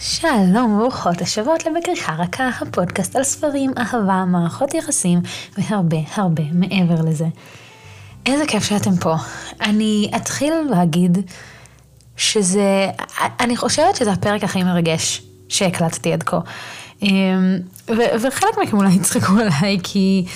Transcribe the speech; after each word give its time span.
שלום 0.00 0.78
ברוכות 0.78 1.20
השבועות 1.20 1.66
לבקריחה 1.66 2.14
רכה, 2.14 2.48
הפודקאסט 2.60 3.16
על 3.16 3.24
ספרים, 3.24 3.72
אהבה, 3.78 4.24
מערכות 4.24 4.74
יחסים 4.74 5.20
והרבה 5.58 5.96
הרבה 6.14 6.42
מעבר 6.52 7.02
לזה. 7.08 7.26
איזה 8.26 8.44
כיף 8.46 8.64
שאתם 8.64 8.96
פה. 8.96 9.14
אני 9.60 10.10
אתחיל 10.16 10.52
להגיד 10.70 11.18
שזה, 12.16 12.90
אני 13.40 13.56
חושבת 13.56 13.96
שזה 13.96 14.12
הפרק 14.12 14.44
הכי 14.44 14.62
מרגש 14.62 15.22
שהקלטתי 15.48 16.12
עד 16.12 16.22
כה. 16.22 16.40
אמ, 17.02 17.58
ו- 17.88 18.26
וחלק 18.26 18.58
מכם 18.62 18.76
אולי 18.76 18.92
יצחקו 18.94 19.32
עליי 19.32 19.78
כי 19.82 20.26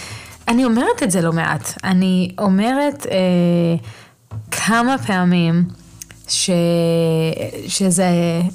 אני 0.48 0.64
אומרת 0.64 1.02
את 1.02 1.10
זה 1.10 1.20
לא 1.20 1.32
מעט. 1.32 1.78
אני 1.84 2.34
אומרת 2.38 3.06
אה, 3.06 3.16
כמה 4.50 4.96
פעמים 5.06 5.64
ש... 6.30 6.50
שזה, 7.68 8.08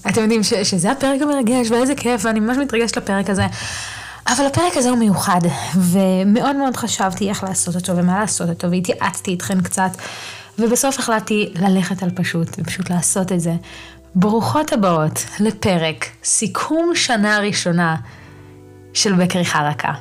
אתם 0.10 0.22
יודעים 0.22 0.44
ש... 0.44 0.54
שזה 0.54 0.92
הפרק 0.92 1.22
המרגש 1.22 1.72
ואיזה 1.72 1.96
כיף 1.96 2.26
ואני 2.26 2.40
ממש 2.40 2.58
מתרגשת 2.58 2.98
לפרק 2.98 3.30
הזה. 3.30 3.46
אבל 4.28 4.46
הפרק 4.46 4.78
הזה 4.78 4.90
הוא 4.90 4.98
מיוחד 4.98 5.42
ומאוד 5.76 6.56
מאוד 6.56 6.78
חשבתי 6.78 7.30
איך 7.30 7.44
לעשות 7.44 7.76
אותו 7.76 7.98
ומה 7.98 8.20
לעשות 8.20 8.50
אותו 8.50 8.72
והתייעצתי 8.72 9.32
איתכם 9.32 9.62
קצת 9.62 9.90
ובסוף 10.60 11.00
החלטתי 11.00 11.54
ללכת 11.56 12.04
על 12.04 12.10
פשוט 12.10 12.48
ופשוט 12.58 12.90
לעשות 12.90 13.32
את 13.32 13.40
זה. 13.40 13.54
ברוכות 14.16 14.74
הבאות 14.74 15.26
לפרק 15.40 16.06
סיכום 16.24 16.92
שנה 16.96 17.40
ראשונה 17.40 17.96
של 18.94 19.14
בכריכה 19.14 19.70
רכה. 19.70 19.94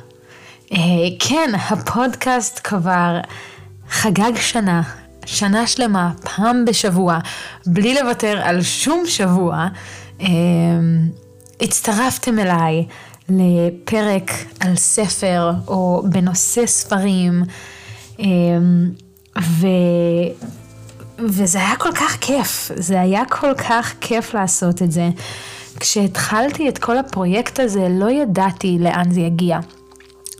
אה, 0.71 0.77
כן, 1.19 1.51
הפודקאסט 1.69 2.59
כבר 2.63 3.19
חגג 3.89 4.31
שנה, 4.35 4.81
שנה 5.25 5.67
שלמה, 5.67 6.11
פעם 6.23 6.65
בשבוע, 6.65 7.19
בלי 7.65 7.93
לוותר 7.93 8.41
על 8.43 8.61
שום 8.61 9.03
שבוע. 9.05 9.67
אה, 10.21 10.27
הצטרפתם 11.61 12.39
אליי 12.39 12.85
לפרק 13.29 14.31
על 14.59 14.75
ספר 14.75 15.51
או 15.67 16.03
בנושא 16.09 16.65
ספרים, 16.65 17.43
אה, 18.19 18.25
ו... 19.41 19.67
וזה 21.19 21.59
היה 21.59 21.75
כל 21.75 21.91
כך 21.91 22.17
כיף, 22.21 22.71
זה 22.75 23.01
היה 23.01 23.23
כל 23.29 23.53
כך 23.53 23.93
כיף 24.01 24.33
לעשות 24.33 24.81
את 24.81 24.91
זה. 24.91 25.09
כשהתחלתי 25.79 26.69
את 26.69 26.77
כל 26.77 26.97
הפרויקט 26.97 27.59
הזה 27.59 27.87
לא 27.89 28.11
ידעתי 28.11 28.77
לאן 28.79 29.11
זה 29.11 29.19
יגיע. 29.19 29.59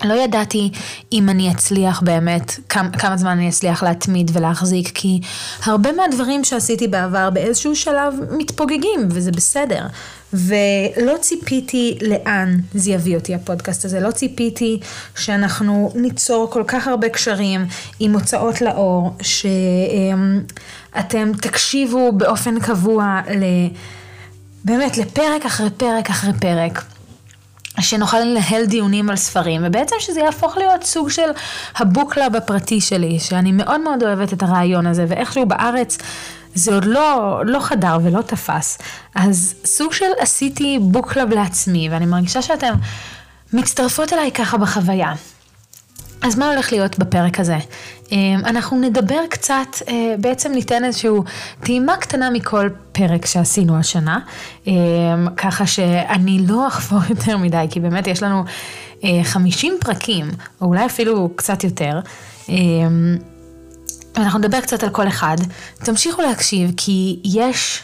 לא 0.04 0.14
ידעתי 0.14 0.72
אם 1.14 1.30
אני 1.30 1.52
אצליח 1.52 2.02
באמת, 2.02 2.60
כמה, 2.70 2.92
כמה 2.92 3.18
זמן 3.18 3.32
אני 3.32 3.50
אצליח 3.50 3.84
להתמיד 3.84 4.32
ולהחזיק, 4.34 4.92
כי 4.94 5.20
הרבה 5.64 5.92
מהדברים 5.92 6.44
שעשיתי 6.44 6.88
בעבר 6.88 7.30
באיזשהו 7.30 7.76
שלב 7.76 8.14
מתפוגגים, 8.38 9.08
וזה 9.12 9.32
בסדר. 9.32 9.86
ולא 10.34 11.14
ציפיתי 11.22 11.98
לאן 12.02 12.58
זה 12.74 12.92
יביא 12.92 13.16
אותי 13.16 13.36
הפודקאסט 13.36 13.86
הזה, 13.86 14.00
לא 14.00 14.12
ציפיתי 14.12 14.80
שאנחנו 15.16 15.92
ניצור 15.96 16.52
כל 16.52 16.64
כך 16.68 16.88
הרבה 16.88 17.10
קשרים 17.10 17.66
עם 18.00 18.14
הוצאות 18.14 18.62
לאור, 18.62 19.18
שאתם 19.22 21.32
תקשיבו 21.42 22.12
באופן 22.12 22.60
קבוע 22.60 23.22
ל... 23.30 23.44
באמת 24.64 24.98
לפרק 24.98 25.46
אחרי 25.46 25.70
פרק 25.78 26.10
אחרי 26.10 26.34
פרק. 26.40 26.95
שנוכל 27.80 28.20
לנהל 28.20 28.66
דיונים 28.66 29.10
על 29.10 29.16
ספרים, 29.16 29.62
ובעצם 29.66 29.96
שזה 30.00 30.20
יהפוך 30.20 30.58
להיות 30.58 30.84
סוג 30.84 31.10
של 31.10 31.30
ה 31.78 31.84
book 31.84 32.10
club 32.10 32.36
הפרטי 32.36 32.82
שלי, 32.82 33.20
שאני 33.20 33.52
מאוד 33.52 33.82
מאוד 33.82 34.04
אוהבת 34.04 34.34
את 34.34 34.44
הרעיון 34.44 34.88
הזה, 34.88 35.06
ואיכשהו 35.08 35.46
בארץ 35.46 35.98
זה 36.56 36.74
עוד 36.74 36.86
לא, 36.86 37.42
לא 37.46 37.60
חדר 37.60 37.98
ולא 38.04 38.22
תפס. 38.22 38.78
אז 39.16 39.56
סוג 39.66 39.94
של 39.94 40.06
עשיתי 40.20 40.80
book 40.82 41.06
club 41.06 41.30
לעצמי, 41.30 41.90
ואני 41.90 42.06
מרגישה 42.06 42.42
שאתם 42.42 42.74
מצטרפות 43.54 44.14
אליי 44.14 44.32
ככה 44.32 44.58
בחוויה. 44.58 45.14
אז 46.22 46.38
מה 46.38 46.50
הולך 46.52 46.72
להיות 46.72 47.00
בפרק 47.00 47.40
הזה? 47.40 47.58
אמ, 48.12 48.42
אנחנו 48.46 48.78
נדבר 48.78 49.20
קצת, 49.30 49.68
אה, 49.88 50.16
בעצם 50.20 50.52
ניתן 50.52 50.86
איזושהי 50.86 51.10
טעימה 51.60 51.98
קטנה 51.98 52.30
מכל 52.30 52.70
פרק 52.92 53.26
שעשינו 53.26 53.80
השנה, 53.80 54.20
אמ, 54.68 54.74
ככה 55.38 55.68
שאני 55.68 56.40
לא 56.48 56.68
אחפור 56.68 57.00
יותר 57.10 57.38
מדי, 57.38 57.66
כי 57.70 57.80
באמת 57.80 58.08
יש 58.08 58.24
לנו 58.24 58.44
50 59.24 59.74
אה, 59.74 59.80
פרקים, 59.80 60.30
או 60.62 60.68
אולי 60.68 60.86
אפילו 60.86 61.30
קצת 61.36 61.64
יותר. 61.64 62.00
אמ, 62.50 63.18
אנחנו 64.18 64.40
נדבר 64.40 64.62
קצת 64.62 64.84
על 64.84 64.90
כל 64.90 65.08
אחד. 65.08 65.38
תמשיכו 65.78 66.22
להקשיב, 66.22 66.72
כי 66.78 67.20
יש 67.24 67.82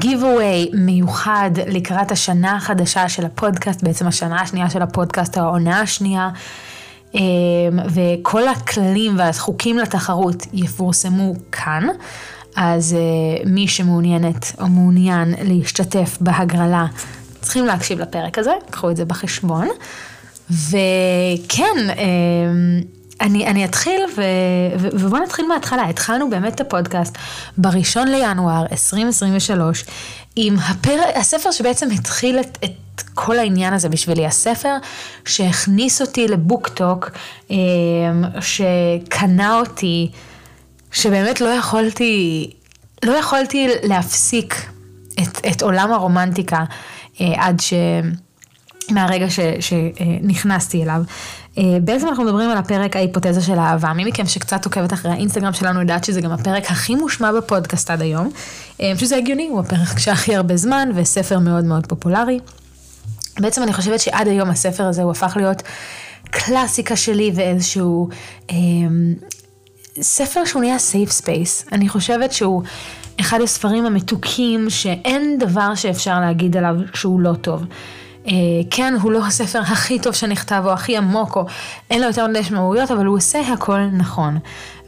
giveaway 0.00 0.76
מיוחד 0.76 1.50
לקראת 1.66 2.10
השנה 2.10 2.56
החדשה 2.56 3.08
של 3.08 3.26
הפודקאסט, 3.26 3.82
בעצם 3.82 4.06
השנה 4.06 4.40
השנייה 4.40 4.70
של 4.70 4.82
הפודקאסט, 4.82 5.36
העונה 5.36 5.80
השנייה. 5.80 6.30
אמ, 7.14 7.20
וכל 7.94 8.48
הכללים 8.48 9.18
והחוקים 9.18 9.78
לתחרות 9.78 10.46
יפורסמו 10.52 11.34
כאן. 11.52 11.86
אז 12.56 12.94
אה, 12.94 13.42
מי 13.50 13.68
שמעוניינת 13.68 14.52
או 14.60 14.68
מעוניין 14.68 15.34
להשתתף 15.42 16.18
בהגרלה, 16.20 16.86
צריכים 17.40 17.66
להקשיב 17.66 18.00
לפרק 18.00 18.38
הזה, 18.38 18.52
קחו 18.70 18.90
את 18.90 18.96
זה 18.96 19.04
בחשבון. 19.04 19.68
וכן, 20.50 21.90
אמ, 21.98 22.80
אני, 23.20 23.46
אני 23.46 23.64
אתחיל 23.64 24.00
ו, 24.16 24.22
ובואו 24.78 25.22
נתחיל 25.22 25.46
מההתחלה. 25.46 25.88
התחלנו 25.88 26.30
באמת 26.30 26.54
את 26.54 26.60
הפודקאסט 26.60 27.18
בראשון 27.58 28.08
לינואר 28.08 28.64
2023 28.72 29.84
עם 30.36 30.56
הפר... 30.58 31.00
הספר 31.14 31.50
שבעצם 31.50 31.90
התחיל 31.90 32.40
את, 32.40 32.58
את 32.64 33.00
כל 33.14 33.38
העניין 33.38 33.72
הזה 33.72 33.88
בשבילי, 33.88 34.26
הספר 34.26 34.76
שהכניס 35.24 36.00
אותי 36.00 36.28
לבוקטוק, 36.28 37.10
אמ, 37.50 37.56
שקנה 38.40 39.58
אותי, 39.58 40.10
שבאמת 40.92 41.40
לא 41.40 41.48
יכולתי, 41.48 42.50
לא 43.04 43.12
יכולתי 43.12 43.68
להפסיק 43.82 44.54
את, 45.22 45.46
את 45.52 45.62
עולם 45.62 45.92
הרומנטיקה 45.92 46.64
אה, 47.20 47.26
עד 47.36 47.60
ש... 47.60 47.72
מהרגע 48.90 49.30
ש, 49.30 49.40
שנכנסתי 49.60 50.82
אליו. 50.82 51.02
אה, 51.58 51.78
בעצם 51.84 52.08
אנחנו 52.08 52.24
מדברים 52.24 52.50
על 52.50 52.58
הפרק 52.58 52.96
ההיפותזה 52.96 53.40
של 53.40 53.58
האהבה. 53.58 53.92
מי 53.92 54.04
מכם 54.04 54.26
שקצת 54.26 54.64
עוקבת 54.64 54.92
אחרי 54.92 55.12
האינסטגרם 55.12 55.52
שלנו 55.52 55.80
יודעת 55.80 56.04
שזה 56.04 56.20
גם 56.20 56.32
הפרק 56.32 56.70
הכי 56.70 56.94
מושמע 56.94 57.32
בפודקאסט 57.32 57.90
עד 57.90 58.02
היום. 58.02 58.30
אה, 58.80 58.92
שזה 58.98 59.16
הגיוני, 59.16 59.48
הוא 59.48 59.60
הפרק 59.60 59.98
שהכי 59.98 60.36
הרבה 60.36 60.56
זמן 60.56 60.88
וספר 60.94 61.38
מאוד 61.38 61.64
מאוד 61.64 61.86
פופולרי. 61.86 62.38
בעצם 63.40 63.62
אני 63.62 63.72
חושבת 63.72 64.00
שעד 64.00 64.28
היום 64.28 64.50
הספר 64.50 64.84
הזה 64.84 65.02
הוא 65.02 65.10
הפך 65.10 65.36
להיות 65.36 65.62
קלאסיקה 66.30 66.96
שלי 66.96 67.32
ואיזשהו 67.34 68.08
אה, 68.50 68.56
ספר 70.00 70.44
שהוא 70.44 70.62
נהיה 70.62 70.78
safe 70.78 71.10
space. 71.10 71.64
אני 71.72 71.88
חושבת 71.88 72.32
שהוא 72.32 72.62
אחד 73.20 73.40
הספרים 73.40 73.86
המתוקים 73.86 74.70
שאין 74.70 75.38
דבר 75.38 75.74
שאפשר 75.74 76.20
להגיד 76.20 76.56
עליו 76.56 76.74
שהוא 76.94 77.20
לא 77.20 77.32
טוב. 77.40 77.64
אה, 78.26 78.32
כן, 78.70 78.94
הוא 79.02 79.12
לא 79.12 79.26
הספר 79.26 79.58
הכי 79.58 79.98
טוב 79.98 80.14
שנכתב 80.14 80.62
או 80.64 80.72
הכי 80.72 80.96
עמוק 80.96 81.36
או 81.36 81.46
אין 81.90 82.00
לו 82.00 82.06
יותר 82.06 82.26
מדי 82.26 82.40
משמעויות, 82.40 82.90
אבל 82.90 83.06
הוא 83.06 83.16
עושה 83.16 83.40
הכל 83.40 83.80
נכון. 83.92 84.38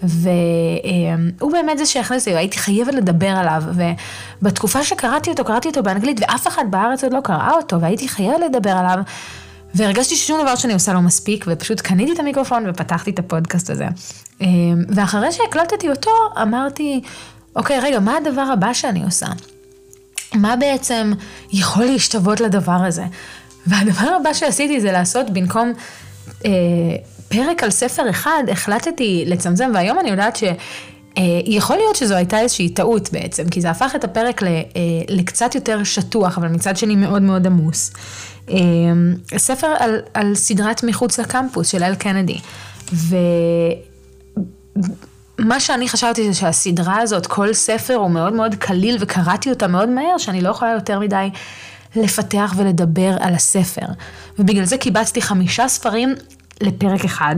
והוא 0.03 1.53
באמת 1.53 1.79
זה 1.79 1.87
שהכניס 1.87 2.29
לי, 2.29 2.37
הייתי 2.37 2.59
חייבת 2.59 2.95
לדבר 2.95 3.29
עליו, 3.29 3.63
ובתקופה 4.43 4.85
שקראתי 4.85 5.31
אותו, 5.31 5.45
קראתי 5.45 5.69
אותו 5.69 5.83
באנגלית, 5.83 6.21
ואף 6.21 6.47
אחד 6.47 6.65
בארץ 6.71 7.05
עוד 7.05 7.13
לא 7.13 7.21
קרא 7.21 7.51
אותו, 7.53 7.81
והייתי 7.81 8.09
חייבת 8.09 8.41
לדבר 8.41 8.71
עליו, 8.71 8.99
והרגשתי 9.75 10.17
ששום 10.17 10.43
דבר 10.43 10.57
שאני 10.57 10.73
עושה 10.73 10.93
לא 10.93 11.01
מספיק, 11.01 11.45
ופשוט 11.49 11.81
קניתי 11.81 12.13
את 12.13 12.19
המיקרופון 12.19 12.65
ופתחתי 12.69 13.11
את 13.11 13.19
הפודקאסט 13.19 13.71
הזה. 13.71 13.87
ואחרי 14.89 15.33
שהקלטתי 15.33 15.91
אותו, 15.91 16.11
אמרתי, 16.43 17.01
אוקיי, 17.57 17.81
רגע, 17.81 18.01
מה 18.01 18.17
הדבר 18.17 18.43
הבא 18.53 18.73
שאני 18.73 19.05
עושה? 19.05 19.27
מה 20.35 20.57
בעצם 20.57 21.13
יכול 21.53 21.85
להשתוות 21.85 22.41
לדבר 22.41 22.85
הזה? 22.87 23.05
והדבר 23.67 24.09
הבא 24.21 24.33
שעשיתי 24.33 24.81
זה 24.81 24.93
לעשות 24.93 25.31
במקום 25.31 25.73
אה, 26.45 26.51
פרק 27.29 27.63
על 27.63 27.71
ספר 27.71 28.11
אחד, 28.11 28.43
החלטתי 28.51 29.25
לצמצם, 29.27 29.71
והיום 29.75 29.99
אני 29.99 30.11
יודעת 30.11 30.37
ש... 30.37 30.45
אה, 31.19 31.41
יכול 31.47 31.77
להיות 31.77 31.97
שזו 31.97 32.15
הייתה 32.15 32.41
איזושהי 32.41 32.69
טעות 32.69 33.13
בעצם, 33.13 33.49
כי 33.49 33.61
זה 33.61 33.71
הפך 33.71 33.93
את 33.97 34.05
הפרק 34.05 34.43
ל, 34.43 34.47
אה, 34.47 34.63
לקצת 35.09 35.55
יותר 35.55 35.85
שטוח, 35.85 36.39
אבל 36.39 36.49
מצד 36.49 36.77
שני 36.77 36.97
מאוד 36.97 37.23
מאוד 37.23 37.47
עמוס. 37.47 37.93
אה, 38.51 38.57
ספר 39.37 39.67
על, 39.79 40.01
על 40.15 40.35
סדרת 40.35 40.85
מחוץ 40.85 41.19
לקמפוס 41.19 41.69
של 41.69 41.83
אל 41.83 41.95
קנדי. 41.95 42.39
ומה 45.39 45.61
שאני 45.61 45.89
חשבתי 45.89 46.33
זה 46.33 46.41
שהסדרה 46.41 47.01
הזאת, 47.01 47.27
כל 47.27 47.53
ספר 47.53 47.95
הוא 47.95 48.11
מאוד 48.11 48.33
מאוד 48.33 48.55
קליל 48.55 48.97
וקראתי 49.01 49.51
אותה 49.51 49.67
מאוד 49.67 49.89
מהר, 49.89 50.19
שאני 50.19 50.41
לא 50.41 50.49
יכולה 50.49 50.73
יותר 50.73 50.99
מדי 50.99 51.31
לפתח 51.97 52.55
ולדבר 52.57 53.17
על 53.21 53.35
הספר. 53.35 53.87
ובגלל 54.39 54.65
זה 54.65 54.79
קיבצתי 54.79 55.23
חמישה 55.23 55.69
ספרים 55.69 56.15
לפרק 56.61 57.05
אחד, 57.05 57.37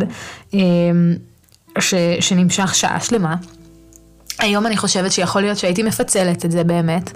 ש, 1.79 1.95
שנמשך 2.21 2.75
שעה 2.75 3.01
שלמה. 3.01 3.35
היום 4.39 4.67
אני 4.67 4.77
חושבת 4.77 5.13
שיכול 5.13 5.43
להיות 5.43 5.59
שהייתי 5.59 5.83
מפצלת 5.83 6.45
את 6.45 6.51
זה 6.51 6.65
באמת 6.65 7.11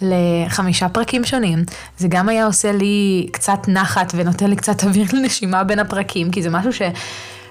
לחמישה 0.00 0.88
פרקים 0.88 1.24
שונים. 1.24 1.64
זה 1.98 2.08
גם 2.08 2.28
היה 2.28 2.46
עושה 2.46 2.72
לי 2.72 3.26
קצת 3.32 3.68
נחת 3.68 4.12
ונותן 4.16 4.50
לי 4.50 4.56
קצת 4.56 4.84
אוויר 4.84 5.06
לנשימה 5.12 5.64
בין 5.64 5.78
הפרקים, 5.78 6.30
כי 6.30 6.42
זה 6.42 6.50
משהו 6.50 6.72
ש... 6.72 6.82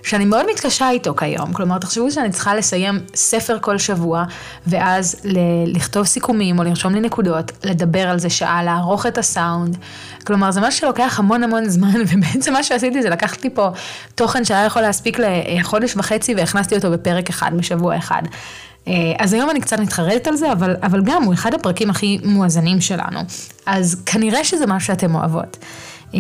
שאני 0.04 0.26
מאוד 0.26 0.46
מתקשה 0.52 0.90
איתו 0.90 1.16
כיום. 1.16 1.54
כלומר, 1.54 1.78
תחשבו 1.78 2.12
שאני 2.12 2.30
צריכה 2.30 2.56
לסיים 2.56 3.00
ספר 3.16 3.58
כל 3.62 3.78
שבוע, 3.78 4.24
ואז 4.68 5.16
ל- 5.24 5.76
לכתוב 5.76 6.06
סיכומים 6.06 6.60
או 6.60 6.64
לרשום 6.64 6.96
לי 6.96 7.02
נקודות, 7.02 7.52
לדבר 7.64 8.10
על 8.10 8.20
זה 8.20 8.30
שעה, 8.30 8.64
לערוך 8.64 9.06
את 9.06 9.18
הסאונד. 9.18 9.78
כלומר, 10.24 10.52
זה 10.52 10.62
משהו 10.62 10.80
שלוקח 10.80 11.20
המון 11.20 11.44
המון 11.44 11.70
זמן, 11.70 12.02
ובעצם 12.10 12.54
מה 12.54 12.64
שעשיתי 12.64 13.02
זה 13.02 13.10
לקחתי 13.10 13.50
פה 13.50 13.70
תוכן 14.16 14.46
שהיה 14.46 14.66
יכול 14.66 14.82
להספיק 14.82 15.18
לחודש 15.20 15.96
וחצי, 15.96 16.36
והכנסתי 16.36 16.76
אותו 16.76 16.92
בפרק 16.92 17.30
אחד, 17.30 17.52
בשבוע 17.56 17.98
אחד. 17.98 18.22
אה, 18.88 18.94
אז 19.20 19.34
היום 19.34 19.50
אני 19.50 19.62
קצת 19.62 19.80
מתחרטת 19.80 20.28
על 20.28 20.36
זה, 20.36 20.52
אבל, 20.52 20.76
אבל 20.84 21.02
גם 21.04 21.24
הוא 21.24 21.34
אחד 21.34 21.54
הפרקים 21.54 21.90
הכי 21.90 22.20
מואזנים 22.24 22.82
שלנו. 22.82 23.20
אז 23.66 24.02
כנראה 24.06 24.44
שזה 24.44 24.66
מה 24.66 24.80
שאתם 24.80 25.16
אוהבות. 25.16 25.58
אה, 26.16 26.20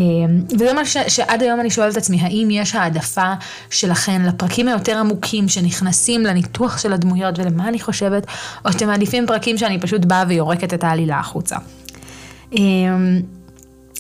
וזה 0.60 0.74
מה 0.74 0.86
ש, 0.86 0.98
שעד 1.08 1.42
היום 1.42 1.60
אני 1.60 1.70
שואלת 1.70 1.92
את 1.92 1.98
עצמי, 1.98 2.20
האם 2.22 2.48
יש 2.52 2.76
העדפה 2.76 3.34
שלכן 3.70 4.22
לפרקים 4.26 4.68
היותר 4.68 4.98
עמוקים 4.98 5.50
שנכנסים 5.50 6.24
לניתוח 6.24 6.78
של 6.78 6.94
הדמויות 6.94 7.40
ולמה 7.40 7.68
אני 7.68 7.80
חושבת, 7.80 8.28
או 8.66 8.72
שאתם 8.72 8.88
מעדיפים 8.88 9.28
פרקים 9.28 9.58
שאני 9.58 9.80
פשוט 9.80 10.06
באה 10.06 10.24
ויורקת 10.28 10.74
את 10.74 10.84
העלילה 10.84 11.20
החוצה. 11.20 11.56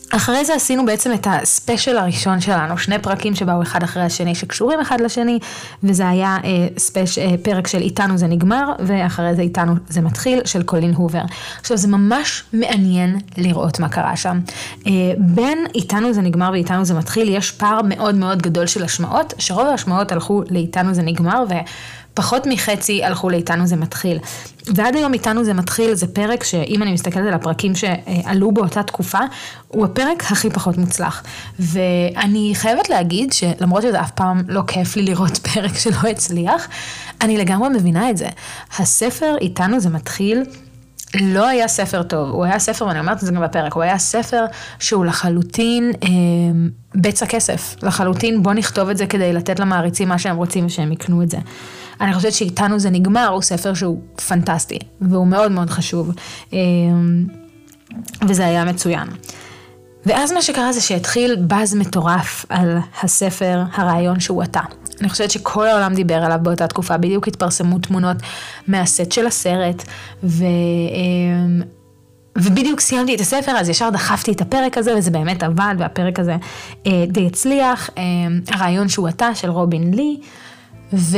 אחרי 0.09 0.45
זה 0.45 0.55
עשינו 0.55 0.85
בעצם 0.85 1.13
את 1.13 1.27
הספיישל 1.29 1.97
הראשון 1.97 2.41
שלנו, 2.41 2.77
שני 2.77 2.99
פרקים 2.99 3.35
שבאו 3.35 3.61
אחד 3.61 3.83
אחרי 3.83 4.03
השני 4.03 4.35
שקשורים 4.35 4.79
אחד 4.79 5.01
לשני, 5.01 5.39
וזה 5.83 6.09
היה 6.09 6.37
אה, 6.43 6.67
ספייש, 6.77 7.17
אה, 7.17 7.35
פרק 7.43 7.67
של 7.67 7.81
איתנו 7.81 8.17
זה 8.17 8.27
נגמר, 8.27 8.73
ואחרי 8.79 9.35
זה 9.35 9.41
איתנו 9.41 9.73
זה 9.89 10.01
מתחיל, 10.01 10.41
של 10.45 10.63
קולין 10.63 10.93
הובר. 10.93 11.21
עכשיו 11.59 11.77
זה 11.77 11.87
ממש 11.87 12.43
מעניין 12.53 13.19
לראות 13.37 13.79
מה 13.79 13.89
קרה 13.89 14.15
שם. 14.15 14.39
אה, 14.87 14.91
בין 15.17 15.65
איתנו 15.75 16.13
זה 16.13 16.21
נגמר 16.21 16.49
ואיתנו 16.51 16.85
זה 16.85 16.93
מתחיל, 16.93 17.29
יש 17.29 17.51
פער 17.51 17.81
מאוד 17.83 18.15
מאוד 18.15 18.41
גדול 18.41 18.67
של 18.67 18.83
השמעות, 18.83 19.33
שרוב 19.37 19.67
ההשמעות 19.67 20.11
הלכו 20.11 20.43
לאיתנו 20.49 20.93
זה 20.93 21.01
נגמר, 21.01 21.43
ו... 21.49 21.53
פחות 22.19 22.47
מחצי 22.47 23.03
הלכו 23.03 23.29
לאיתנו 23.29 23.67
זה 23.67 23.75
מתחיל. 23.75 24.19
ועד 24.75 24.95
היום 24.95 25.13
איתנו 25.13 25.43
זה 25.43 25.53
מתחיל, 25.53 25.93
זה 25.93 26.07
פרק 26.07 26.43
שאם 26.43 26.83
אני 26.83 26.93
מסתכלת 26.93 27.27
על 27.27 27.33
הפרקים 27.33 27.75
שעלו 27.75 28.51
באותה 28.51 28.83
תקופה, 28.83 29.19
הוא 29.67 29.85
הפרק 29.85 30.23
הכי 30.31 30.49
פחות 30.49 30.77
מוצלח. 30.77 31.23
ואני 31.59 32.51
חייבת 32.55 32.89
להגיד 32.89 33.33
שלמרות 33.33 33.83
שזה 33.83 34.01
אף 34.01 34.11
פעם 34.11 34.41
לא 34.47 34.61
כיף 34.67 34.95
לי 34.95 35.01
לראות 35.01 35.37
פרק 35.53 35.77
שלא 35.77 36.09
הצליח, 36.11 36.67
אני 37.21 37.37
לגמרי 37.37 37.69
מבינה 37.69 38.09
את 38.09 38.17
זה. 38.17 38.27
הספר 38.79 39.35
איתנו 39.41 39.79
זה 39.79 39.89
מתחיל. 39.89 40.43
לא 41.15 41.47
היה 41.47 41.67
ספר 41.67 42.03
טוב, 42.03 42.29
הוא 42.29 42.45
היה 42.45 42.59
ספר, 42.59 42.85
ואני 42.85 42.99
אומרת 42.99 43.17
את 43.17 43.25
זה 43.25 43.31
גם 43.31 43.41
בפרק, 43.41 43.73
הוא 43.73 43.83
היה 43.83 43.97
ספר 43.97 44.45
שהוא 44.79 45.05
לחלוטין 45.05 45.91
אה, 46.03 46.09
בצע 46.95 47.25
כסף, 47.25 47.75
לחלוטין 47.83 48.43
בוא 48.43 48.53
נכתוב 48.53 48.89
את 48.89 48.97
זה 48.97 49.07
כדי 49.07 49.33
לתת 49.33 49.59
למעריצים 49.59 50.09
מה 50.09 50.19
שהם 50.19 50.35
רוצים 50.35 50.65
ושהם 50.65 50.91
יקנו 50.91 51.23
את 51.23 51.29
זה. 51.29 51.37
אני 52.01 52.13
חושבת 52.13 52.33
שאיתנו 52.33 52.79
זה 52.79 52.89
נגמר, 52.89 53.27
הוא 53.27 53.41
ספר 53.41 53.73
שהוא 53.73 54.01
פנטסטי, 54.27 54.79
והוא 55.01 55.27
מאוד 55.27 55.51
מאוד 55.51 55.69
חשוב, 55.69 56.11
אמ, 56.53 57.25
וזה 58.27 58.45
היה 58.45 58.65
מצוין. 58.65 59.07
ואז 60.05 60.31
מה 60.31 60.41
שקרה 60.41 60.73
זה 60.73 60.81
שהתחיל 60.81 61.35
באז 61.35 61.75
מטורף 61.75 62.45
על 62.49 62.77
הספר 63.03 63.63
הרעיון 63.73 64.19
שהוא 64.19 64.43
אתה. 64.43 64.61
אני 65.01 65.09
חושבת 65.09 65.31
שכל 65.31 65.67
העולם 65.67 65.93
דיבר 65.93 66.15
עליו 66.15 66.39
באותה 66.41 66.67
תקופה, 66.67 66.97
בדיוק 66.97 67.27
התפרסמו 67.27 67.79
תמונות 67.79 68.17
מהסט 68.67 69.11
של 69.11 69.27
הסרט, 69.27 69.83
ו... 70.23 70.43
אמ, 70.93 71.61
ובדיוק 72.37 72.79
סיימתי 72.79 73.15
את 73.15 73.19
הספר, 73.19 73.51
אז 73.51 73.69
ישר 73.69 73.89
דחפתי 73.89 74.31
את 74.31 74.41
הפרק 74.41 74.77
הזה, 74.77 74.97
וזה 74.97 75.11
באמת 75.11 75.43
עבד, 75.43 75.75
והפרק 75.77 76.19
הזה 76.19 76.35
אה, 76.87 77.05
די 77.07 77.27
הצליח. 77.27 77.89
אה, 77.97 78.03
הרעיון 78.47 78.89
שהוא 78.89 79.09
אתה, 79.09 79.35
של 79.35 79.49
רובין 79.49 79.93
לי, 79.93 80.17
ו... 80.93 81.17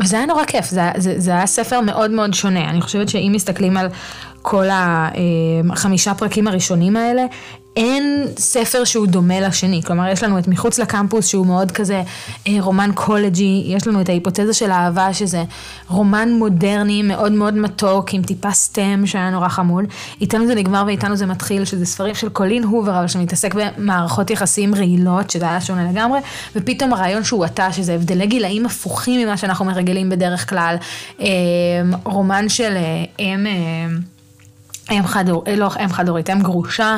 וזה 0.00 0.16
היה 0.16 0.26
נורא 0.26 0.44
כיף, 0.44 0.70
זה, 0.70 0.82
זה, 0.96 1.14
זה 1.20 1.30
היה 1.30 1.46
ספר 1.46 1.80
מאוד 1.80 2.10
מאוד 2.10 2.34
שונה. 2.34 2.70
אני 2.70 2.80
חושבת 2.80 3.08
שאם 3.08 3.32
מסתכלים 3.34 3.76
על 3.76 3.88
כל 4.42 4.66
החמישה 4.70 6.14
פרקים 6.14 6.48
הראשונים 6.48 6.96
האלה, 6.96 7.24
אין 7.78 8.26
ספר 8.38 8.84
שהוא 8.84 9.06
דומה 9.06 9.40
לשני. 9.40 9.82
כלומר, 9.86 10.08
יש 10.08 10.22
לנו 10.22 10.38
את 10.38 10.48
מחוץ 10.48 10.78
לקמפוס 10.78 11.26
שהוא 11.26 11.46
מאוד 11.46 11.72
כזה 11.72 12.02
אה, 12.46 12.56
רומן 12.60 12.90
קולג'י, 12.94 13.64
יש 13.66 13.86
לנו 13.86 14.00
את 14.00 14.08
ההיפותזה 14.08 14.52
של 14.52 14.70
האהבה 14.70 15.14
שזה 15.14 15.44
רומן 15.88 16.28
מודרני 16.32 17.02
מאוד 17.02 17.32
מאוד 17.32 17.54
מתוק 17.54 18.14
עם 18.14 18.22
טיפה 18.22 18.50
סטם 18.50 19.02
שהיה 19.06 19.30
נורא 19.30 19.48
חמוד. 19.48 19.84
איתנו 20.20 20.46
זה 20.46 20.54
נגמר 20.54 20.82
ואיתנו 20.86 21.16
זה 21.16 21.26
מתחיל, 21.26 21.64
שזה 21.64 21.86
ספרים 21.86 22.14
של 22.14 22.28
קולין 22.28 22.64
הובר, 22.64 22.98
אבל 22.98 23.08
שמתעסק 23.08 23.54
במערכות 23.54 24.30
יחסים 24.30 24.74
רעילות, 24.74 25.30
שזה 25.30 25.44
היה 25.44 25.60
שונה 25.60 25.90
לגמרי, 25.92 26.20
ופתאום 26.56 26.92
הרעיון 26.92 27.24
שהוא 27.24 27.44
אתה, 27.44 27.72
שזה 27.72 27.94
הבדלי 27.94 28.26
גילאים 28.26 28.66
הפוכים 28.66 29.20
ממה 29.20 29.36
שאנחנו 29.36 29.64
מרגלים 29.64 30.10
בדרך 30.10 30.50
כלל. 30.50 30.76
אה, 31.20 31.26
רומן 32.04 32.48
של 32.48 32.76
אה, 32.76 33.04
אם... 33.18 33.46
אם 34.90 35.06
חד, 35.06 35.24
לא 35.56 35.70
אם 35.84 35.88
חד 35.88 36.08
הורית, 36.08 36.30
אם 36.30 36.42
גרושה. 36.42 36.96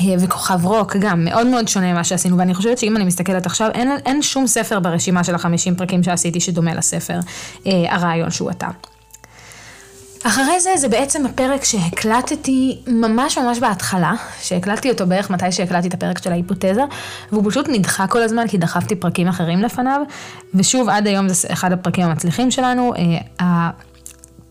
אה, 0.00 0.04
וכוכב 0.18 0.66
רוק 0.66 0.96
גם 0.96 1.24
מאוד 1.24 1.46
מאוד 1.46 1.68
שונה 1.68 1.92
ממה 1.92 2.04
שעשינו 2.04 2.38
ואני 2.38 2.54
חושבת 2.54 2.78
שאם 2.78 2.96
אני 2.96 3.04
מסתכלת 3.04 3.46
עכשיו 3.46 3.70
אין, 3.74 3.90
אין 4.06 4.22
שום 4.22 4.46
ספר 4.46 4.80
ברשימה 4.80 5.24
של 5.24 5.34
החמישים 5.34 5.76
פרקים 5.76 6.02
שעשיתי 6.02 6.40
שדומה 6.40 6.74
לספר 6.74 7.20
אה, 7.66 7.72
הרעיון 7.94 8.30
שהוא 8.30 8.50
אתה. 8.50 8.68
אחרי 10.26 10.60
זה 10.60 10.70
זה 10.76 10.88
בעצם 10.88 11.26
הפרק 11.26 11.64
שהקלטתי 11.64 12.82
ממש 12.86 13.38
ממש 13.38 13.58
בהתחלה, 13.58 14.12
שהקלטתי 14.42 14.90
אותו 14.90 15.06
בערך 15.06 15.30
מתי 15.30 15.52
שהקלטתי 15.52 15.88
את 15.88 15.94
הפרק 15.94 16.22
של 16.22 16.32
ההיפותזה, 16.32 16.82
והוא 17.32 17.50
פשוט 17.50 17.68
נדחה 17.68 18.06
כל 18.06 18.22
הזמן 18.22 18.48
כי 18.48 18.58
דחפתי 18.58 18.96
פרקים 18.96 19.28
אחרים 19.28 19.62
לפניו, 19.62 20.00
ושוב 20.54 20.88
עד 20.88 21.06
היום 21.06 21.28
זה 21.28 21.48
אחד 21.52 21.72
הפרקים 21.72 22.04
המצליחים 22.04 22.50
שלנו, 22.50 22.92
אה, 22.94 23.70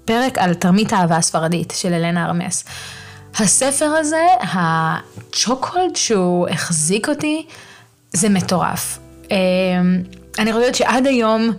הפרק 0.03 0.37
על 0.37 0.53
תרמית 0.53 0.93
האהבה 0.93 1.17
הספרדית 1.17 1.73
של 1.75 1.93
אלנה 1.93 2.25
ארמס. 2.25 2.63
הספר 3.39 3.85
הזה, 3.85 4.25
הצ'וקולד 4.41 5.95
שהוא 5.95 6.47
החזיק 6.47 7.09
אותי, 7.09 7.45
זה 8.13 8.29
מטורף. 8.29 8.99
אמ, 9.31 9.35
אני 10.39 10.53
חושבת 10.53 10.75
שעד 10.75 11.07
היום 11.07 11.51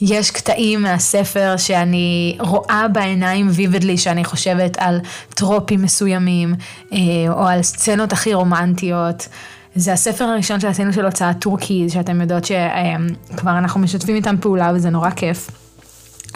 יש 0.00 0.30
קטעים 0.30 0.82
מהספר 0.82 1.54
שאני 1.56 2.36
רואה 2.40 2.88
בעיניים 2.92 3.48
ויבדלי, 3.50 3.98
שאני 3.98 4.24
חושבת 4.24 4.76
על 4.78 5.00
טרופים 5.28 5.82
מסוימים, 5.82 6.54
אה, 6.92 6.98
או 7.28 7.46
על 7.46 7.62
סצנות 7.62 8.12
הכי 8.12 8.34
רומנטיות. 8.34 9.28
זה 9.74 9.92
הספר 9.92 10.24
הראשון 10.24 10.60
שעשינו 10.60 10.92
של 10.92 11.04
הוצאת 11.04 11.36
טורקי, 11.40 11.86
שאתם 11.88 12.20
יודעות 12.20 12.44
שכבר 12.44 13.58
אנחנו 13.58 13.80
משתפים 13.80 14.16
איתם 14.16 14.36
פעולה 14.40 14.72
וזה 14.74 14.90
נורא 14.90 15.10
כיף. 15.10 15.50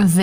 ו... 0.04 0.22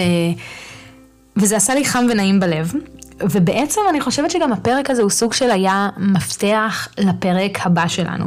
וזה 1.38 1.58
עשה 1.58 1.76
לי 1.76 1.86
חם 1.86 2.06
ונעים 2.10 2.40
בלב. 2.40 2.74
ובעצם 3.20 3.82
אני 3.90 4.02
חושבת 4.02 4.32
שגם 4.32 4.54
הפרק 4.54 4.90
הזה 4.90 5.02
הוא 5.02 5.10
סוג 5.10 5.34
של 5.34 5.52
היה 5.52 5.90
מפתח 5.98 6.88
לפרק 6.98 7.66
הבא 7.66 7.88
שלנו. 7.88 8.26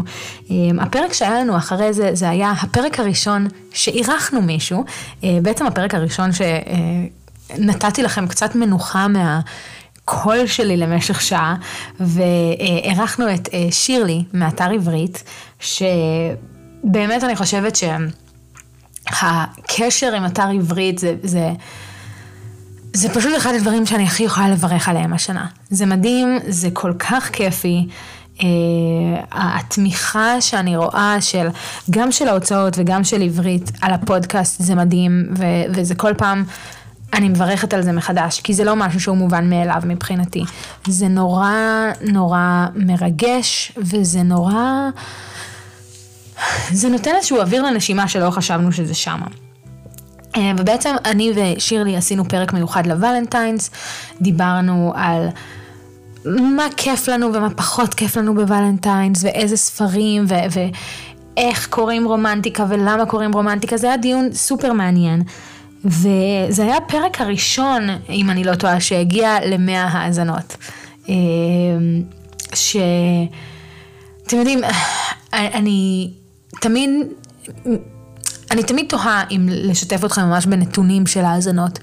אמ, 0.51 0.81
הפרק 0.81 1.13
שהיה 1.13 1.41
לנו 1.41 1.57
אחרי 1.57 1.93
זה, 1.93 2.11
זה 2.13 2.29
היה 2.29 2.51
הפרק 2.51 3.01
הראשון 3.01 3.47
שאירחנו 3.75 4.43
מישהו, 4.43 4.85
אה, 5.25 5.39
בעצם 5.43 5.67
הפרק 5.67 5.95
הראשון 5.95 6.31
שנתתי 6.33 8.03
לכם 8.03 8.27
קצת 8.27 8.55
מנוחה 8.55 9.09
מה... 9.09 9.41
קול 10.05 10.47
שלי 10.47 10.77
למשך 10.77 11.21
שעה, 11.21 11.57
ואירחנו 12.01 13.35
את 13.35 13.49
אה, 13.53 13.67
שירלי 13.71 14.25
מאתר 14.35 14.71
עברית, 14.71 15.25
שבאמת 15.61 17.25
אני 17.25 17.37
חושבת 17.37 17.79
שהקשר 19.07 20.15
עם 20.15 20.27
אתר 20.27 20.49
עברית 20.49 20.99
זה, 20.99 21.15
זה 21.23 21.51
זה 22.93 23.15
פשוט 23.15 23.37
אחד 23.37 23.55
הדברים 23.55 23.87
שאני 23.87 24.05
הכי 24.05 24.23
יכולה 24.23 24.49
לברך 24.49 24.89
עליהם 24.89 25.13
השנה. 25.13 25.47
זה 25.71 25.87
מדהים, 25.87 26.39
זה 26.49 26.69
כל 26.73 26.93
כך 26.99 27.31
כיפי. 27.33 27.87
Uh, 28.37 28.43
התמיכה 29.33 30.41
שאני 30.41 30.77
רואה 30.77 31.17
של, 31.21 31.49
גם 31.91 32.13
של 32.13 32.29
ההוצאות 32.29 32.75
וגם 32.79 33.05
של 33.05 33.23
עברית 33.23 33.71
על 33.81 33.93
הפודקאסט 33.93 34.63
זה 34.63 34.75
מדהים 34.75 35.27
ו- 35.39 35.75
וזה 35.75 35.95
כל 35.95 36.15
פעם, 36.15 36.45
אני 37.13 37.29
מברכת 37.29 37.75
על 37.75 37.83
זה 37.83 37.93
מחדש, 37.93 38.41
כי 38.41 38.55
זה 38.55 38.65
לא 38.65 38.77
משהו 38.77 39.01
שהוא 39.01 39.17
מובן 39.17 39.51
מאליו 39.51 39.83
מבחינתי. 39.85 40.45
זה 40.87 41.09
נורא 41.09 41.53
נורא 42.01 42.67
מרגש 42.75 43.73
וזה 43.77 44.23
נורא, 44.23 44.65
זה 46.73 46.89
נותן 46.89 47.11
איזשהו 47.17 47.41
אוויר 47.41 47.63
לנשימה 47.63 48.09
שלא 48.09 48.31
חשבנו 48.31 48.73
שזה 48.73 48.95
שמה. 48.95 49.27
אה, 50.37 50.53
ובעצם 50.59 50.95
אני 51.05 51.33
ושירלי 51.35 51.97
עשינו 51.97 52.25
פרק 52.29 52.53
מיוחד 52.53 52.87
לוולנטיינס, 52.87 53.71
דיברנו 54.21 54.93
על 54.97 55.29
מה 56.25 56.67
כיף 56.77 57.09
לנו 57.09 57.35
ומה 57.35 57.51
פחות 57.51 57.95
כיף 57.95 58.17
לנו 58.17 58.35
בוולנטיינס, 58.35 59.25
ואיזה 59.25 59.57
ספרים, 59.57 60.25
ו- 60.29 60.61
ואיך 61.37 61.69
קוראים 61.69 62.05
רומנטיקה 62.05 62.65
ולמה 62.69 63.07
קוראים 63.07 63.33
רומנטיקה, 63.33 63.77
זה 63.77 63.87
היה 63.87 63.97
דיון 63.97 64.33
סופר 64.33 64.73
מעניין. 64.73 65.23
וזה 65.85 66.63
היה 66.63 66.77
הפרק 66.77 67.21
הראשון, 67.21 67.89
אם 68.09 68.31
אני 68.31 68.45
לא 68.45 68.55
טועה, 68.55 68.81
שהגיע 68.81 69.37
למאה 69.47 69.85
האזנות. 69.85 70.57
אה, 71.09 71.15
ש... 72.55 72.77
אתם 74.27 74.37
יודעים, 74.37 74.61
אני 75.33 76.11
תמיד, 76.61 76.91
אני 78.51 78.63
תמיד 78.63 78.87
תוהה 78.89 79.25
אם 79.31 79.49
לשתף 79.51 80.05
אתכם 80.05 80.23
ממש 80.23 80.47
בנתונים 80.47 81.07
של 81.07 81.25
האזנות, 81.25 81.79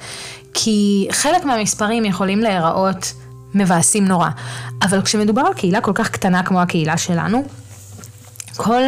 כי 0.53 1.07
חלק 1.12 1.45
מהמספרים 1.45 2.05
יכולים 2.05 2.39
להיראות 2.39 3.13
מבאסים 3.53 4.05
נורא, 4.05 4.29
אבל 4.81 5.01
כשמדובר 5.01 5.41
על 5.41 5.53
קהילה 5.53 5.81
כל 5.81 5.91
כך 5.95 6.09
קטנה 6.09 6.43
כמו 6.43 6.62
הקהילה 6.62 6.97
שלנו, 6.97 7.43
כל 8.55 8.81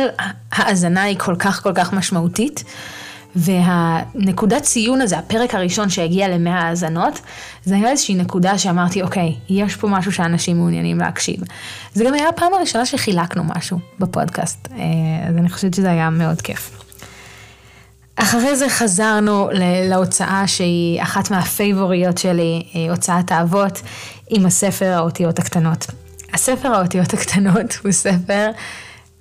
האזנה 0.51 1.01
היא 1.01 1.19
כל 1.19 1.35
כך 1.39 1.63
כל 1.63 1.73
כך 1.73 1.93
משמעותית. 1.93 2.63
והנקודת 3.35 4.61
ציון 4.61 5.01
הזה, 5.01 5.17
הפרק 5.17 5.55
הראשון 5.55 5.89
שהגיע 5.89 6.27
למאה 6.27 6.59
האזנות, 6.59 7.19
זה 7.65 7.75
היה 7.75 7.89
איזושהי 7.89 8.15
נקודה 8.15 8.57
שאמרתי, 8.57 9.01
אוקיי, 9.01 9.35
יש 9.49 9.75
פה 9.75 9.87
משהו 9.87 10.11
שאנשים 10.11 10.57
מעוניינים 10.57 10.97
להקשיב. 10.97 11.39
זה 11.93 12.03
גם 12.03 12.13
היה 12.13 12.29
הפעם 12.29 12.53
הראשונה 12.53 12.85
שחילקנו 12.85 13.43
משהו 13.55 13.79
בפודקאסט, 13.99 14.67
אה, 14.71 15.29
אז 15.29 15.37
אני 15.37 15.49
חושבת 15.49 15.73
שזה 15.73 15.91
היה 15.91 16.09
מאוד 16.09 16.41
כיף. 16.41 16.88
אחרי 18.21 18.55
זה 18.55 18.69
חזרנו 18.69 19.49
להוצאה 19.89 20.47
שהיא 20.47 21.01
אחת 21.01 21.31
מהפייבוריות 21.31 22.17
שלי, 22.17 22.63
אה, 22.75 22.91
הוצאת 22.91 23.31
האבות, 23.31 23.81
עם 24.29 24.45
הספר 24.45 24.85
האותיות 24.85 25.39
הקטנות. 25.39 25.85
הספר 26.33 26.67
האותיות 26.67 27.13
הקטנות 27.13 27.77
הוא 27.83 27.91
ספר 27.91 28.51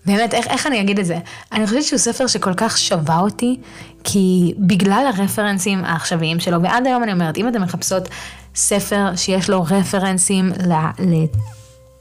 באמת, 0.07 0.35
איך, 0.35 0.47
איך 0.47 0.67
אני 0.67 0.81
אגיד 0.81 0.99
את 0.99 1.07
זה? 1.07 1.19
אני 1.53 1.67
חושבת 1.67 1.83
שהוא 1.83 1.99
ספר 1.99 2.27
שכל 2.27 2.55
כך 2.57 2.79
שווה 2.79 3.19
אותי, 3.19 3.57
כי 4.05 4.55
בגלל 4.59 5.11
הרפרנסים 5.15 5.85
העכשוויים 5.85 6.41
שלו, 6.41 6.63
ועד 6.63 6.87
היום 6.87 7.03
אני 7.03 7.13
אומרת, 7.13 7.37
אם 7.37 7.49
אתן 7.49 7.63
מחפשות 7.63 8.09
ספר 8.55 9.17
שיש 9.17 9.51
לו 9.51 9.63
רפרנסים 9.63 10.53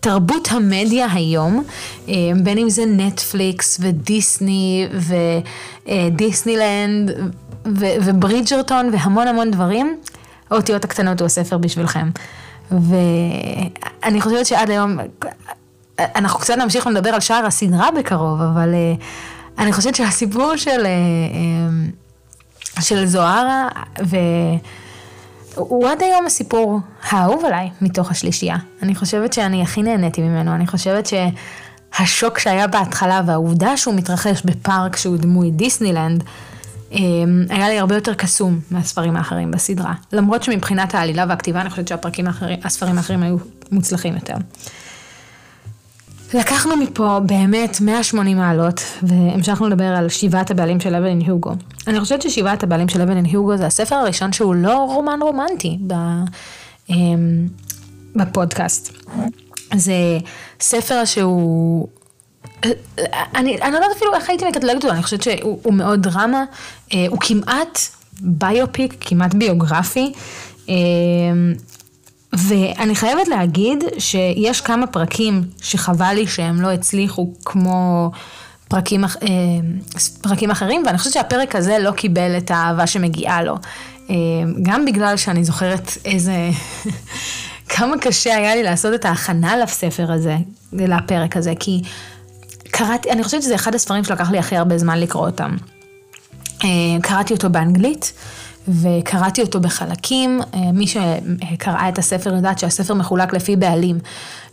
לתרבות 0.08 0.48
המדיה 0.52 1.08
היום, 1.14 1.64
אה, 2.10 2.14
בין 2.44 2.58
אם 2.58 2.70
זה 2.70 2.86
נטפליקס 2.86 3.78
ודיסני 3.82 4.88
ודיסנילנד 5.88 7.12
וברידג'רטון 7.66 8.90
והמון 8.94 9.28
המון 9.28 9.52
דברים, 9.52 9.98
האותיות 10.50 10.86
הקטנות 10.86 11.20
הוא 11.20 11.26
הספר 11.26 11.58
בשבילכם. 11.58 12.10
ואני 12.72 14.22
חושבת 14.22 14.46
שעד 14.46 14.70
היום, 14.70 14.98
אנחנו 16.00 16.40
קצת 16.40 16.58
נמשיך 16.58 16.88
לדבר 16.88 17.10
על 17.10 17.20
שער 17.20 17.46
הסדרה 17.46 17.90
בקרוב, 18.00 18.42
אבל 18.42 18.74
uh, 18.74 19.62
אני 19.62 19.74
חושבת 19.74 19.96
שהסיפור 19.96 20.56
של, 20.56 20.86
של 22.80 23.06
זוהרה, 23.06 23.68
והוא 25.58 25.88
עד 25.90 26.04
היום 26.04 26.26
הסיפור 26.26 26.80
האהוב 27.10 27.46
עליי 27.46 27.70
מתוך 27.82 28.12
השלישייה. 28.12 28.58
אני 28.82 28.96
חושבת 28.96 29.34
שאני 29.34 29.62
הכי 29.62 29.82
נהניתי 29.82 30.22
ממנו, 30.22 30.56
אני 30.56 30.68
חושבת 30.68 31.10
שהשוק 31.94 32.40
שהיה 32.40 32.68
בהתחלה 32.68 33.22
והעובדה 33.26 33.78
שהוא 33.78 33.96
מתרחש 33.96 34.42
בפארק 34.46 34.96
שהוא 34.96 35.18
דמוי 35.18 35.52
דיסנילנד, 35.52 36.24
היה 37.50 37.70
לי 37.70 37.80
הרבה 37.80 37.96
יותר 37.96 38.14
קסום 38.14 38.60
מהספרים 38.72 39.16
האחרים 39.16 39.52
בסדרה. 39.52 39.94
למרות 40.14 40.44
שמבחינת 40.44 40.96
העלילה 40.96 41.26
והכתיבה 41.30 41.62
אני 41.62 41.70
חושבת 41.70 41.88
שהספרים 41.88 42.98
האחרים 42.98 43.24
היו 43.24 43.38
מוצלחים 43.72 44.14
יותר. 44.14 44.36
לקחנו 46.34 46.78
מפה 46.78 47.20
באמת 47.26 47.82
180 47.82 48.38
מעלות, 48.38 48.82
והמשכנו 49.04 49.68
לדבר 49.68 49.86
על 49.86 50.10
שבעת 50.10 50.52
הבעלים 50.52 50.80
של 50.80 50.96
אבלין 50.96 51.20
היוגו. 51.20 51.52
אני 51.88 52.00
חושבת 52.00 52.22
ששבעת 52.22 52.64
הבעלים 52.64 52.90
של 52.90 53.02
אבלין 53.02 53.26
היוגו 53.26 53.58
זה 53.58 53.66
הספר 53.66 53.96
הראשון 53.96 54.34
שהוא 54.34 54.56
לא 54.56 54.78
רומן 54.78 55.20
רומנטי 55.22 55.78
אמ, 56.90 57.48
בפודקאסט. 58.16 58.94
זה 59.76 59.94
ספר 60.60 61.06
שהוא... 61.06 61.88
אני, 63.36 63.62
אני 63.62 63.72
לא 63.72 63.78
יודעת 63.78 63.92
אפילו 63.98 64.14
איך 64.16 64.30
הייתי 64.30 64.46
מקטלגת 64.46 64.84
אותו, 64.84 64.94
אני 64.94 65.04
חושבת 65.04 65.24
שהוא 65.24 65.74
מאוד 65.74 66.02
דרמה, 66.02 66.44
אה, 66.94 67.06
הוא 67.10 67.18
כמעט 67.22 67.80
ביופיק, 68.22 68.96
כמעט 69.00 69.34
ביוגרפי. 69.34 70.14
ואני 72.34 72.96
חייבת 72.96 73.28
להגיד 73.28 73.84
שיש 73.98 74.62
כמה 74.62 74.88
פרקים 74.88 75.44
שחבל 75.62 76.14
לי 76.14 76.28
שהם 76.28 76.62
לא 76.62 76.72
הצליחו 76.72 77.34
כמו 77.46 78.12
פרקים, 78.68 79.04
אה, 79.04 79.10
פרקים 80.22 80.52
אחרים, 80.52 80.84
ואני 80.86 80.98
חושבת 80.98 81.14
שהפרק 81.14 81.56
הזה 81.56 81.80
לא 81.80 81.92
קיבל 81.92 82.38
את 82.38 82.52
האהבה 82.52 82.88
שמגיעה 82.88 83.44
לו. 83.44 83.56
אה, 84.10 84.16
גם 84.62 84.86
בגלל 84.86 85.18
שאני 85.18 85.44
זוכרת 85.44 85.92
איזה... 86.06 86.36
כמה 87.70 87.98
קשה 87.98 88.36
היה 88.36 88.56
לי 88.56 88.64
לעשות 88.64 88.94
את 88.94 89.06
ההכנה 89.06 89.58
לספר 89.58 90.12
הזה, 90.12 90.38
לפרק 90.74 91.38
הזה, 91.38 91.54
כי 91.60 91.82
קראתי, 92.72 93.12
אני 93.12 93.24
חושבת 93.24 93.44
שזה 93.44 93.56
אחד 93.56 93.76
הספרים 93.76 94.04
שלקח 94.04 94.32
לי 94.32 94.38
הכי 94.38 94.58
הרבה 94.58 94.78
זמן 94.78 95.00
לקרוא 95.00 95.26
אותם. 95.26 95.56
אה, 96.64 96.70
קראתי 97.02 97.34
אותו 97.34 97.50
באנגלית. 97.50 98.14
וקראתי 98.68 99.42
אותו 99.42 99.60
בחלקים. 99.60 100.42
אה, 100.54 100.72
מי 100.74 100.88
שקראה 100.88 101.90
את 101.90 101.98
הספר 101.98 102.34
יודעת 102.36 102.60
שהספר 102.60 102.94
מחולק 102.94 103.34
לפי 103.34 103.56
בעלים. 103.56 104.00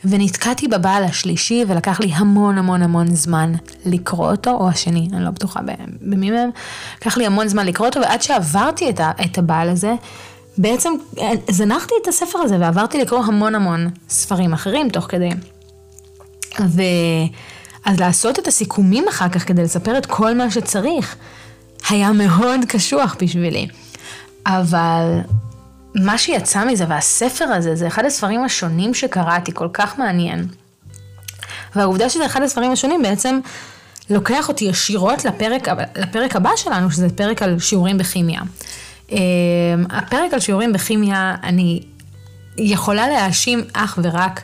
ונתקעתי 0.05 0.69
בבעל 0.69 1.05
השלישי 1.05 1.65
ולקח 1.69 2.01
לי 2.01 2.11
המון 2.15 2.59
המון 2.59 2.83
המון 2.83 3.15
זמן 3.15 3.53
לקרוא 3.87 4.31
אותו, 4.31 4.51
או 4.51 4.69
השני, 4.69 5.09
אני 5.13 5.25
לא 5.25 5.31
בטוחה 5.31 5.61
במי 6.01 6.31
מהם. 6.31 6.51
לקח 7.01 7.17
לי 7.17 7.27
המון 7.27 7.49
זמן 7.49 7.67
לקרוא 7.67 7.89
אותו, 7.89 8.01
ועד 8.01 8.23
שעברתי 8.23 8.91
את, 8.91 9.39
הבעל 9.39 9.69
הזה, 9.69 9.95
בעצם 10.59 10.93
אה, 11.19 11.31
זנחתי 11.51 11.95
את 12.03 12.09
הספר 12.09 12.39
הזה 12.39 12.57
ועברתי 12.61 12.99
לקרוא 12.99 13.25
המון 13.25 13.55
המון 13.55 13.91
ספרים 14.09 14.53
אחרים 14.53 14.89
תוך 14.89 15.07
כדי. 15.09 15.31
ו... 16.61 16.83
אז 17.85 18.01
לעשות 18.01 18.39
את 18.39 18.47
הסיכומים 18.47 19.09
אחר 19.09 19.29
כך 19.29 19.49
כדי 19.49 19.63
לספר 19.63 19.99
את 19.99 20.07
כל 20.07 20.35
מה 20.35 20.51
שצריך, 20.51 21.17
היה 21.89 22.13
מאוד 22.13 22.61
קשוח 22.69 23.17
בשבילי. 23.23 23.67
אבל 24.47 25.19
מה 25.95 26.19
שיצא 26.19 26.65
מזה, 26.65 26.85
והספר 26.89 27.45
הזה, 27.45 27.77
זה 27.77 27.87
אחד 27.87 28.05
הספרים 28.05 28.45
השונים 28.45 28.95
שקראתי, 28.95 29.53
כל 29.55 29.69
כך 29.73 29.99
מעניין. 29.99 30.47
והעובדה 31.77 32.09
שזה 32.09 32.27
אחד 32.27 32.43
הספרים 32.43 32.71
השונים 32.73 33.03
בעצם 33.03 33.41
לוקח 34.11 34.49
אותי 34.49 34.65
ישירות 34.65 35.25
לפרק, 35.25 35.69
לפרק 35.97 36.37
הבא 36.37 36.51
שלנו, 36.57 36.91
שזה 36.91 37.09
פרק 37.09 37.43
על 37.43 37.59
שיעורים 37.59 37.99
בכימיה. 37.99 38.41
אמ, 39.11 39.19
הפרק 39.91 40.35
על 40.35 40.41
שיעורים 40.41 40.73
בכימיה, 40.73 41.35
אני 41.43 41.81
יכולה 42.57 43.09
להאשים 43.09 43.65
אך 43.73 43.99
ורק 44.03 44.43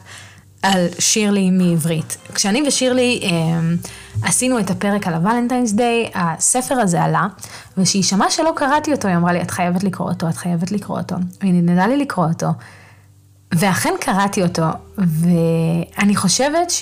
על 0.63 0.87
שירלי 0.99 1.51
מעברית. 1.51 2.17
כשאני 2.35 2.63
ושירלי 2.69 3.21
אה, 3.23 3.31
עשינו 4.23 4.59
את 4.59 4.71
הפרק 4.71 5.07
על 5.07 5.15
הוולנטיינס 5.15 5.73
דיי, 5.73 6.11
הספר 6.15 6.75
הזה 6.75 7.03
עלה, 7.03 7.27
וכשהיא 7.77 8.03
שמעה 8.03 8.31
שלא 8.31 8.53
קראתי 8.57 8.93
אותו, 8.93 9.09
היא 9.09 9.17
אמרה 9.17 9.33
לי, 9.33 9.43
את 9.43 9.51
חייבת 9.51 9.85
לקרוא 9.85 10.09
אותו, 10.09 10.29
את 10.29 10.37
חייבת 10.37 10.73
לקרוא 10.73 10.99
אותו. 10.99 11.17
והיא 11.41 11.55
נדנדה 11.55 11.87
לי 11.87 11.97
לקרוא 11.97 12.27
אותו. 12.27 12.49
ואכן 13.55 13.95
קראתי 14.01 14.43
אותו, 14.43 14.67
ואני 14.99 16.17
חושבת 16.17 16.73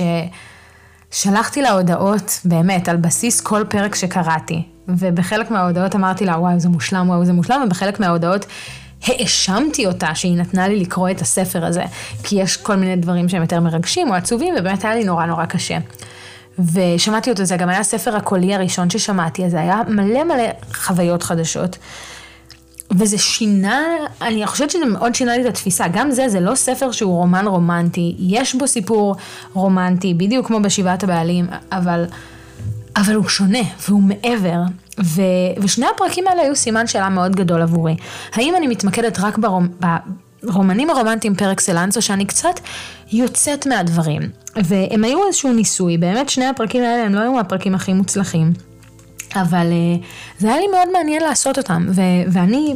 ששלחתי 1.13 1.63
לה 1.63 1.71
הודעות, 1.71 2.41
באמת, 2.45 2.89
על 2.89 2.97
בסיס 2.97 3.41
כל 3.41 3.65
פרק 3.69 3.95
שקראתי. 3.95 4.63
ובחלק 4.89 5.51
מההודעות 5.51 5.95
אמרתי 5.95 6.25
לה, 6.25 6.39
וואי, 6.39 6.61
זה 6.61 6.69
מושלם, 6.69 7.09
וואי, 7.09 7.27
זה 7.27 7.33
מושלם, 7.33 7.63
ובחלק 7.67 8.01
מההודעות 8.01 8.47
האשמתי 9.07 9.87
אותה 9.87 10.15
שהיא 10.15 10.37
נתנה 10.37 10.69
לי 10.69 10.81
לקרוא 10.81 11.11
את 11.11 11.21
הספר 11.21 11.65
הזה, 11.65 11.85
כי 12.23 12.37
יש 12.37 12.57
כל 12.57 12.77
מיני 12.77 12.97
דברים 12.97 13.29
שהם 13.29 13.43
יותר 13.43 13.61
מרגשים 13.61 14.11
או 14.11 14.15
עצובים, 14.15 14.55
ובאמת 14.59 14.85
היה 14.85 14.95
לי 14.95 15.05
נורא 15.05 15.27
נורא 15.27 15.47
קשה. 15.47 15.79
ושמעתי 16.73 17.31
אותו, 17.31 17.45
זה 17.45 17.57
גם 17.57 17.69
היה 17.69 17.81
הספר 17.81 18.17
הקולי 18.17 18.55
הראשון 18.55 18.91
ששמעתי, 18.91 19.45
אז 19.45 19.51
זה 19.51 19.61
היה 19.61 19.83
מלא 19.89 20.25
מלא 20.25 20.45
חוויות 20.75 21.23
חדשות. 21.23 21.79
וזה 22.91 23.19
שינה, 23.19 23.83
אני 24.23 24.47
חושבת 24.47 24.71
שזה 24.71 24.85
מאוד 24.85 25.15
שינה 25.15 25.37
לי 25.37 25.43
את 25.43 25.47
התפיסה. 25.47 25.89
גם 25.89 26.11
זה, 26.11 26.29
זה 26.29 26.41
לא 26.41 26.55
ספר 26.55 26.93
שהוא 26.93 27.17
רומן 27.17 27.47
רומנטי, 27.47 28.17
יש 28.19 28.55
בו 28.55 28.67
סיפור 28.67 29.17
רומנטי, 29.53 30.15
בדיוק 30.15 30.47
כמו 30.47 30.61
בשבעת 30.61 31.05
הבעלים, 31.05 31.47
אבל, 31.73 32.05
אבל 32.97 33.15
הוא 33.15 33.29
שונה, 33.29 33.59
והוא 33.89 34.03
מעבר. 34.03 34.61
ו, 35.05 35.23
ושני 35.63 35.87
הפרקים 35.95 36.29
האלה 36.29 36.43
היו 36.43 36.57
סימן 36.57 36.87
שאלה 36.87 37.09
מאוד 37.09 37.37
גדול 37.37 37.63
עבורי. 37.63 37.97
האם 38.35 38.55
אני 38.57 38.67
מתמקדת 38.67 39.19
רק 39.21 39.39
ברומ, 39.39 39.69
ברומנים 40.43 40.91
הרומנטיים 40.91 41.35
פר 41.35 41.53
אקסלנס, 41.53 41.97
או 41.97 42.03
שאני 42.03 42.25
קצת 42.25 42.61
יוצאת 43.13 43.67
מהדברים. 43.67 44.23
והם 44.57 45.05
היו 45.05 45.27
איזשהו 45.27 45.53
ניסוי, 45.53 45.99
באמת 45.99 46.29
שני 46.29 46.47
הפרקים 46.47 46.83
האלה 46.83 47.05
הם 47.05 47.15
לא 47.15 47.21
היו 47.21 47.41
הפרקים 47.41 47.75
הכי 47.75 47.93
מוצלחים. 47.93 48.53
אבל 49.35 49.67
uh, 49.71 50.05
זה 50.39 50.49
היה 50.49 50.59
לי 50.59 50.67
מאוד 50.67 50.89
מעניין 50.93 51.23
לעשות 51.23 51.59
אותם, 51.59 51.87
ו- 51.91 52.33
ואני, 52.33 52.75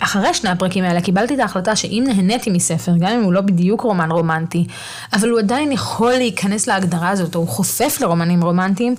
אחרי 0.00 0.34
שני 0.34 0.50
הפרקים 0.50 0.84
האלה, 0.84 1.00
קיבלתי 1.00 1.34
את 1.34 1.38
ההחלטה 1.38 1.76
שאם 1.76 2.04
נהניתי 2.06 2.50
מספר, 2.50 2.92
גם 3.00 3.12
אם 3.12 3.22
הוא 3.22 3.32
לא 3.32 3.40
בדיוק 3.40 3.80
רומן 3.80 4.10
רומנטי, 4.10 4.66
אבל 5.12 5.30
הוא 5.30 5.38
עדיין 5.38 5.72
יכול 5.72 6.12
להיכנס 6.12 6.66
להגדרה 6.66 7.08
הזאת, 7.08 7.34
או 7.34 7.40
הוא 7.40 7.48
חופף 7.48 7.98
לרומנים 8.00 8.44
רומנטיים, 8.44 8.94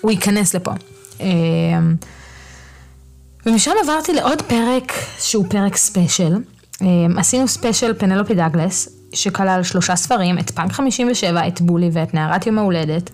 הוא 0.00 0.10
ייכנס 0.10 0.54
לפה. 0.54 0.72
אמ, 1.20 1.96
ומשם 3.46 3.72
עברתי 3.82 4.12
לעוד 4.12 4.42
פרק 4.42 4.92
שהוא 5.18 5.44
פרק 5.48 5.76
ספיישל. 5.76 6.36
אמ, 6.80 7.18
עשינו 7.18 7.48
ספיישל 7.48 7.94
פנלופי 7.94 8.34
דאגלס, 8.34 8.88
שכלל 9.12 9.62
שלושה 9.62 9.96
ספרים, 9.96 10.38
את 10.38 10.50
פאנק 10.50 10.72
57, 10.72 11.48
את 11.48 11.60
Bully 11.60 11.90
ואת 11.92 12.14
נערת 12.14 12.46
יום 12.46 12.58
ההולדת. 12.58 13.10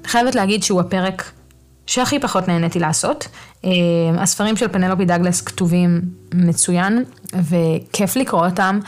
אני 0.00 0.08
חייבת 0.08 0.34
להגיד 0.34 0.62
שהוא 0.62 0.80
הפרק 0.80 1.30
שהכי 1.86 2.18
פחות 2.18 2.48
נהניתי 2.48 2.78
לעשות. 2.78 3.28
אמ, 3.64 3.70
הספרים 4.18 4.56
של 4.56 4.68
פנלופי 4.68 5.04
דאגלס 5.04 5.40
כתובים 5.40 6.00
מצוין, 6.34 7.04
וכיף 7.34 8.16
לקרוא 8.16 8.46
אותם. 8.46 8.80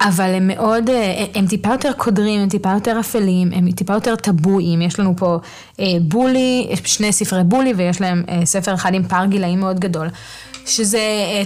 אבל 0.00 0.34
הם 0.34 0.46
מאוד, 0.48 0.90
אה, 0.90 1.24
הם 1.34 1.46
טיפה 1.46 1.68
יותר 1.68 1.92
קודרים, 1.96 2.40
הם 2.40 2.48
טיפה 2.48 2.72
יותר 2.72 3.00
אפלים, 3.00 3.52
הם 3.52 3.72
טיפה 3.72 3.94
יותר 3.94 4.16
טבויים. 4.16 4.82
יש 4.82 5.00
לנו 5.00 5.14
פה 5.16 5.38
אה, 5.80 5.86
בולי, 6.00 6.66
יש 6.70 6.80
שני 6.84 7.12
ספרי 7.12 7.44
בולי 7.44 7.72
ויש 7.76 8.00
להם 8.00 8.24
אה, 8.28 8.46
ספר 8.46 8.74
אחד 8.74 8.94
עם 8.94 9.08
פער 9.08 9.26
גילאים 9.26 9.60
מאוד 9.60 9.80
גדול. 9.80 10.08
שזה 10.66 11.00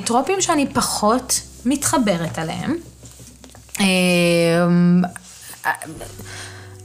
טרופים 0.04 0.40
שאני 0.40 0.66
פחות 0.66 1.40
מתחברת 1.64 2.38
עליהם. 2.38 2.76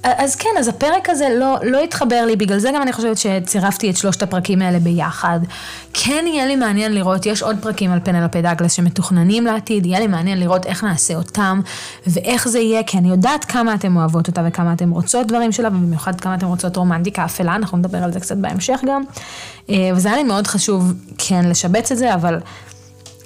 אז 0.06 0.36
כן, 0.36 0.50
אז 0.60 0.68
הפרק 0.68 1.10
הזה 1.10 1.28
לא, 1.40 1.58
לא 1.64 1.84
התחבר 1.84 2.26
לי, 2.26 2.36
בגלל 2.36 2.60
זה 2.60 2.70
גם 2.76 2.82
אני 2.82 2.94
חושבת 2.94 3.18
שצירפתי 3.18 3.90
את 3.90 3.98
שלושת 3.98 4.24
הפרקים 4.24 4.62
האלה 4.62 4.80
ביחד. 4.80 5.40
כן 5.94 6.26
יהיה 6.28 6.46
לי 6.46 6.56
מעניין 6.56 6.94
לראות, 6.94 7.26
יש 7.26 7.44
עוד 7.44 7.56
פרקים 7.62 7.92
על 7.92 8.00
פנלופי 8.04 8.42
דאגלס 8.42 8.74
שמתוכננים 8.74 9.46
לעתיד, 9.46 9.86
יהיה 9.86 10.00
לי 10.00 10.08
מעניין 10.08 10.40
לראות 10.40 10.66
איך 10.66 10.84
נעשה 10.84 11.16
אותם, 11.16 11.62
ואיך 12.08 12.48
זה 12.48 12.60
יהיה, 12.60 12.84
כי 12.84 12.98
אני 12.98 13.10
יודעת 13.10 13.46
כמה 13.46 13.74
אתם 13.74 13.98
אוהבות 13.98 14.28
אותה 14.28 14.42
וכמה 14.48 14.74
אתם 14.74 14.92
רוצות 14.92 15.28
דברים 15.28 15.52
שלה, 15.52 15.68
ובמיוחד 15.68 16.22
כמה 16.22 16.36
אתם 16.36 16.48
רוצות 16.48 16.78
רומנטיקה 16.78 17.26
אפלה, 17.26 17.56
אנחנו 17.56 17.78
נדבר 17.78 18.04
על 18.04 18.14
זה 18.14 18.20
קצת 18.20 18.38
בהמשך 18.38 18.80
גם. 18.88 19.04
אה, 19.70 19.90
וזה 19.96 20.08
היה 20.08 20.18
לי 20.18 20.24
מאוד 20.24 20.48
חשוב 20.48 20.94
כן 21.18 21.46
לשבץ 21.50 21.92
את 21.92 21.98
זה, 21.98 22.14
אבל 22.14 22.40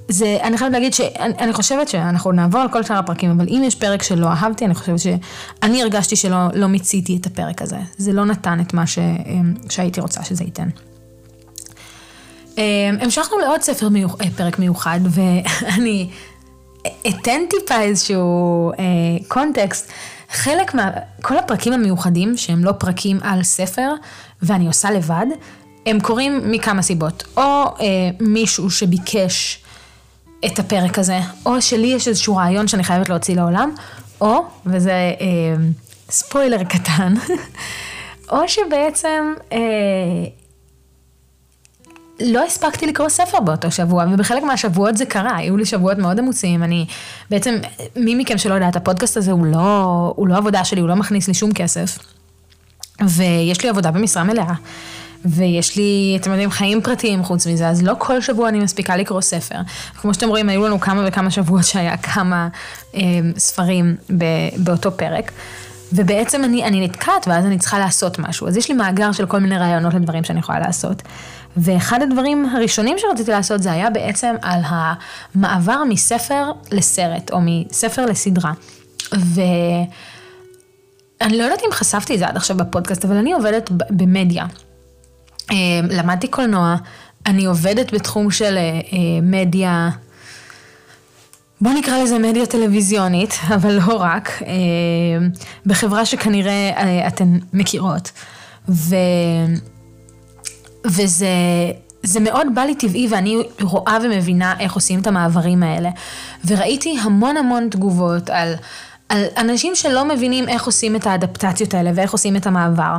זה, 0.10 0.38
אני 0.44 0.58
חייבת 0.58 0.74
להגיד 0.74 0.94
שאני 0.94 1.54
חושבת 1.54 1.88
שאנחנו 1.88 2.32
נעבור 2.32 2.62
על 2.62 2.70
כל 2.70 2.84
שאר 2.84 2.98
הפרקים, 2.98 3.32
אבל 3.32 3.48
אם 3.50 3.62
יש 3.66 3.76
פרק 3.76 4.04
שלא 4.04 4.28
אהבתי, 4.28 4.66
אני 4.66 4.76
חושבת 4.76 5.00
שאני 5.00 5.82
הרגשתי 5.82 6.16
שלא 6.16 6.38
לא 6.54 6.68
מיציתי 6.68 7.18
את 7.22 7.26
הפרק 7.26 7.62
הזה. 7.62 7.78
זה 7.98 8.14
לא 8.14 8.26
נתן 8.26 8.60
את 8.62 8.74
מה 8.74 8.88
ש, 8.88 9.00
שהייתי 9.70 10.02
רוצה 10.02 10.24
שזה 10.24 10.44
ייתן. 10.44 10.70
אמ, 12.58 12.64
המשכנו 13.02 13.40
לעוד 13.40 13.62
ספר 13.62 13.90
מיוח, 13.90 14.16
אה, 14.22 14.28
פרק 14.36 14.60
מיוחד, 14.60 15.00
ואני 15.10 16.10
אתן 17.08 17.42
טיפה 17.50 17.82
איזשהו 17.82 18.72
אה, 18.72 18.76
קונטקסט. 19.28 19.92
חלק 20.32 20.74
מה... 20.74 20.90
כל 21.22 21.38
הפרקים 21.38 21.74
המיוחדים, 21.74 22.38
שהם 22.38 22.64
לא 22.64 22.72
פרקים 22.72 23.20
על 23.24 23.44
ספר, 23.44 23.94
ואני 24.42 24.68
עושה 24.68 24.92
לבד, 24.92 25.26
הם 25.86 26.00
קורים 26.00 26.52
מכמה 26.52 26.82
סיבות. 26.82 27.24
או 27.38 27.42
אה, 27.42 27.76
מישהו 28.20 28.70
שביקש 28.70 29.64
את 30.46 30.60
הפרק 30.60 31.00
הזה, 31.00 31.20
או 31.46 31.62
שלי 31.62 31.88
יש 31.88 32.08
איזשהו 32.08 32.36
רעיון 32.36 32.68
שאני 32.68 32.84
חייבת 32.84 33.10
להוציא 33.10 33.36
לעולם, 33.36 33.72
או, 34.22 34.46
וזה 34.66 34.92
אה, 34.92 35.56
ספוילר 36.10 36.64
קטן, 36.64 37.14
או 38.32 38.48
שבעצם 38.48 39.34
אה, 39.54 39.60
לא 42.20 42.46
הספקתי 42.46 42.88
לקרוא 42.88 43.10
ספר 43.10 43.40
באותו 43.40 43.72
שבוע, 43.72 44.06
ובחלק 44.12 44.44
מהשבועות 44.44 44.98
זה 44.98 45.06
קרה, 45.06 45.36
היו 45.36 45.58
לי 45.58 45.66
שבועות 45.66 45.98
מאוד 45.98 46.20
עמוסים, 46.20 46.64
אני, 46.64 46.86
בעצם, 47.30 47.56
מי 47.96 48.16
מכם 48.16 48.38
שלא 48.38 48.54
יודעת, 48.54 48.76
הפודקאסט 48.76 49.18
הזה 49.18 49.32
הוא 49.32 49.46
לא, 49.46 50.14
הוא 50.16 50.28
לא 50.28 50.38
עבודה 50.38 50.66
שלי, 50.66 50.82
הוא 50.82 50.90
לא 50.90 50.96
מכניס 50.96 51.28
לי 51.28 51.34
שום 51.34 51.54
כסף, 51.54 51.98
ויש 53.02 53.64
לי 53.64 53.70
עבודה 53.70 53.92
במשרה 53.92 54.24
מלאה. 54.24 54.54
ויש 55.26 55.76
לי, 55.76 56.18
אתם 56.22 56.32
יודעים, 56.32 56.52
חיים 56.52 56.82
פרטיים 56.82 57.24
חוץ 57.24 57.48
מזה, 57.48 57.68
אז 57.68 57.84
לא 57.84 57.94
כל 57.98 58.22
שבוע 58.22 58.50
אני 58.50 58.60
מספיקה 58.60 58.98
לקרוא 58.98 59.22
ספר. 59.22 59.60
כמו 60.02 60.14
שאתם 60.14 60.30
רואים, 60.30 60.50
היו 60.50 60.66
לנו 60.66 60.80
כמה 60.80 61.04
וכמה 61.08 61.32
שבועות 61.32 61.66
שהיה 61.66 61.98
כמה 61.98 62.48
אה, 62.96 63.02
ספרים 63.38 63.96
ב, 64.18 64.24
באותו 64.58 64.98
פרק. 64.98 65.32
ובעצם 65.94 66.44
אני, 66.44 66.64
אני 66.64 66.86
נתקעת 66.86 67.28
ואז 67.28 67.46
אני 67.46 67.58
צריכה 67.58 67.80
לעשות 67.80 68.20
משהו. 68.20 68.48
אז 68.48 68.58
יש 68.58 68.70
לי 68.70 68.76
מאגר 68.76 69.12
של 69.12 69.26
כל 69.26 69.40
מיני 69.40 69.58
רעיונות 69.58 69.94
לדברים 69.94 70.24
שאני 70.24 70.40
יכולה 70.40 70.60
לעשות. 70.60 71.02
ואחד 71.58 72.02
הדברים 72.02 72.46
הראשונים 72.46 72.98
שרציתי 72.98 73.32
לעשות 73.32 73.64
זה 73.64 73.72
היה 73.72 73.90
בעצם 73.90 74.36
על 74.42 74.62
המעבר 74.66 75.84
מספר 75.90 76.52
לסרט, 76.72 77.32
או 77.32 77.40
מספר 77.42 78.06
לסדרה. 78.06 78.52
ואני 79.12 79.48
לא 81.38 81.44
יודעת 81.44 81.60
אם 81.68 81.72
חשפתי 81.72 82.14
את 82.14 82.20
זה 82.20 82.28
עד 82.28 82.38
עכשיו 82.38 82.58
בפודקאסט, 82.58 83.06
אבל 83.06 83.16
אני 83.16 83.34
עובדת 83.34 83.70
במדיה. 83.90 84.46
אה, 85.52 85.56
למדתי 85.90 86.28
קולנוע, 86.28 86.76
אני 87.26 87.46
עובדת 87.46 87.94
בתחום 87.94 88.32
של 88.32 88.58
אה, 88.58 88.62
אה, 88.62 88.80
מדיה, 89.22 89.90
בוא 91.62 91.72
נקרא 91.72 92.04
לזה 92.04 92.20
מדיה 92.20 92.46
טלוויזיונית, 92.46 93.34
אבל 93.56 93.74
לא 93.74 93.96
רק, 93.96 94.42
בחברה 95.66 96.06
שכנראה 96.06 97.08
אתן 97.08 97.38
מכירות. 97.54 98.12
ו... 98.70 98.96
וזה 100.86 101.28
זה 102.04 102.20
מאוד 102.20 102.48
בא 102.56 102.62
לי 102.62 102.76
טבעי 102.76 103.08
ואני 103.10 103.38
רואה 103.62 103.98
ומבינה 104.04 104.54
איך 104.60 104.74
עושים 104.74 105.00
את 105.00 105.08
המעברים 105.08 105.64
האלה. 105.64 105.90
וראיתי 106.46 106.98
המון 107.02 107.38
המון 107.38 107.68
תגובות 107.72 108.30
על, 108.30 108.54
על 109.10 109.26
אנשים 109.38 109.76
שלא 109.76 110.06
מבינים 110.06 110.50
איך 110.50 110.66
עושים 110.66 110.96
את 110.96 111.08
האדפטציות 111.08 111.74
האלה 111.74 111.92
ואיך 111.96 112.12
עושים 112.12 112.36
את 112.36 112.48
המעבר. 112.48 112.98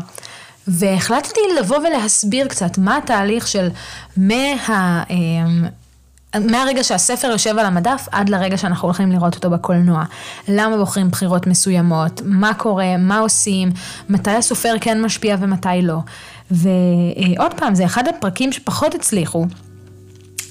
והחלטתי 0.70 1.40
לבוא 1.58 1.78
ולהסביר 1.78 2.48
קצת 2.48 2.78
מה 2.78 2.96
התהליך 2.96 3.48
של 3.48 3.68
מה... 4.16 5.02
אמ, 5.10 5.64
מהרגע 6.34 6.84
שהספר 6.84 7.28
יושב 7.28 7.58
על 7.58 7.66
המדף 7.66 8.06
עד 8.12 8.28
לרגע 8.28 8.56
שאנחנו 8.56 8.88
הולכים 8.88 9.12
לראות 9.12 9.34
אותו 9.34 9.50
בקולנוע. 9.50 10.04
למה 10.48 10.76
בוחרים 10.76 11.10
בחירות 11.10 11.46
מסוימות, 11.46 12.20
מה 12.24 12.54
קורה, 12.54 12.96
מה 12.96 13.18
עושים, 13.18 13.70
מתי 14.08 14.30
הסופר 14.30 14.74
כן 14.80 15.02
משפיע 15.02 15.36
ומתי 15.40 15.68
לא. 15.82 15.98
ועוד 16.50 17.54
פעם, 17.56 17.74
זה 17.74 17.84
אחד 17.84 18.08
הפרקים 18.08 18.52
שפחות 18.52 18.94
הצליחו. 18.94 19.46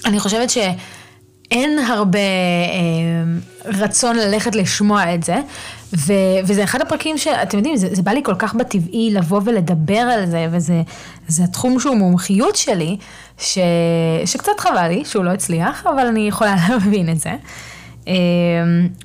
אני 0.04 0.20
חושבת 0.20 0.50
שאין 1.50 1.78
הרבה 1.78 2.18
אה, 2.18 3.24
רצון 3.64 4.16
ללכת 4.16 4.54
לשמוע 4.54 5.14
את 5.14 5.22
זה, 5.22 5.40
ו, 5.96 6.12
וזה 6.44 6.64
אחד 6.64 6.80
הפרקים 6.80 7.18
שאתם 7.18 7.58
יודעים, 7.58 7.76
זה, 7.76 7.88
זה 7.92 8.02
בא 8.02 8.10
לי 8.10 8.20
כל 8.24 8.34
כך 8.38 8.54
בטבעי 8.54 9.10
לבוא 9.12 9.40
ולדבר 9.44 9.98
על 9.98 10.26
זה, 10.26 10.46
וזה 10.50 10.82
התחום 11.44 11.80
שהוא 11.80 11.96
מומחיות 11.96 12.56
שלי, 12.56 12.96
ש, 13.38 13.58
שקצת 14.24 14.60
חבל 14.60 14.88
לי 14.88 15.04
שהוא 15.04 15.24
לא 15.24 15.30
הצליח, 15.30 15.86
אבל 15.86 16.06
אני 16.06 16.28
יכולה 16.28 16.54
להבין 16.68 17.08
את 17.08 17.20
זה. 17.20 17.32
אמ, 18.06 18.12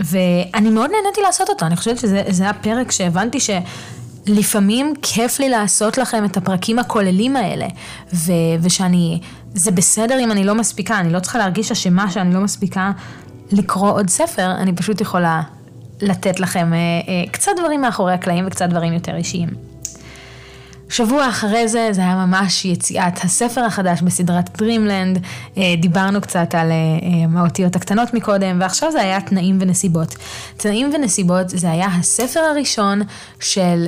ואני 0.03 0.69
מאוד 0.69 0.89
נהניתי 0.91 1.21
לעשות 1.21 1.49
אותו, 1.49 1.65
אני 1.65 1.75
חושבת 1.75 1.97
שזה 1.97 2.49
הפרק 2.49 2.91
שהבנתי 2.91 3.37
שלפעמים 3.39 4.93
כיף 5.01 5.39
לי 5.39 5.49
לעשות 5.49 5.97
לכם 5.97 6.25
את 6.25 6.37
הפרקים 6.37 6.79
הכוללים 6.79 7.35
האלה, 7.35 7.67
ו, 8.13 8.31
ושאני, 8.61 9.19
זה 9.55 9.71
בסדר 9.71 10.19
אם 10.19 10.31
אני 10.31 10.43
לא 10.43 10.55
מספיקה, 10.55 10.99
אני 10.99 11.13
לא 11.13 11.19
צריכה 11.19 11.39
להרגיש 11.39 11.71
אשמה 11.71 12.11
שאני 12.11 12.33
לא 12.33 12.41
מספיקה 12.41 12.91
לקרוא 13.51 13.91
עוד 13.91 14.09
ספר, 14.09 14.51
אני 14.51 14.75
פשוט 14.75 15.01
יכולה 15.01 15.41
לתת 16.01 16.39
לכם 16.39 16.73
אה, 16.73 16.77
אה, 16.77 17.31
קצת 17.31 17.51
דברים 17.59 17.81
מאחורי 17.81 18.13
הקלעים 18.13 18.47
וקצת 18.47 18.69
דברים 18.69 18.93
יותר 18.93 19.15
אישיים. 19.15 19.49
שבוע 20.89 21.29
אחרי 21.29 21.67
זה, 21.67 21.89
זה 21.91 22.01
היה 22.01 22.25
ממש 22.25 22.65
יציאת 22.65 23.23
הספר 23.23 23.61
החדש 23.61 24.01
בסדרת 24.01 24.57
דרימלנד, 24.57 25.19
אה, 25.57 25.73
דיברנו 25.81 26.21
קצת 26.21 26.55
על 26.55 26.71
האותיות 27.35 27.75
הקטנות 27.75 28.13
מקודם, 28.13 28.57
ועכשיו 28.61 28.91
זה 28.91 29.01
היה 29.01 29.21
תנאים 29.21 29.57
ונסיבות. 29.61 30.15
תנאים 30.57 30.91
ונסיבות 30.93 31.49
זה 31.49 31.71
היה 31.71 31.87
הספר 31.87 32.39
הראשון 32.39 33.01
של 33.39 33.87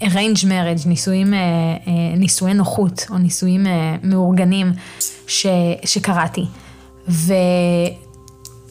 arrange 0.00 0.42
marriage, 0.42 0.88
נישואים, 0.88 1.34
נישואי 2.16 2.54
נוחות, 2.54 3.06
או 3.10 3.18
נישואים 3.18 3.66
מאורגנים, 4.02 4.72
ש, 5.26 5.46
שקראתי. 5.84 6.44
ו... 7.08 7.32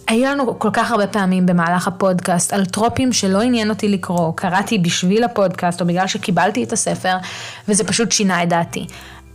היו 0.07 0.25
לנו 0.25 0.59
כל 0.59 0.69
כך 0.73 0.91
הרבה 0.91 1.07
פעמים 1.07 1.45
במהלך 1.45 1.87
הפודקאסט 1.87 2.53
על 2.53 2.65
טרופים 2.65 3.13
שלא 3.13 3.41
עניין 3.41 3.69
אותי 3.69 3.89
לקרוא, 3.89 4.33
קראתי 4.35 4.77
בשביל 4.77 5.23
הפודקאסט 5.23 5.81
או 5.81 5.85
בגלל 5.85 6.07
שקיבלתי 6.07 6.63
את 6.63 6.73
הספר, 6.73 7.17
וזה 7.67 7.83
פשוט 7.83 8.11
שינה 8.11 8.43
את 8.43 8.49
דעתי. 8.49 8.87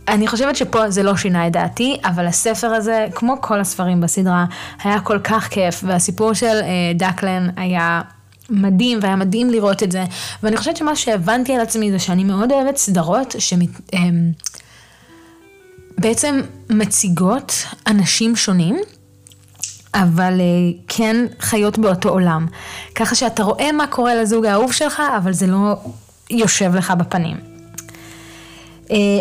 אני 0.07 0.27
חושבת 0.27 0.55
שפה 0.55 0.89
זה 0.89 1.03
לא 1.03 1.17
שינה 1.17 1.47
את 1.47 1.51
דעתי, 1.51 1.97
אבל 2.05 2.27
הספר 2.27 2.67
הזה, 2.67 3.07
כמו 3.15 3.35
כל 3.41 3.59
הספרים 3.59 4.01
בסדרה, 4.01 4.45
היה 4.83 4.99
כל 4.99 5.19
כך 5.19 5.47
כיף, 5.47 5.83
והסיפור 5.87 6.33
של 6.33 6.45
אה, 6.45 6.91
דקלן 6.95 7.49
היה 7.55 8.01
מדהים, 8.49 8.99
והיה 9.01 9.15
מדהים 9.15 9.49
לראות 9.49 9.83
את 9.83 9.91
זה, 9.91 10.03
ואני 10.43 10.57
חושבת 10.57 10.77
שמה 10.77 10.95
שהבנתי 10.95 11.55
על 11.55 11.61
עצמי 11.61 11.91
זה 11.91 11.99
שאני 11.99 12.23
מאוד 12.23 12.51
אוהבת 12.51 12.77
סדרות 12.77 13.35
שבעצם 15.99 16.35
אה, 16.35 16.75
מציגות 16.75 17.53
אנשים 17.87 18.35
שונים. 18.35 18.77
אבל 19.93 20.39
אה, 20.39 20.45
כן 20.87 21.25
חיות 21.39 21.79
באותו 21.79 22.09
עולם. 22.09 22.47
ככה 22.95 23.15
שאתה 23.15 23.43
רואה 23.43 23.71
מה 23.71 23.87
קורה 23.87 24.15
לזוג 24.15 24.45
האהוב 24.45 24.71
שלך, 24.71 25.01
אבל 25.17 25.33
זה 25.33 25.47
לא 25.47 25.75
יושב 26.29 26.75
לך 26.75 26.91
בפנים. 26.91 27.37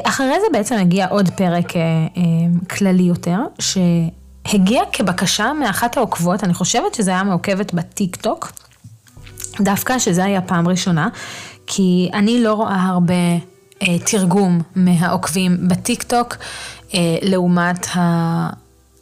אחרי 0.04 0.34
זה 0.40 0.46
בעצם 0.52 0.74
הגיע 0.74 1.06
עוד 1.08 1.30
פרק 1.36 1.72
כללי 2.70 3.02
יותר, 3.02 3.38
שהגיע 3.58 4.82
כבקשה 4.92 5.52
מאחת 5.52 5.96
העוקבות, 5.96 6.44
אני 6.44 6.54
חושבת 6.54 6.94
שזה 6.94 7.10
היה 7.10 7.22
מעוקבת 7.22 7.74
בטיק 7.74 8.16
טוק, 8.16 8.52
דווקא 9.60 9.98
שזה 9.98 10.24
היה 10.24 10.40
פעם 10.40 10.68
ראשונה, 10.68 11.08
כי 11.66 12.10
אני 12.14 12.42
לא 12.42 12.54
רואה 12.54 12.82
הרבה 12.82 13.14
אה, 13.82 13.98
תרגום 13.98 14.60
מהעוקבים 14.76 15.68
בטיק 15.68 16.02
טוק, 16.02 16.36
אה, 16.94 17.16
לעומת 17.22 17.86
ה... 17.96 18.50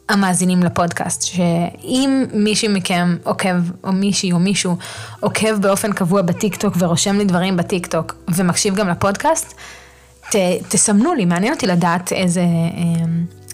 המאזינים 0.09 0.63
לפודקאסט, 0.63 1.21
שאם 1.21 2.25
מישהי 2.33 2.67
מכם 2.67 3.17
עוקב, 3.23 3.55
או 3.83 3.91
מישהי 3.91 4.31
או 4.31 4.39
מישהו 4.39 4.77
עוקב 5.19 5.61
באופן 5.61 5.93
קבוע 5.93 6.21
בטיקטוק 6.21 6.73
ורושם 6.79 7.17
לי 7.17 7.25
דברים 7.25 7.57
בטיקטוק 7.57 8.15
ומקשיב 8.27 8.75
גם 8.75 8.89
לפודקאסט, 8.89 9.53
ת, 10.29 10.35
תסמנו 10.67 11.13
לי, 11.13 11.25
מעניין 11.25 11.53
אותי 11.53 11.67
לדעת 11.67 12.11
איזה 12.11 12.41
אה, 12.41 13.05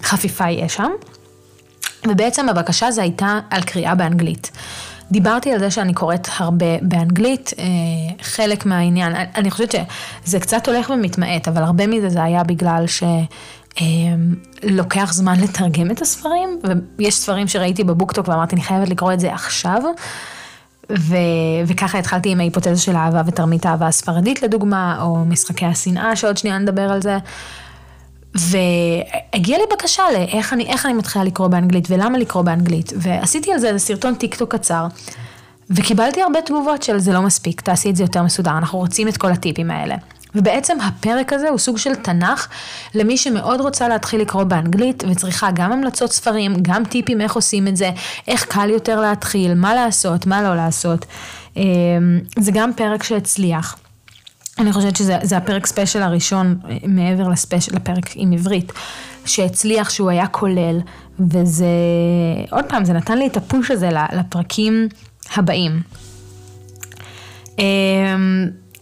חפיפה 0.04 0.50
יש 0.50 0.76
שם. 0.76 0.92
ובעצם 2.08 2.50
הבקשה 2.50 2.88
הזו 2.88 3.02
הייתה 3.02 3.40
על 3.50 3.64
קריאה 3.64 3.96
באנגלית. 3.96 4.52
דיברתי 5.12 5.52
על 5.52 5.60
זה 5.60 5.72
שאני 5.72 5.94
קוראת 5.94 6.28
הרבה 6.38 6.78
באנגלית, 6.82 7.54
אה, 7.60 7.66
חלק 8.22 8.66
מהעניין, 8.66 9.16
אני 9.36 9.52
חושבת 9.52 9.76
שזה 10.26 10.40
קצת 10.40 10.68
הולך 10.68 10.90
ומתמעט, 10.90 11.48
אבל 11.48 11.64
הרבה 11.64 11.88
מזה 11.88 12.10
זה 12.10 12.24
היה 12.24 12.44
בגלל 12.44 12.88
ש... 12.88 13.04
לוקח 14.64 15.14
זמן 15.14 15.40
לתרגם 15.40 15.92
את 15.92 16.02
הספרים, 16.02 16.60
ויש 17.00 17.16
ספרים 17.16 17.48
שראיתי 17.48 17.84
בבוקטוק 17.84 18.28
ואמרתי, 18.28 18.56
אני 18.56 18.64
חייבת 18.64 18.90
לקרוא 18.90 19.14
את 19.14 19.20
זה 19.20 19.34
עכשיו. 19.34 19.82
ו... 20.92 21.16
וככה 21.68 21.98
התחלתי 21.98 22.30
עם 22.30 22.40
ההיפותזה 22.40 22.78
של 22.78 22.96
אהבה 22.96 23.22
ותרמית 23.26 23.66
האהבה 23.66 23.88
הספרדית 23.88 24.42
לדוגמה, 24.42 25.02
או 25.02 25.26
משחקי 25.26 25.66
השנאה, 25.66 26.16
שעוד 26.16 26.38
שנייה 26.38 26.58
נדבר 26.58 26.92
על 26.92 27.02
זה. 27.02 27.18
והגיעה 28.36 29.60
לי 29.60 29.66
בקשה 29.74 30.04
לאיך 30.14 30.54
אני, 30.54 30.74
אני 30.86 30.94
מתחילה 30.94 31.26
לקרוא 31.26 31.48
באנגלית 31.48 31.88
ולמה 31.92 32.18
לקרוא 32.18 32.44
באנגלית. 32.44 32.94
ועשיתי 32.96 33.54
על 33.54 33.60
זה 33.60 33.68
איזה 33.68 33.80
סרטון 33.80 34.16
טיקטוק 34.16 34.56
קצר, 34.56 34.88
וקיבלתי 35.70 36.22
הרבה 36.22 36.42
תגובות 36.42 36.84
של 36.84 37.00
זה 37.00 37.14
לא 37.14 37.22
מספיק, 37.22 37.62
תעשי 37.62 37.90
את 37.90 37.96
זה 37.96 38.04
יותר 38.04 38.24
מסודר, 38.24 38.58
אנחנו 38.58 38.80
רוצים 38.80 39.08
את 39.08 39.18
כל 39.18 39.32
הטיפים 39.32 39.72
האלה. 39.72 39.96
ובעצם 40.36 40.78
הפרק 40.82 41.34
הזה 41.34 41.50
הוא 41.50 41.58
סוג 41.58 41.78
של 41.78 41.96
תנ"ך 41.96 42.48
למי 42.96 43.18
שמאוד 43.18 43.62
רוצה 43.62 43.88
להתחיל 43.88 44.22
לקרוא 44.22 44.44
באנגלית 44.44 45.04
וצריכה 45.10 45.50
גם 45.54 45.72
המלצות 45.72 46.12
ספרים, 46.12 46.54
גם 46.62 46.86
טיפים 46.86 47.22
איך 47.22 47.36
עושים 47.36 47.68
את 47.68 47.78
זה, 47.78 47.92
איך 48.28 48.46
קל 48.46 48.70
יותר 48.70 49.02
להתחיל, 49.02 49.54
מה 49.54 49.76
לעשות, 49.76 50.26
מה 50.26 50.44
לא 50.44 50.56
לעשות. 50.56 51.06
אמ, 51.58 51.64
זה 52.40 52.52
גם 52.52 52.74
פרק 52.74 53.04
שהצליח. 53.04 53.78
אני 54.60 54.74
חושבת 54.74 54.96
שזה 54.96 55.38
הפרק 55.38 55.66
ספיישל 55.66 56.02
הראשון 56.02 56.60
מעבר 56.88 57.28
לספיישל, 57.28 57.76
לפרק 57.76 58.10
עם 58.16 58.34
עברית, 58.34 58.72
שהצליח 59.26 59.90
שהוא 59.90 60.10
היה 60.10 60.28
כולל, 60.28 60.80
וזה, 61.20 61.66
עוד 62.52 62.66
פעם, 62.70 62.86
זה 62.86 62.94
נתן 62.94 63.18
לי 63.18 63.28
את 63.28 63.38
הפוש 63.38 63.72
הזה 63.72 63.90
לפרקים 64.14 64.88
הבאים. 65.36 65.82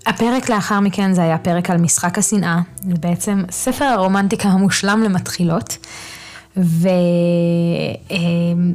הפרק 0.06 0.50
לאחר 0.50 0.80
מכן 0.80 1.14
זה 1.14 1.24
היה 1.24 1.38
פרק 1.38 1.70
על 1.70 1.78
משחק 1.78 2.18
השנאה, 2.18 2.60
זה 2.82 2.94
בעצם 3.00 3.44
ספר 3.52 3.86
הרומנטיקה 3.86 4.50
המושלם 4.50 5.04
למתחילות. 5.04 5.78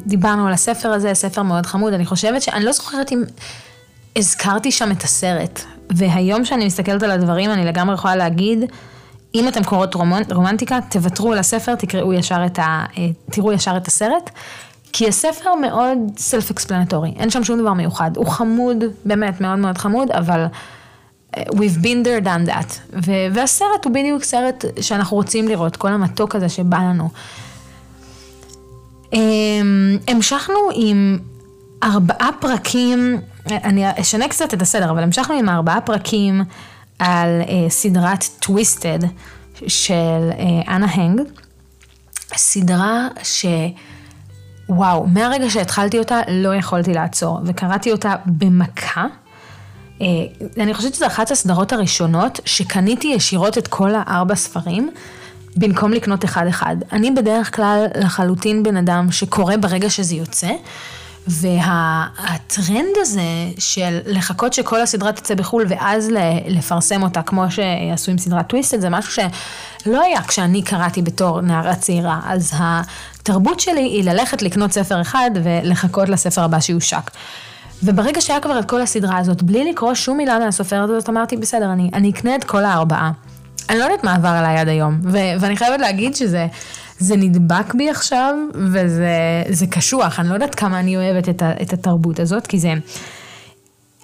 ודיברנו 0.06 0.46
על 0.46 0.52
הספר 0.52 0.88
הזה, 0.88 1.14
ספר 1.14 1.42
מאוד 1.42 1.66
חמוד, 1.66 1.92
אני 1.92 2.06
חושבת 2.06 2.42
שאני 2.42 2.64
לא 2.64 2.72
זוכרת 2.72 3.12
אם 3.12 3.22
הזכרתי 4.16 4.72
שם 4.72 4.92
את 4.92 5.02
הסרט, 5.02 5.62
והיום 5.90 6.44
שאני 6.44 6.66
מסתכלת 6.66 7.02
על 7.02 7.10
הדברים 7.10 7.50
אני 7.50 7.64
לגמרי 7.64 7.94
יכולה 7.94 8.16
להגיד, 8.16 8.58
אם 9.34 9.48
אתם 9.48 9.64
קוראות 9.64 9.94
רומנטיקה, 10.30 10.78
תוותרו 10.90 11.32
על 11.32 11.38
הספר, 11.38 11.74
תקראו 11.74 12.12
ישר 12.12 12.46
את 12.46 12.58
ה... 12.58 12.84
תראו 13.30 13.52
ישר 13.52 13.76
את 13.76 13.86
הסרט, 13.86 14.30
כי 14.92 15.08
הספר 15.08 15.54
מאוד 15.54 15.98
סלף 16.16 16.50
אקספלנטורי, 16.50 17.14
אין 17.16 17.30
שם 17.30 17.44
שום 17.44 17.60
דבר 17.60 17.72
מיוחד, 17.72 18.10
הוא 18.16 18.26
חמוד, 18.26 18.84
באמת 19.04 19.40
מאוד 19.40 19.58
מאוד 19.58 19.78
חמוד, 19.78 20.10
אבל... 20.10 20.46
We've 21.36 21.82
been 21.82 22.04
there, 22.04 22.24
done 22.24 22.50
that. 22.50 22.96
והסרט 23.32 23.84
הוא 23.84 23.94
בדיוק 23.94 24.24
סרט 24.24 24.64
שאנחנו 24.80 25.16
רוצים 25.16 25.48
לראות, 25.48 25.76
כל 25.76 25.88
המתוק 25.88 26.34
הזה 26.34 26.48
שבא 26.48 26.78
לנו. 26.78 27.08
Um, 29.04 29.16
המשכנו 30.08 30.54
עם 30.74 31.18
ארבעה 31.82 32.30
פרקים, 32.40 33.20
אני 33.46 34.00
אשנה 34.00 34.28
קצת 34.28 34.54
את 34.54 34.62
הסדר, 34.62 34.90
אבל 34.90 35.02
המשכנו 35.02 35.34
עם 35.34 35.48
ארבעה 35.48 35.80
פרקים 35.80 36.44
על 36.98 37.42
uh, 37.42 37.70
סדרת 37.70 38.24
טוויסטד 38.40 38.98
של 39.66 40.30
uh, 40.30 40.70
אנה 40.70 40.86
הנג. 40.86 41.20
סדרה 42.36 43.08
ש... 43.22 43.46
וואו, 44.68 45.06
מהרגע 45.06 45.50
שהתחלתי 45.50 45.98
אותה 45.98 46.20
לא 46.28 46.54
יכולתי 46.54 46.94
לעצור, 46.94 47.40
וקראתי 47.44 47.92
אותה 47.92 48.14
במכה. 48.26 49.06
אה, 50.02 50.06
אני 50.62 50.74
חושבת 50.74 50.94
שזו 50.94 51.06
אחת 51.06 51.30
הסדרות 51.30 51.72
הראשונות 51.72 52.40
שקניתי 52.44 53.08
ישירות 53.08 53.58
את 53.58 53.68
כל 53.68 53.90
הארבע 53.94 54.34
ספרים. 54.34 54.90
במקום 55.56 55.92
לקנות 55.92 56.24
אחד-אחד. 56.24 56.76
אני 56.92 57.10
בדרך 57.10 57.56
כלל 57.56 57.86
לחלוטין 57.94 58.62
בן 58.62 58.76
אדם 58.76 59.12
שקורא 59.12 59.56
ברגע 59.56 59.90
שזה 59.90 60.14
יוצא, 60.14 60.50
והטרנד 61.26 62.96
הזה 62.96 63.22
של 63.58 63.98
לחכות 64.06 64.52
שכל 64.52 64.80
הסדרה 64.80 65.12
תצא 65.12 65.34
בחו"ל 65.34 65.64
ואז 65.68 66.10
לפרסם 66.46 67.02
אותה, 67.02 67.22
כמו 67.22 67.44
שעשו 67.50 68.10
עם 68.10 68.18
סדרת 68.18 68.46
טוויסטד, 68.46 68.80
זה 68.80 68.88
משהו 68.88 69.12
שלא 69.12 70.02
היה 70.02 70.22
כשאני 70.22 70.62
קראתי 70.62 71.02
בתור 71.02 71.40
נערה 71.40 71.74
צעירה. 71.74 72.20
אז 72.24 72.52
התרבות 72.58 73.60
שלי 73.60 73.82
היא 73.82 74.04
ללכת 74.04 74.42
לקנות 74.42 74.72
ספר 74.72 75.00
אחד 75.00 75.30
ולחכות 75.34 76.08
לספר 76.08 76.44
הבא 76.44 76.60
שיושק. 76.60 77.10
וברגע 77.82 78.20
שהיה 78.20 78.40
כבר 78.40 78.58
את 78.58 78.64
כל 78.64 78.80
הסדרה 78.80 79.18
הזאת, 79.18 79.42
בלי 79.42 79.70
לקרוא 79.70 79.94
שום 79.94 80.16
מילה 80.16 80.38
מהסופרת 80.38 80.90
הזאת, 80.90 81.08
אמרתי, 81.08 81.36
בסדר, 81.36 81.72
אני, 81.72 81.90
אני 81.94 82.10
אקנה 82.10 82.36
את 82.36 82.44
כל 82.44 82.64
הארבעה. 82.64 83.10
אני 83.70 83.78
לא 83.78 83.84
יודעת 83.84 84.04
מה 84.04 84.14
עבר 84.14 84.28
עליי 84.28 84.58
עד 84.58 84.68
היום, 84.68 85.00
ו- 85.02 85.40
ואני 85.40 85.56
חייבת 85.56 85.80
להגיד 85.80 86.16
שזה 86.16 86.46
זה 86.98 87.16
נדבק 87.16 87.74
בי 87.74 87.90
עכשיו, 87.90 88.34
וזה 88.54 89.66
קשוח, 89.70 90.20
אני 90.20 90.28
לא 90.28 90.34
יודעת 90.34 90.54
כמה 90.54 90.80
אני 90.80 90.96
אוהבת 90.96 91.28
את, 91.28 91.42
ה, 91.42 91.52
את 91.62 91.72
התרבות 91.72 92.20
הזאת, 92.20 92.46
כי 92.46 92.58
זה... 92.58 92.74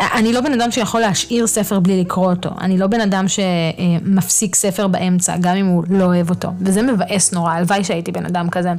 אני 0.00 0.32
לא 0.32 0.40
בן 0.40 0.60
אדם 0.60 0.70
שיכול 0.70 1.00
להשאיר 1.00 1.46
ספר 1.46 1.80
בלי 1.80 2.00
לקרוא 2.00 2.30
אותו. 2.30 2.50
אני 2.60 2.78
לא 2.78 2.86
בן 2.86 3.00
אדם 3.00 3.24
שמפסיק 3.28 4.54
ספר 4.54 4.86
באמצע, 4.86 5.36
גם 5.40 5.56
אם 5.56 5.66
הוא 5.66 5.84
לא 5.90 6.04
אוהב 6.04 6.30
אותו. 6.30 6.48
וזה 6.60 6.82
מבאס 6.82 7.32
נורא, 7.32 7.52
הלוואי 7.52 7.84
שהייתי 7.84 8.12
בן 8.12 8.26
אדם 8.26 8.50
כזה. 8.50 8.72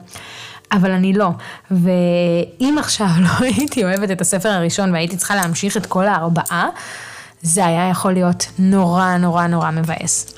אבל 0.71 0.91
אני 0.91 1.13
לא. 1.13 1.29
ואם 1.71 2.75
עכשיו 2.79 3.07
לא 3.25 3.45
הייתי 3.45 3.83
אוהבת 3.83 4.11
את 4.11 4.21
הספר 4.21 4.49
הראשון 4.49 4.91
והייתי 4.91 5.17
צריכה 5.17 5.35
להמשיך 5.35 5.77
את 5.77 5.85
כל 5.85 6.07
הארבעה, 6.07 6.69
זה 7.41 7.65
היה 7.65 7.89
יכול 7.89 8.13
להיות 8.13 8.45
נורא 8.59 9.17
נורא 9.17 9.47
נורא 9.47 9.71
מבאס. 9.71 10.35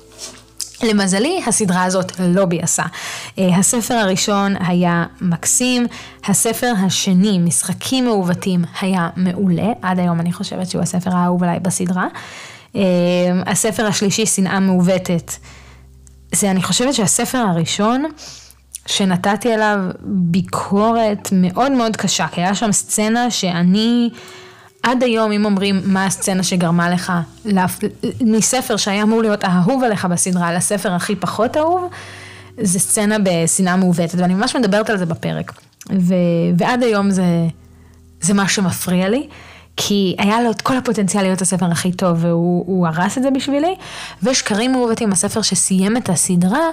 למזלי, 0.84 1.42
הסדרה 1.48 1.84
הזאת 1.84 2.12
לא 2.20 2.46
ביאסה. 2.46 2.84
אה, 3.40 3.56
הספר 3.58 3.94
הראשון 3.94 4.56
היה 4.60 5.06
מקסים, 5.22 5.88
הספר 6.26 6.74
השני, 6.86 7.40
משחקים 7.40 8.06
מעוותים, 8.06 8.66
היה 8.82 9.10
מעולה, 9.16 9.72
עד 9.82 10.00
היום 10.00 10.20
אני 10.20 10.34
חושבת 10.34 10.70
שהוא 10.70 10.82
הספר 10.82 11.16
האהוב 11.16 11.44
עליי 11.44 11.60
בסדרה. 11.60 12.08
אה, 12.76 12.82
הספר 13.46 13.86
השלישי, 13.86 14.26
שנאה 14.26 14.60
מעוותת, 14.60 15.32
זה 16.32 16.52
אני 16.52 16.63
חושבת 16.63 16.94
שהספר 16.94 17.38
הראשון, 17.38 18.06
שנתתי 18.88 19.54
עליו 19.54 19.80
ביקורת 20.04 21.30
מאוד 21.32 21.71
מאוד 21.71 21.95
קשה, 21.95 22.28
כי 22.28 22.41
היה 22.41 22.56
שם 22.56 22.71
סצנה 22.71 23.32
שאני, 23.32 24.10
עד 24.84 25.04
היום 25.04 25.32
אם 25.32 25.45
אומרים 25.45 25.82
מה 25.86 26.06
הסצנה 26.06 26.43
שגרמה 26.43 26.89
לך, 26.89 27.13
מספר 28.21 28.78
שהיה 28.78 29.04
אמור 29.04 29.21
להיות 29.21 29.43
האהוב 29.43 29.84
עליך 29.84 30.06
בסדרה, 30.06 30.54
לספר 30.54 30.93
הכי 30.93 31.15
פחות 31.15 31.58
אהוב, 31.58 31.89
זה 32.62 32.80
סצנה 32.80 33.15
בשנאה 33.23 33.76
מעוותת, 33.76 34.15
ואני 34.17 34.34
ממש 34.34 34.56
מדברת 34.56 34.89
על 34.89 34.97
זה 34.97 35.06
בפרק. 35.06 35.52
ו, 36.00 36.13
ועד 36.58 36.84
היום 36.84 37.12
זה, 37.12 37.26
זה 38.21 38.34
מה 38.34 38.47
שמפריע 38.47 39.10
לי. 39.10 39.28
כי 39.80 40.15
היה 40.19 40.41
לו 40.41 40.52
את 40.52 40.62
כל 40.62 40.78
הפוטנציאל 40.78 41.23
להיות 41.23 41.41
הספר 41.41 41.65
הכי 41.71 41.91
טוב 41.91 42.17
והוא 42.26 42.88
הרס 42.88 43.17
את 43.17 43.23
זה 43.23 43.32
בשבילי, 43.32 43.76
ושקרים 44.23 44.71
מעוותים, 44.71 45.12
הספר 45.12 45.41
שסיים 45.41 45.97
את 45.97 46.10
הסדרה, 46.10 46.69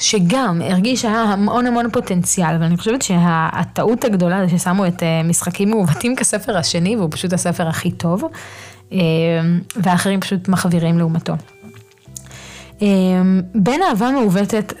שגם 0.00 0.60
הרגיש 0.64 1.02
שהיה 1.02 1.22
המון 1.22 1.66
המון 1.66 1.90
פוטנציאל, 1.90 2.56
ואני 2.60 2.76
חושבת 2.76 3.02
שהטעות 3.02 4.04
הגדולה 4.04 4.46
זה 4.46 4.58
ששמו 4.58 4.86
את 4.86 5.02
אה, 5.02 5.22
משחקים 5.22 5.70
מעוותים 5.70 6.16
כספר 6.16 6.56
השני, 6.56 6.96
והוא 6.96 7.08
פשוט 7.10 7.32
הספר 7.32 7.68
הכי 7.68 7.90
טוב, 7.90 8.24
אה, 8.92 8.98
והאחרים 9.76 10.20
פשוט 10.20 10.48
מחווירים 10.48 10.98
לעומתו. 10.98 11.34
בין 13.54 13.80
אהבה 13.82 14.10
מעוותת 14.10 14.72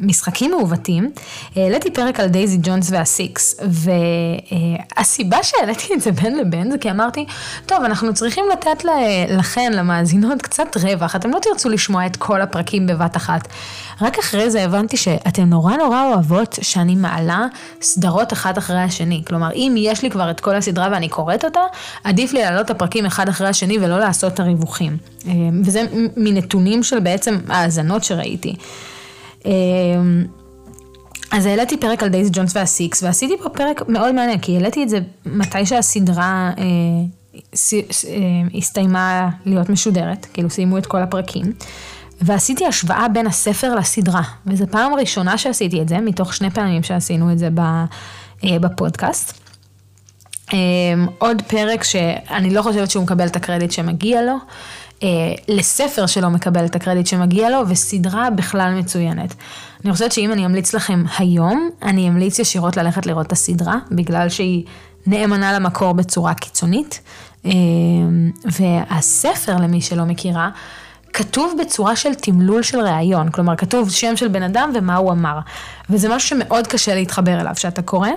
למשחקים 0.00 0.50
מעוותים, 0.50 1.10
העליתי 1.56 1.90
פרק 1.90 2.20
על 2.20 2.28
דייזי 2.28 2.58
ג'ונס 2.62 2.90
והסיקס, 2.90 3.60
והסיבה 4.98 5.36
שהעליתי 5.42 5.94
את 5.94 6.00
זה 6.00 6.12
בין 6.12 6.38
לבין 6.38 6.70
זה 6.70 6.78
כי 6.78 6.90
אמרתי, 6.90 7.26
טוב, 7.66 7.84
אנחנו 7.84 8.14
צריכים 8.14 8.44
לתת 8.52 8.84
לכן, 9.28 9.72
למאזינות, 9.72 10.42
קצת 10.42 10.76
רווח, 10.82 11.16
אתם 11.16 11.30
לא 11.30 11.38
תרצו 11.42 11.68
לשמוע 11.68 12.06
את 12.06 12.16
כל 12.16 12.40
הפרקים 12.40 12.86
בבת 12.86 13.16
אחת. 13.16 13.48
רק 14.00 14.18
אחרי 14.18 14.50
זה 14.50 14.64
הבנתי 14.64 14.96
שאתם 14.96 15.42
נורא 15.42 15.76
נורא 15.76 16.04
אוהבות 16.04 16.58
שאני 16.62 16.94
מעלה 16.94 17.46
סדרות 17.82 18.32
אחת 18.32 18.58
אחרי 18.58 18.80
השני. 18.80 19.22
כלומר, 19.26 19.52
אם 19.54 19.74
יש 19.78 20.02
לי 20.02 20.10
כבר 20.10 20.30
את 20.30 20.40
כל 20.40 20.54
הסדרה 20.54 20.88
ואני 20.92 21.08
קוראת 21.08 21.44
אותה, 21.44 21.60
עדיף 22.04 22.32
לי 22.32 22.40
להעלות 22.42 22.66
את 22.66 22.70
הפרקים 22.70 23.06
אחד 23.06 23.28
אחרי 23.28 23.48
השני 23.48 23.78
ולא 23.80 23.98
לעשות 23.98 24.34
את 24.34 24.40
הריווחים. 24.40 24.96
וזה 25.64 25.82
מנתונים 26.16 26.81
של 26.82 27.00
בעצם 27.00 27.38
האזנות 27.48 28.04
שראיתי. 28.04 28.54
אז 31.32 31.46
העליתי 31.46 31.76
פרק 31.76 32.02
על 32.02 32.08
דייזי 32.08 32.30
ג'ונס 32.32 32.56
והסיקס, 32.56 33.02
ועשיתי 33.02 33.34
פה 33.42 33.48
פרק 33.48 33.82
מאוד 33.88 34.14
מעניין, 34.14 34.38
כי 34.38 34.56
העליתי 34.56 34.82
את 34.82 34.88
זה 34.88 34.98
מתי 35.26 35.66
שהסדרה 35.66 36.50
אה, 36.58 36.64
ס, 37.54 37.74
אה, 37.74 37.80
הסתיימה 38.54 39.30
להיות 39.44 39.68
משודרת, 39.68 40.26
כאילו 40.32 40.50
סיימו 40.50 40.78
את 40.78 40.86
כל 40.86 41.02
הפרקים. 41.02 41.52
ועשיתי 42.20 42.66
השוואה 42.66 43.08
בין 43.08 43.26
הספר 43.26 43.74
לסדרה, 43.74 44.22
וזו 44.46 44.64
פעם 44.70 44.94
ראשונה 44.94 45.38
שעשיתי 45.38 45.82
את 45.82 45.88
זה, 45.88 45.98
מתוך 45.98 46.34
שני 46.34 46.50
פעמים 46.50 46.82
שעשינו 46.82 47.32
את 47.32 47.38
זה 47.38 47.48
אה, 48.44 48.58
בפודקאסט. 48.58 49.40
אה, 50.52 50.58
עוד 51.18 51.42
פרק 51.42 51.84
שאני 51.84 52.50
לא 52.50 52.62
חושבת 52.62 52.90
שהוא 52.90 53.04
מקבל 53.04 53.26
את 53.26 53.36
הקרדיט 53.36 53.70
שמגיע 53.70 54.22
לו, 54.22 54.36
לספר 55.48 56.06
שלא 56.06 56.30
מקבל 56.30 56.64
את 56.64 56.76
הקרדיט 56.76 57.06
שמגיע 57.06 57.50
לו, 57.50 57.68
וסדרה 57.68 58.30
בכלל 58.30 58.74
מצוינת. 58.78 59.34
אני 59.84 59.92
חושבת 59.92 60.12
שאם 60.12 60.32
אני 60.32 60.46
אמליץ 60.46 60.74
לכם 60.74 61.04
היום, 61.18 61.70
אני 61.82 62.08
אמליץ 62.08 62.38
ישירות 62.38 62.76
ללכת 62.76 63.06
לראות 63.06 63.26
את 63.26 63.32
הסדרה, 63.32 63.76
בגלל 63.90 64.28
שהיא 64.28 64.64
נאמנה 65.06 65.52
למקור 65.52 65.92
בצורה 65.92 66.34
קיצונית. 66.34 67.00
והספר, 68.44 69.56
למי 69.56 69.80
שלא 69.80 70.04
מכירה, 70.04 70.50
כתוב 71.12 71.54
בצורה 71.60 71.96
של 71.96 72.14
תמלול 72.14 72.62
של 72.62 72.80
ראיון, 72.80 73.30
כלומר 73.30 73.56
כתוב 73.56 73.90
שם 73.90 74.16
של 74.16 74.28
בן 74.28 74.42
אדם 74.42 74.72
ומה 74.74 74.96
הוא 74.96 75.12
אמר. 75.12 75.38
וזה 75.90 76.08
משהו 76.08 76.28
שמאוד 76.28 76.66
קשה 76.66 76.94
להתחבר 76.94 77.40
אליו, 77.40 77.52
שאתה 77.56 77.82
קורא, 77.82 78.08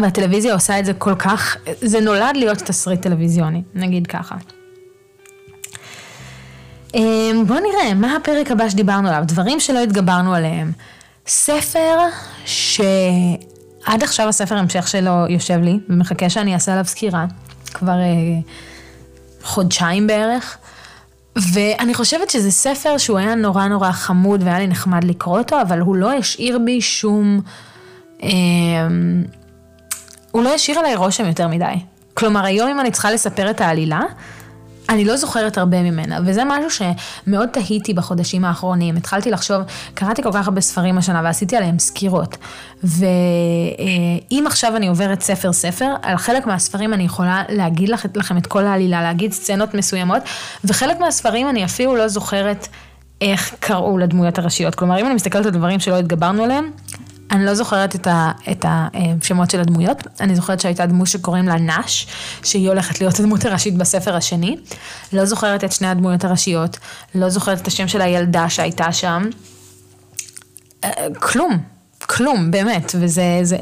והטלוויזיה 0.00 0.54
עושה 0.54 0.78
את 0.78 0.84
זה 0.84 0.92
כל 0.94 1.14
כך, 1.14 1.56
זה 1.80 2.00
נולד 2.00 2.36
להיות 2.36 2.58
תסריט 2.58 3.02
טלוויזיוני, 3.02 3.62
נגיד 3.74 4.06
ככה. 4.06 4.34
אמ, 6.94 7.44
בואו 7.46 7.58
נראה, 7.58 7.94
מה 7.94 8.16
הפרק 8.16 8.50
הבא 8.50 8.68
שדיברנו 8.68 9.08
עליו? 9.08 9.22
דברים 9.26 9.60
שלא 9.60 9.78
התגברנו 9.78 10.34
עליהם. 10.34 10.72
ספר 11.26 11.98
שעד 12.44 14.02
עכשיו 14.02 14.28
הספר 14.28 14.54
המשך 14.54 14.88
שלו 14.88 15.26
יושב 15.28 15.58
לי, 15.62 15.78
ומחכה 15.88 16.30
שאני 16.30 16.54
אעשה 16.54 16.72
עליו 16.72 16.84
סקירה, 16.84 17.26
כבר 17.64 17.98
אה, 17.98 18.40
חודשיים 19.42 20.06
בערך. 20.06 20.58
ואני 21.52 21.94
חושבת 21.94 22.30
שזה 22.30 22.50
ספר 22.50 22.98
שהוא 22.98 23.18
היה 23.18 23.34
נורא 23.34 23.68
נורא 23.68 23.92
חמוד 23.92 24.42
והיה 24.42 24.58
לי 24.58 24.66
נחמד 24.66 25.04
לקרוא 25.04 25.38
אותו, 25.38 25.60
אבל 25.62 25.78
הוא 25.78 25.96
לא 25.96 26.12
השאיר 26.12 26.58
בי 26.58 26.80
שום... 26.80 27.40
אה, 28.22 28.28
הוא 30.30 30.42
לא 30.42 30.54
השאיר 30.54 30.78
עליי 30.78 30.96
רושם 30.96 31.26
יותר 31.26 31.48
מדי. 31.48 31.74
כלומר, 32.14 32.44
היום 32.44 32.68
אם 32.68 32.80
אני 32.80 32.90
צריכה 32.90 33.10
לספר 33.10 33.50
את 33.50 33.60
העלילה, 33.60 34.00
אני 34.92 35.04
לא 35.04 35.16
זוכרת 35.16 35.58
הרבה 35.58 35.82
ממנה, 35.82 36.18
וזה 36.26 36.42
משהו 36.46 36.84
שמאוד 37.26 37.48
תהיתי 37.48 37.94
בחודשים 37.94 38.44
האחרונים. 38.44 38.96
התחלתי 38.96 39.30
לחשוב, 39.30 39.62
קראתי 39.94 40.22
כל 40.22 40.32
כך 40.32 40.46
הרבה 40.46 40.60
ספרים 40.60 40.98
השנה 40.98 41.20
ועשיתי 41.24 41.56
עליהם 41.56 41.78
סקירות. 41.78 42.36
ואם 42.82 44.44
עכשיו 44.46 44.76
אני 44.76 44.88
עוברת 44.88 45.20
ספר 45.20 45.52
ספר, 45.52 45.94
על 46.02 46.16
חלק 46.16 46.46
מהספרים 46.46 46.94
אני 46.94 47.02
יכולה 47.02 47.42
להגיד 47.48 47.88
לכם 48.14 48.36
את 48.36 48.46
כל 48.46 48.66
העלילה, 48.66 49.02
להגיד 49.02 49.32
סצנות 49.32 49.74
מסוימות, 49.74 50.22
וחלק 50.64 51.00
מהספרים 51.00 51.48
אני 51.48 51.64
אפילו 51.64 51.96
לא 51.96 52.08
זוכרת 52.08 52.68
איך 53.20 53.54
קראו 53.60 53.98
לדמויות 53.98 54.38
הראשיות. 54.38 54.74
כלומר, 54.74 55.00
אם 55.00 55.06
אני 55.06 55.14
מסתכלת 55.14 55.46
על 55.46 55.52
דברים 55.52 55.80
שלא 55.80 55.98
התגברנו 55.98 56.44
עליהם, 56.44 56.70
אני 57.32 57.44
לא 57.44 57.54
זוכרת 57.54 57.94
את, 57.94 58.06
ה, 58.06 58.32
את 58.50 58.64
השמות 58.68 59.50
של 59.50 59.60
הדמויות, 59.60 60.06
אני 60.20 60.36
זוכרת 60.36 60.60
שהייתה 60.60 60.86
דמות 60.86 61.06
שקוראים 61.06 61.48
לה 61.48 61.54
נש, 61.54 62.06
שהיא 62.42 62.68
הולכת 62.68 63.00
להיות 63.00 63.20
הדמות 63.20 63.44
הראשית 63.44 63.76
בספר 63.76 64.16
השני. 64.16 64.56
לא 65.12 65.24
זוכרת 65.24 65.64
את 65.64 65.72
שני 65.72 65.88
הדמויות 65.88 66.24
הראשיות, 66.24 66.78
לא 67.14 67.28
זוכרת 67.28 67.60
את 67.60 67.66
השם 67.66 67.88
של 67.88 68.00
הילדה 68.00 68.48
שהייתה 68.48 68.92
שם. 68.92 69.22
אה, 70.84 70.90
כלום, 71.20 71.58
כלום, 72.06 72.50
באמת, 72.50 72.92
וזה 73.00 73.40
זה, 73.42 73.56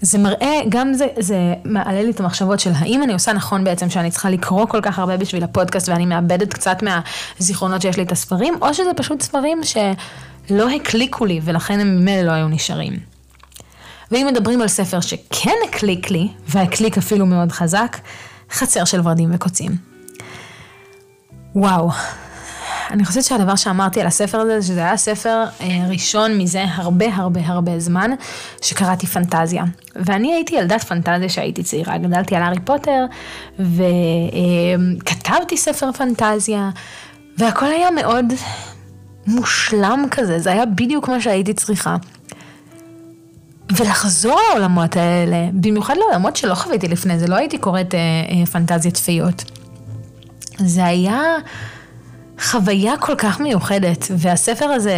זה 0.00 0.18
מראה, 0.18 0.60
גם 0.68 0.94
זה, 0.94 1.06
זה 1.18 1.54
מעלה 1.64 2.02
לי 2.02 2.10
את 2.10 2.20
המחשבות 2.20 2.60
של 2.60 2.70
האם 2.74 3.02
אני 3.02 3.12
עושה 3.12 3.32
נכון 3.32 3.64
בעצם 3.64 3.90
שאני 3.90 4.10
צריכה 4.10 4.30
לקרוא 4.30 4.66
כל 4.66 4.80
כך 4.80 4.98
הרבה 4.98 5.16
בשביל 5.16 5.44
הפודקאסט 5.44 5.88
ואני 5.88 6.06
מאבדת 6.06 6.54
קצת 6.54 6.78
מהזיכרונות 6.82 7.82
שיש 7.82 7.96
לי 7.96 8.02
את 8.02 8.12
הספרים, 8.12 8.54
או 8.62 8.74
שזה 8.74 8.90
פשוט 8.96 9.22
ספרים 9.22 9.64
ש... 9.64 9.76
לא 10.50 10.70
הקליקו 10.70 11.24
לי 11.24 11.40
ולכן 11.42 11.80
הם 11.80 11.96
ממילא 11.96 12.22
לא 12.22 12.32
היו 12.32 12.48
נשארים. 12.48 13.14
ואם 14.10 14.26
מדברים 14.30 14.62
על 14.62 14.68
ספר 14.68 15.00
שכן 15.00 15.54
הקליק 15.68 16.10
לי, 16.10 16.28
והקליק 16.48 16.98
אפילו 16.98 17.26
מאוד 17.26 17.52
חזק, 17.52 17.96
חצר 18.50 18.84
של 18.84 19.00
ורדים 19.04 19.30
וקוצים. 19.34 19.70
וואו, 21.54 21.90
אני 22.90 23.04
חושבת 23.04 23.24
שהדבר 23.24 23.56
שאמרתי 23.56 24.00
על 24.00 24.06
הספר 24.06 24.38
הזה, 24.38 24.62
שזה 24.62 24.80
היה 24.80 24.96
ספר 24.96 25.44
אה, 25.60 25.66
ראשון 25.88 26.38
מזה 26.38 26.64
הרבה 26.74 27.06
הרבה 27.14 27.40
הרבה 27.44 27.80
זמן, 27.80 28.10
שקראתי 28.62 29.06
פנטזיה. 29.06 29.64
ואני 29.96 30.34
הייתי 30.34 30.54
ילדת 30.54 30.84
פנטזיה 30.84 31.28
שהייתי 31.28 31.62
צעירה, 31.62 31.98
גדלתי 31.98 32.36
על 32.36 32.42
הארי 32.42 32.60
פוטר, 32.64 33.04
וכתבתי 33.58 35.54
אה, 35.54 35.60
ספר 35.60 35.92
פנטזיה, 35.92 36.70
והכל 37.38 37.66
היה 37.66 37.90
מאוד 37.90 38.32
מושלם 39.26 40.04
כזה, 40.10 40.38
זה 40.38 40.52
היה 40.52 40.66
בדיוק 40.66 41.08
מה 41.08 41.20
שהייתי 41.20 41.54
צריכה. 41.54 41.96
ולחזור 43.76 44.40
לעולמות 44.50 44.96
האלה, 44.96 45.48
במיוחד 45.52 45.94
לעולמות 45.96 46.36
שלא 46.36 46.54
חוויתי 46.54 46.88
לפני 46.88 47.18
זה, 47.18 47.26
לא 47.26 47.36
הייתי 47.36 47.58
קוראת 47.58 47.94
אה, 47.94 47.98
אה, 48.00 48.46
פנטזיות 48.46 48.94
צפיות. 48.94 49.44
זה 50.58 50.84
היה 50.84 51.22
חוויה 52.40 52.96
כל 52.96 53.14
כך 53.14 53.40
מיוחדת, 53.40 54.06
והספר 54.10 54.64
הזה 54.64 54.96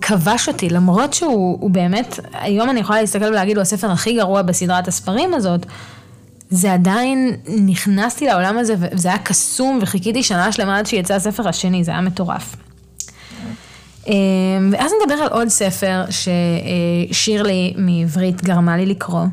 כבש 0.00 0.48
אותי, 0.48 0.68
למרות 0.68 1.14
שהוא 1.14 1.70
באמת, 1.70 2.20
היום 2.32 2.70
אני 2.70 2.80
יכולה 2.80 3.00
להסתכל 3.00 3.24
ולהגיד, 3.24 3.56
הוא 3.56 3.62
הספר 3.62 3.90
הכי 3.90 4.16
גרוע 4.16 4.42
בסדרת 4.42 4.88
הספרים 4.88 5.34
הזאת, 5.34 5.66
זה 6.50 6.72
עדיין, 6.72 7.36
נכנסתי 7.66 8.26
לעולם 8.26 8.58
הזה, 8.58 8.74
וזה 8.78 9.08
היה 9.08 9.18
קסום, 9.18 9.78
וחיכיתי 9.82 10.22
שנה 10.22 10.52
שלמה 10.52 10.78
עד 10.78 10.86
שיצא 10.86 11.14
הספר 11.14 11.48
השני, 11.48 11.84
זה 11.84 11.90
היה 11.90 12.00
מטורף. 12.00 12.56
אמ, 14.06 14.14
ואז 14.72 14.92
נדבר 15.02 15.14
על 15.14 15.28
עוד 15.28 15.48
ספר 15.48 16.04
ששירלי 16.10 17.74
מעברית 17.76 18.42
גרמה 18.42 18.76
לי 18.76 18.86
לקרוא, 18.86 19.24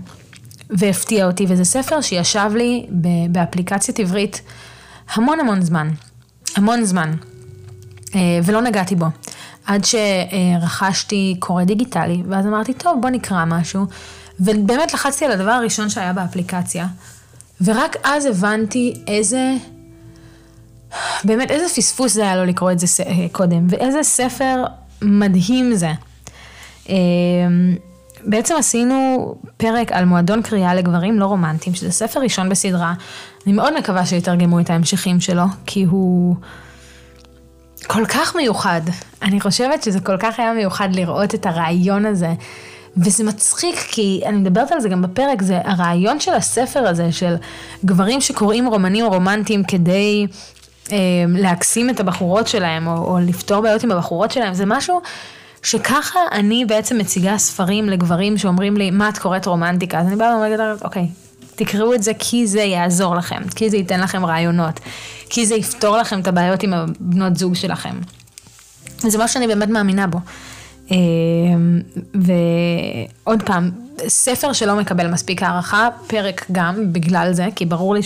והפתיע 0.69 1.25
אותי, 1.25 1.45
וזה 1.47 1.63
ספר 1.63 2.01
שישב 2.01 2.51
לי 2.55 2.85
באפליקציית 3.29 3.99
עברית 3.99 4.41
המון 5.13 5.39
המון 5.39 5.61
זמן, 5.61 5.89
המון 6.55 6.85
זמן, 6.85 7.13
אה, 8.15 8.39
ולא 8.43 8.61
נגעתי 8.61 8.95
בו. 8.95 9.05
עד 9.65 9.85
שרכשתי 9.85 11.35
קורא 11.39 11.63
דיגיטלי, 11.63 12.23
ואז 12.29 12.45
אמרתי, 12.45 12.73
טוב, 12.73 13.01
בוא 13.01 13.09
נקרא 13.09 13.45
משהו. 13.45 13.85
ובאמת 14.39 14.93
לחצתי 14.93 15.25
על 15.25 15.31
הדבר 15.31 15.51
הראשון 15.51 15.89
שהיה 15.89 16.13
באפליקציה, 16.13 16.87
ורק 17.61 17.95
אז 18.03 18.25
הבנתי 18.25 18.93
איזה 19.07 19.53
באמת, 21.23 21.51
איזה 21.51 21.75
פספוס 21.75 22.13
זה 22.13 22.21
היה 22.21 22.35
לו 22.35 22.45
לקרוא 22.45 22.71
את 22.71 22.79
זה 22.79 23.03
אה, 23.03 23.27
קודם, 23.31 23.67
ואיזה 23.69 24.03
ספר 24.03 24.63
מדהים 25.01 25.75
זה. 25.75 25.91
אמ, 26.89 26.95
בעצם 28.23 28.55
עשינו 28.59 29.35
פרק 29.57 29.91
על 29.91 30.05
מועדון 30.05 30.41
קריאה 30.41 30.75
לגברים 30.75 31.19
לא 31.19 31.25
רומנטיים, 31.25 31.75
שזה 31.75 31.91
ספר 31.91 32.19
ראשון 32.19 32.49
בסדרה. 32.49 32.93
אני 33.45 33.53
מאוד 33.53 33.77
מקווה 33.77 34.05
שיתרגמו 34.05 34.59
את 34.59 34.69
ההמשכים 34.69 35.19
שלו, 35.19 35.43
כי 35.65 35.83
הוא 35.83 36.35
כל 37.87 38.05
כך 38.05 38.35
מיוחד. 38.35 38.81
אני 39.21 39.41
חושבת 39.41 39.83
שזה 39.83 39.99
כל 39.99 40.17
כך 40.17 40.39
היה 40.39 40.53
מיוחד 40.53 40.89
לראות 40.91 41.35
את 41.35 41.45
הרעיון 41.45 42.05
הזה. 42.05 42.33
וזה 42.97 43.23
מצחיק, 43.23 43.75
כי 43.75 44.21
אני 44.25 44.37
מדברת 44.37 44.71
על 44.71 44.79
זה 44.79 44.89
גם 44.89 45.01
בפרק, 45.01 45.41
זה 45.41 45.59
הרעיון 45.63 46.19
של 46.19 46.33
הספר 46.33 46.87
הזה, 46.87 47.11
של 47.11 47.35
גברים 47.85 48.21
שקוראים 48.21 48.67
רומנים 48.67 49.05
רומנטיים 49.05 49.63
כדי 49.63 50.27
להקסים 51.27 51.89
את 51.89 51.99
הבחורות 51.99 52.47
שלהם, 52.47 52.87
או, 52.87 52.93
או 52.93 53.19
לפתור 53.19 53.61
בעיות 53.61 53.83
עם 53.83 53.91
הבחורות 53.91 54.31
שלהם, 54.31 54.53
זה 54.53 54.63
משהו 54.67 55.01
שככה 55.63 56.19
אני 56.31 56.65
בעצם 56.65 56.97
מציגה 56.97 57.37
ספרים 57.37 57.89
לגברים 57.89 58.37
שאומרים 58.37 58.77
לי, 58.77 58.91
מה 58.91 59.09
את 59.09 59.17
קוראת 59.17 59.45
רומנטיקה? 59.45 59.99
אז 59.99 60.07
אני 60.07 60.15
באה 60.15 60.35
ואומרת, 60.35 60.83
אוקיי, 60.83 61.07
תקראו 61.55 61.93
את 61.93 62.03
זה 62.03 62.11
כי 62.19 62.47
זה 62.47 62.61
יעזור 62.61 63.15
לכם, 63.15 63.41
כי 63.55 63.69
זה 63.69 63.77
ייתן 63.77 63.99
לכם 63.99 64.25
רעיונות, 64.25 64.79
כי 65.29 65.45
זה 65.45 65.55
יפתור 65.55 65.97
לכם 65.97 66.19
את 66.19 66.27
הבעיות 66.27 66.63
עם 66.63 66.73
הבנות 66.73 67.37
זוג 67.37 67.55
שלכם. 67.55 67.95
וזה 69.03 69.17
מה 69.17 69.27
שאני 69.27 69.47
באמת 69.47 69.69
מאמינה 69.69 70.07
בו. 70.07 70.19
אה, 70.91 70.97
ועוד 72.13 73.43
פעם, 73.43 73.71
ספר 74.07 74.53
שלא 74.53 74.75
מקבל 74.75 75.07
מספיק 75.07 75.43
הערכה, 75.43 75.87
פרק 76.07 76.45
גם 76.51 76.93
בגלל 76.93 77.33
זה, 77.33 77.47
כי 77.55 77.65
ברור 77.65 77.93
לי 77.93 78.01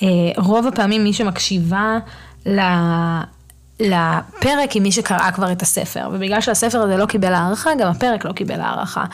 שרוב 0.00 0.66
הפעמים 0.66 1.04
מי 1.04 1.12
שמקשיבה 1.12 1.98
לפרק 3.80 4.72
היא 4.74 4.82
מי 4.82 4.92
שקראה 4.92 5.32
כבר 5.32 5.52
את 5.52 5.62
הספר, 5.62 6.08
ובגלל 6.12 6.40
שהספר 6.40 6.82
הזה 6.82 6.96
לא 6.96 7.06
קיבל 7.06 7.34
הערכה, 7.34 7.70
גם 7.80 7.88
הפרק 7.88 8.24
לא 8.24 8.32
קיבל 8.32 8.60
הערכה, 8.60 9.04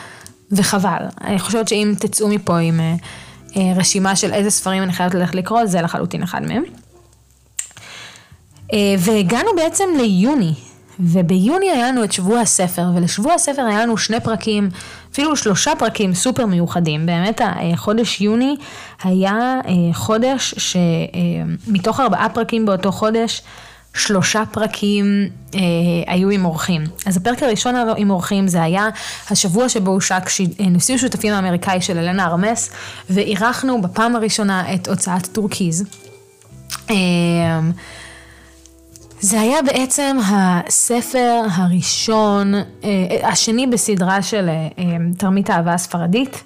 וחבל. 0.51 1.05
אני 1.21 1.39
חושבת 1.39 1.67
שאם 1.67 1.93
תצאו 1.99 2.27
מפה 2.27 2.57
עם 2.57 2.79
אה, 2.79 2.95
אה, 3.55 3.73
רשימה 3.75 4.15
של 4.15 4.33
איזה 4.33 4.49
ספרים 4.49 4.83
אני 4.83 4.93
חייבת 4.93 5.13
ללכת 5.13 5.35
לקרוא, 5.35 5.65
זה 5.65 5.81
לחלוטין 5.81 6.23
אחד 6.23 6.41
מהם. 6.41 6.63
והגענו 8.99 9.49
בעצם 9.55 9.83
ליוני, 9.97 10.53
וביוני 10.99 11.71
היה 11.71 11.87
לנו 11.87 12.03
את 12.03 12.11
שבוע 12.11 12.39
הספר, 12.39 12.85
ולשבוע 12.95 13.33
הספר 13.33 13.61
היה 13.61 13.81
לנו 13.81 13.97
שני 13.97 14.19
פרקים, 14.19 14.69
אפילו 15.11 15.35
שלושה 15.35 15.71
פרקים 15.79 16.13
סופר 16.13 16.45
מיוחדים. 16.45 17.05
באמת 17.05 17.41
החודש 17.45 18.21
יוני 18.21 18.55
היה 19.03 19.59
אה, 19.65 19.93
חודש 19.93 20.53
שמתוך 20.57 21.99
אה, 21.99 22.05
ארבעה 22.05 22.29
פרקים 22.29 22.65
באותו 22.65 22.91
חודש, 22.91 23.41
שלושה 23.93 24.43
פרקים 24.51 25.29
אה, 25.55 25.59
היו 26.07 26.29
עם 26.29 26.45
אורחים. 26.45 26.83
אז 27.05 27.17
הפרק 27.17 27.43
הראשון 27.43 27.75
עם 27.97 28.09
אורחים 28.09 28.47
זה 28.47 28.63
היה 28.63 28.89
השבוע 29.29 29.69
שבו 29.69 29.91
הושק. 29.91 30.23
אה, 30.59 30.69
ניסוי 30.69 30.95
השותפים 30.95 31.33
האמריקאי 31.33 31.81
של 31.81 31.97
אלנה 31.97 32.25
ארמס, 32.25 32.69
ואירחנו 33.09 33.81
בפעם 33.81 34.15
הראשונה 34.15 34.73
את 34.73 34.87
הוצאת 34.87 35.27
טורקיז. 35.31 35.85
אה, 36.89 36.95
זה 39.23 39.41
היה 39.41 39.61
בעצם 39.61 40.17
הספר 40.25 41.41
הראשון, 41.51 42.53
אה, 42.55 43.29
השני 43.29 43.67
בסדרה 43.67 44.21
של 44.21 44.49
אה, 44.49 44.95
תרמית 45.17 45.49
האהבה 45.49 45.73
הספרדית. 45.73 46.43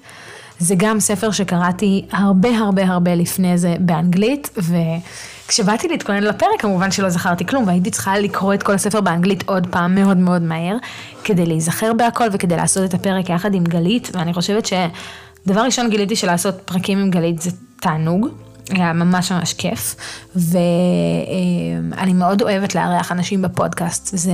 זה 0.58 0.74
גם 0.78 1.00
ספר 1.00 1.30
שקראתי 1.30 2.04
הרבה 2.12 2.58
הרבה 2.58 2.84
הרבה 2.84 3.14
לפני 3.14 3.58
זה 3.58 3.74
באנגלית, 3.80 4.50
וכשבאתי 4.56 5.88
להתכונן 5.88 6.22
לפרק 6.22 6.60
כמובן 6.60 6.90
שלא 6.90 7.08
זכרתי 7.08 7.46
כלום, 7.46 7.66
והייתי 7.66 7.90
צריכה 7.90 8.18
לקרוא 8.18 8.54
את 8.54 8.62
כל 8.62 8.72
הספר 8.72 9.00
באנגלית 9.00 9.48
עוד 9.48 9.66
פעם 9.66 9.94
מאוד 9.94 10.16
מאוד 10.16 10.42
מהר, 10.42 10.76
כדי 11.24 11.46
להיזכר 11.46 11.92
בהכל 11.92 12.28
וכדי 12.32 12.56
לעשות 12.56 12.84
את 12.84 12.94
הפרק 12.94 13.30
יחד 13.30 13.54
עם 13.54 13.64
גלית, 13.64 14.10
ואני 14.14 14.34
חושבת 14.34 14.66
שדבר 14.66 15.60
ראשון 15.60 15.90
גיליתי 15.90 16.16
שלעשות 16.16 16.54
פרקים 16.64 16.98
עם 16.98 17.10
גלית 17.10 17.42
זה 17.42 17.50
תענוג. 17.80 18.28
היה 18.70 18.92
ממש 18.92 19.32
ממש 19.32 19.52
כיף, 19.52 19.96
ואני 20.36 22.12
מאוד 22.14 22.42
אוהבת 22.42 22.74
לארח 22.74 23.12
אנשים 23.12 23.42
בפודקאסט, 23.42 24.16
זה, 24.16 24.32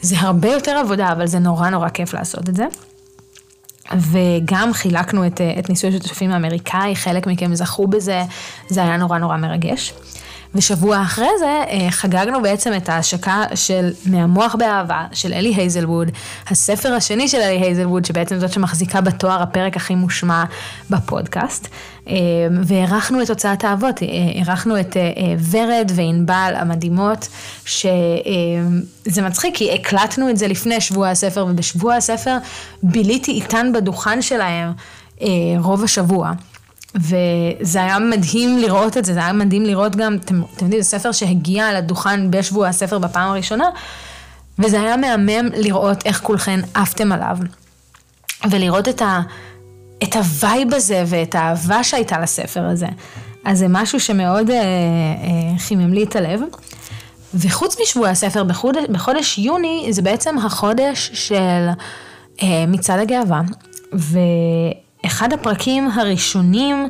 זה 0.00 0.16
הרבה 0.18 0.48
יותר 0.48 0.76
עבודה, 0.76 1.12
אבל 1.12 1.26
זה 1.26 1.38
נורא 1.38 1.70
נורא 1.70 1.88
כיף 1.88 2.14
לעשות 2.14 2.48
את 2.48 2.56
זה. 2.56 2.66
וגם 3.96 4.72
חילקנו 4.72 5.26
את, 5.26 5.40
את 5.58 5.68
ניסוי 5.68 5.90
השותפים 5.90 6.30
האמריקאי, 6.30 6.96
חלק 6.96 7.26
מכם 7.26 7.54
זכו 7.54 7.86
בזה, 7.86 8.22
זה 8.68 8.82
היה 8.82 8.96
נורא 8.96 9.18
נורא 9.18 9.36
מרגש. 9.36 9.94
ושבוע 10.54 11.02
אחרי 11.02 11.28
זה 11.38 11.62
אה, 11.70 11.86
חגגנו 11.90 12.42
בעצם 12.42 12.72
את 12.76 12.88
ההשקה 12.88 13.42
של 13.54 13.90
מהמוח 14.06 14.54
באהבה 14.54 15.06
של 15.12 15.32
אלי 15.32 15.54
הייזלווד, 15.54 16.10
הספר 16.48 16.92
השני 16.92 17.28
של 17.28 17.38
אלי 17.38 17.60
הייזלווד, 17.60 18.04
שבעצם 18.04 18.38
זאת 18.38 18.52
שמחזיקה 18.52 19.00
בתואר 19.00 19.42
הפרק 19.42 19.76
הכי 19.76 19.94
מושמע 19.94 20.44
בפודקאסט. 20.90 21.68
אה, 22.08 22.14
והערכנו 22.64 23.22
את 23.22 23.30
הוצאת 23.30 23.64
האבות, 23.64 24.02
אה, 24.02 24.08
הערכנו 24.34 24.80
את 24.80 24.96
ורד 25.50 25.90
וענבל 25.94 26.54
המדהימות, 26.56 27.28
שזה 27.64 29.22
מצחיק 29.22 29.56
כי 29.56 29.74
הקלטנו 29.74 30.30
את 30.30 30.36
זה 30.36 30.48
לפני 30.48 30.80
שבוע 30.80 31.08
הספר, 31.08 31.46
ובשבוע 31.46 31.94
הספר 31.94 32.36
ביליתי 32.82 33.30
איתן 33.30 33.72
בדוכן 33.74 34.22
שלהם 34.22 34.72
רוב 35.58 35.84
השבוע. 35.84 36.32
וזה 36.94 37.82
היה 37.82 37.98
מדהים 37.98 38.58
לראות 38.58 38.96
את 38.96 39.04
זה, 39.04 39.14
זה 39.14 39.20
היה 39.20 39.32
מדהים 39.32 39.62
לראות 39.62 39.96
גם, 39.96 40.16
אתם, 40.16 40.42
אתם 40.56 40.64
יודעים, 40.64 40.82
זה 40.82 40.88
ספר 40.88 41.12
שהגיע 41.12 41.72
לדוכן 41.78 42.30
בשבוע 42.30 42.68
הספר 42.68 42.98
בפעם 42.98 43.30
הראשונה, 43.30 43.68
וזה 44.58 44.80
היה 44.80 44.96
מהמם 44.96 45.48
לראות 45.56 46.06
איך 46.06 46.20
כולכן 46.20 46.60
עפתם 46.74 47.12
עליו, 47.12 47.38
ולראות 48.50 48.88
את, 48.88 49.02
ה, 49.02 49.20
את 50.02 50.16
ה 50.16 50.28
vibe 50.28 50.74
הזה 50.74 51.04
ואת 51.06 51.34
האהבה 51.34 51.84
שהייתה 51.84 52.20
לספר 52.20 52.64
הזה. 52.64 52.86
אז 53.44 53.58
זה 53.58 53.66
משהו 53.68 54.00
שמאוד 54.00 54.50
אה, 54.50 54.56
אה, 54.56 55.58
חימם 55.58 55.92
לי 55.92 56.02
את 56.02 56.16
הלב. 56.16 56.40
וחוץ 57.34 57.80
משבוע 57.82 58.08
הספר, 58.08 58.44
בחודש, 58.44 58.84
בחודש 58.90 59.38
יוני, 59.38 59.86
זה 59.90 60.02
בעצם 60.02 60.38
החודש 60.38 61.10
של 61.14 61.68
אה, 62.42 62.64
מצעד 62.68 63.00
הגאווה. 63.00 63.40
ו... 63.94 64.18
אחד 65.06 65.32
הפרקים 65.32 65.90
הראשונים 65.90 66.88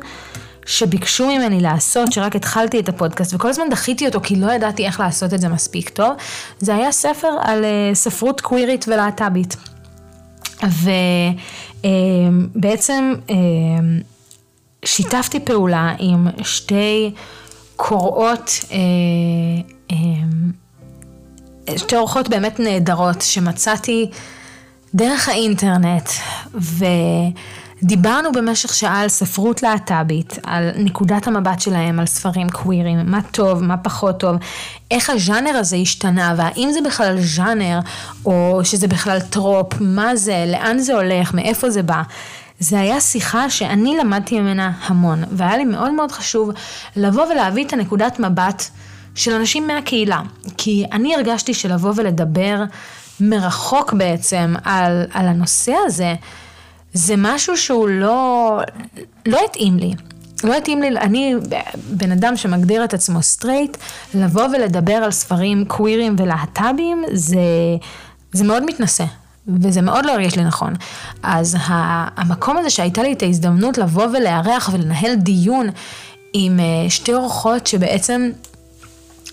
שביקשו 0.65 1.27
ממני 1.27 1.61
לעשות, 1.61 2.11
שרק 2.11 2.35
התחלתי 2.35 2.79
את 2.79 2.89
הפודקאסט, 2.89 3.33
וכל 3.33 3.49
הזמן 3.49 3.69
דחיתי 3.69 4.05
אותו 4.05 4.19
כי 4.23 4.35
לא 4.35 4.51
ידעתי 4.51 4.85
איך 4.85 4.99
לעשות 4.99 5.33
את 5.33 5.41
זה 5.41 5.49
מספיק 5.49 5.89
טוב, 5.89 6.13
זה 6.59 6.75
היה 6.75 6.91
ספר 6.91 7.29
על 7.41 7.63
אה, 7.63 7.95
ספרות 7.95 8.41
קווירית 8.41 8.85
ולהט"בית. 8.87 9.55
ובעצם 11.83 13.13
uh, 13.27 13.29
uh, 13.29 13.33
שיתפתי 14.85 15.39
פעולה 15.39 15.95
עם 15.99 16.27
שתי 16.43 17.11
קוראות, 17.75 18.49
uh, 18.61 19.91
uh, 19.91 19.95
שתי 21.77 21.95
אורחות 21.95 22.29
באמת 22.29 22.59
נהדרות 22.59 23.21
שמצאתי 23.21 24.09
דרך 24.95 25.29
האינטרנט, 25.29 26.09
ו... 26.55 26.85
דיברנו 27.83 28.31
במשך 28.31 28.73
שעה 28.73 29.01
על 29.01 29.09
ספרות 29.09 29.63
להט"בית, 29.63 30.39
על 30.43 30.69
נקודת 30.77 31.27
המבט 31.27 31.59
שלהם, 31.59 31.99
על 31.99 32.05
ספרים 32.05 32.49
קווירים, 32.49 32.99
מה 33.05 33.19
טוב, 33.31 33.63
מה 33.63 33.77
פחות 33.77 34.19
טוב, 34.19 34.35
איך 34.91 35.09
הז'אנר 35.09 35.57
הזה 35.57 35.75
השתנה, 35.75 36.33
והאם 36.37 36.69
זה 36.73 36.79
בכלל 36.85 37.15
ז'אנר, 37.19 37.79
או 38.25 38.59
שזה 38.63 38.87
בכלל 38.87 39.19
trope, 39.19 39.73
מה 39.79 40.15
זה, 40.15 40.45
לאן 40.47 40.79
זה 40.79 40.93
הולך, 40.93 41.33
מאיפה 41.33 41.69
זה 41.69 41.83
בא. 41.83 42.01
זה 42.59 42.79
היה 42.79 43.01
שיחה 43.01 43.49
שאני 43.49 43.97
למדתי 43.99 44.39
ממנה 44.39 44.71
המון, 44.85 45.23
והיה 45.31 45.57
לי 45.57 45.65
מאוד 45.65 45.91
מאוד 45.91 46.11
חשוב 46.11 46.49
לבוא 46.95 47.25
ולהביא 47.25 47.65
את 47.65 47.73
הנקודת 47.73 48.19
מבט 48.19 48.63
של 49.15 49.31
אנשים 49.33 49.67
מהקהילה. 49.67 50.21
כי 50.57 50.85
אני 50.91 51.15
הרגשתי 51.15 51.53
שלבוא 51.53 51.93
ולדבר 51.95 52.63
מרחוק 53.19 53.93
בעצם 53.93 54.55
על, 54.63 55.05
על 55.13 55.27
הנושא 55.27 55.73
הזה, 55.85 56.15
זה 56.95 57.13
משהו 57.17 57.57
שהוא 57.57 57.87
לא, 57.89 58.59
לא 59.25 59.39
התאים 59.45 59.77
לי. 59.77 59.93
לא 60.43 60.57
התאים 60.57 60.81
לי, 60.81 60.87
אני 60.87 61.35
בן 61.89 62.11
אדם 62.11 62.37
שמגדיר 62.37 62.83
את 62.83 62.93
עצמו 62.93 63.23
סטרייט, 63.23 63.77
לבוא 64.13 64.43
ולדבר 64.43 64.93
על 64.93 65.11
ספרים 65.11 65.65
קווירים 65.65 66.15
ולהט"בים, 66.19 67.03
זה, 67.13 67.39
זה 68.33 68.43
מאוד 68.43 68.65
מתנשא. 68.65 69.05
וזה 69.47 69.81
מאוד 69.81 70.05
לא 70.05 70.11
הרגיש 70.11 70.35
לי 70.35 70.43
נכון. 70.43 70.73
אז 71.23 71.57
המקום 71.59 72.57
הזה 72.57 72.69
שהייתה 72.69 73.03
לי 73.03 73.13
את 73.13 73.23
ההזדמנות 73.23 73.77
לבוא 73.77 74.07
ולארח 74.13 74.69
ולנהל 74.73 75.15
דיון 75.15 75.69
עם 76.33 76.59
אה, 76.59 76.89
שתי 76.89 77.13
אורחות 77.13 77.67
שבעצם 77.67 78.29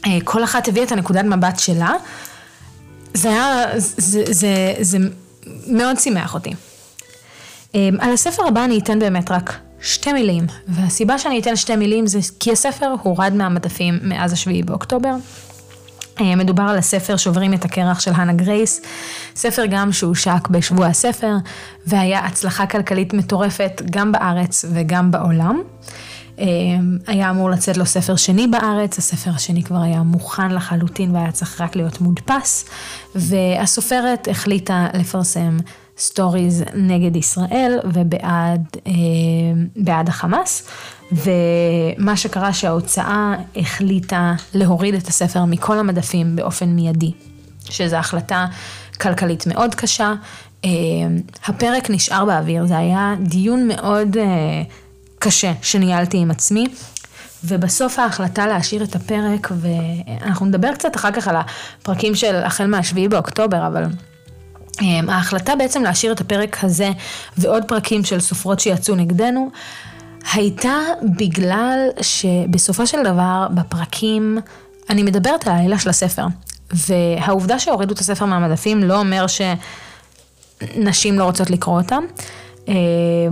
אה, 0.07 0.19
כל 0.25 0.45
אחת 0.45 0.69
הביאה 0.69 0.85
את 0.85 0.93
הנקודת 0.93 1.25
מבט 1.25 1.59
שלה, 1.59 1.93
זה 3.15 3.29
היה, 3.29 3.65
זה, 3.77 3.95
זה, 3.97 4.25
זה, 4.33 4.75
זה 4.81 4.99
מאוד 5.67 5.99
שימח 5.99 6.35
אותי. 6.35 6.55
אמ, 7.75 7.97
על 8.01 8.13
הספר 8.13 8.43
הבא 8.49 8.65
אני 8.65 8.79
אתן 8.79 8.99
באמת 8.99 9.31
רק 9.31 9.59
שתי 9.81 10.13
מילים, 10.13 10.47
והסיבה 10.69 11.19
שאני 11.19 11.41
אתן 11.41 11.57
שתי 11.57 11.77
מילים 11.77 12.07
זה 12.07 12.19
כי 12.41 12.53
הספר 12.53 12.95
הורד 13.03 13.33
מהמדפים 13.35 13.99
מאז 14.03 14.33
השביעי 14.33 14.63
באוקטובר. 14.63 15.15
אמ, 16.21 16.39
מדובר 16.39 16.63
על 16.63 16.79
הספר 16.79 17.17
שוברים 17.17 17.55
את 17.55 17.65
הקרח 17.65 18.01
של 18.01 18.13
הנה 18.15 18.33
גרייס, 18.33 18.81
ספר 19.37 19.67
גם 19.67 19.93
שהושק 19.93 20.49
בשבוע 20.51 20.87
הספר, 20.87 21.35
והיה 21.87 22.19
הצלחה 22.27 22.67
כלכלית 22.67 23.15
מטורפת 23.15 23.83
גם 23.91 24.13
בארץ 24.13 24.65
וגם 24.73 25.11
בעולם. 25.11 25.63
אמ, 26.39 26.99
היה 27.07 27.31
אמור 27.31 27.51
לצאת 27.51 27.77
לו 27.77 27.87
ספר 27.87 28.17
שני 28.17 28.47
בארץ, 28.47 28.99
הספר 28.99 29.31
השני 29.31 29.63
כבר 29.63 29.83
היה 29.83 30.03
מוכן 30.03 30.51
לחלוטין 30.51 31.15
והיה 31.15 31.33
צריך 31.33 31.61
רק 31.61 31.77
להיות 31.77 32.01
מודפס, 32.01 32.65
והסופרת 33.15 34.29
החליטה 34.29 34.87
לפרסם 34.95 35.57
סטוריז 35.99 36.65
נגד 36.75 37.17
ישראל 37.17 37.79
ובעד 37.85 38.67
אה, 38.87 38.93
בעד 39.77 40.09
החמאס, 40.09 40.69
ומה 41.13 42.17
שקרה 42.17 42.53
שההוצאה 42.53 43.35
החליטה 43.57 44.35
להוריד 44.55 44.95
את 44.95 45.09
הספר 45.09 45.45
מכל 45.45 45.79
המדפים 45.79 46.37
באופן 46.37 46.69
מיידי, 46.69 47.13
שזו 47.71 47.97
החלטה 47.97 48.47
כלכלית 49.01 49.47
מאוד 49.47 49.75
קשה. 49.75 50.15
אה, 50.65 50.71
הפרק 51.47 51.91
נשאר 51.91 52.25
באוויר, 52.25 52.67
זה 52.67 52.79
היה 52.79 53.15
דיון 53.21 53.69
מאוד 53.69 54.17
אה, 54.17 54.63
קשה 55.19 55.53
שניהלתי 55.63 56.19
עם 56.19 56.31
עצמי. 56.31 56.67
ובסוף 57.45 57.99
ההחלטה 57.99 58.47
להשאיר 58.47 58.85
את 58.85 58.97
הפרק, 58.97 59.53
ואנחנו 59.61 60.47
נדבר 60.47 60.75
קצת 60.75 60.97
אחר 60.97 61.13
כך 61.13 61.29
על 61.29 61.37
הפרקים 61.37 62.15
של 62.15 62.37
החל 62.37 62.67
מהשביעי 62.67 63.09
באוקטובר, 63.09 63.67
אבל 63.67 63.85
ההחלטה 65.09 65.57
בעצם 65.57 65.83
להשאיר 65.83 66.13
את 66.13 66.21
הפרק 66.21 66.65
הזה 66.65 66.91
ועוד 67.39 67.65
פרקים 67.69 68.05
של 68.05 68.21
סופרות 68.21 68.61
שיצאו 68.61 68.95
נגדנו, 68.95 69.51
הייתה 70.33 70.79
בגלל 71.17 71.89
שבסופו 72.01 72.87
של 72.87 73.03
דבר 73.05 73.47
בפרקים, 73.55 74.39
אני 74.91 75.03
מדברת 75.03 75.47
על 75.47 75.53
העלילה 75.53 75.79
של 75.79 75.91
הספר, 75.91 76.27
והעובדה 76.71 77.59
שהורידו 77.59 77.95
את 77.95 77.99
הספר 77.99 78.25
מהמדפים 78.25 78.83
לא 78.83 78.99
אומר 78.99 79.27
שנשים 80.61 81.19
לא 81.19 81.25
רוצות 81.25 81.51
לקרוא 81.51 81.81
אותם. 81.81 82.05
אמ, 82.69 82.75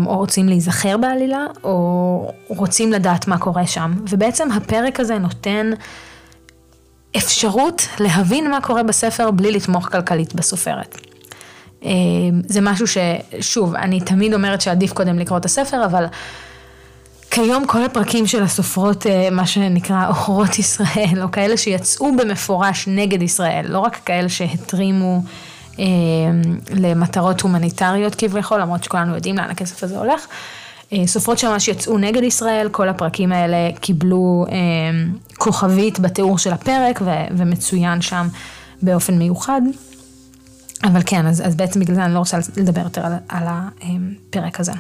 או 0.07 0.16
רוצים 0.16 0.49
להיזכר 0.49 0.97
בעלילה, 0.97 1.47
או 1.64 2.32
רוצים 2.49 2.93
לדעת 2.93 3.28
מה 3.28 3.38
קורה 3.38 3.66
שם. 3.66 3.93
ובעצם 4.09 4.53
הפרק 4.53 5.01
הזה 5.01 5.18
נותן 5.18 5.70
אפשרות 7.16 7.86
להבין 8.01 8.51
מה 8.51 8.61
קורה 8.61 8.82
בספר 8.82 9.30
בלי 9.30 9.53
לתמוך 9.53 9.88
כלכלית 9.93 10.34
בסופרת. 10.34 11.09
אמ, 11.82 11.90
זה 12.46 12.60
משהו 12.60 12.86
ששוב, 12.86 13.74
אני 13.74 14.00
תמיד 14.00 14.34
אומרת 14.34 14.60
שעדיף 14.60 14.92
קודם 14.92 15.18
לקרוא 15.18 15.38
את 15.38 15.44
הספר, 15.44 15.84
אבל 15.84 16.04
כיום 17.30 17.66
כל 17.66 17.84
הפרקים 17.84 18.26
של 18.26 18.42
הסופרות, 18.42 19.06
אה, 19.06 19.28
מה 19.30 19.46
שנקרא 19.46 20.08
אוכרות 20.08 20.58
ישראל, 20.58 21.22
או 21.22 21.30
כאלה 21.30 21.56
שיצאו 21.56 22.16
במפורש 22.16 22.88
נגד 22.88 23.22
ישראל, 23.22 23.66
לא 23.68 23.78
רק 23.78 24.00
כאלה 24.04 24.28
שהתרימו 24.28 25.22
אה, 25.78 25.84
למטרות 26.70 27.40
הומניטריות 27.40 28.14
כביכול, 28.14 28.60
למרות 28.60 28.84
שכולנו 28.84 29.14
יודעים 29.14 29.36
לאן 29.36 29.50
הכסף 29.50 29.84
הזה 29.84 29.98
הולך. 29.98 30.26
אה, 30.92 31.06
סופרות 31.06 31.38
שממש 31.38 31.68
יצאו 31.68 31.98
נגד 31.98 32.22
ישראל, 32.22 32.68
כל 32.68 32.88
הפרקים 32.88 33.32
האלה 33.32 33.56
קיבלו 33.80 34.46
אה, 34.48 34.56
כוכבית 35.38 36.00
בתיאור 36.00 36.38
של 36.38 36.52
הפרק 36.52 37.00
ו- 37.04 37.26
ומצוין 37.36 38.00
שם 38.02 38.28
באופן 38.82 39.18
מיוחד. 39.18 39.62
אבל 40.84 41.00
כן, 41.06 41.26
אז, 41.26 41.46
אז 41.46 41.54
בעצם 41.54 41.80
בגלל 41.80 41.94
זה 41.94 42.04
אני 42.04 42.14
לא 42.14 42.18
רוצה 42.18 42.38
לדבר 42.56 42.80
יותר 42.80 43.06
על, 43.06 43.12
על 43.28 43.46
הפרק 43.48 44.60
הזה. 44.60 44.72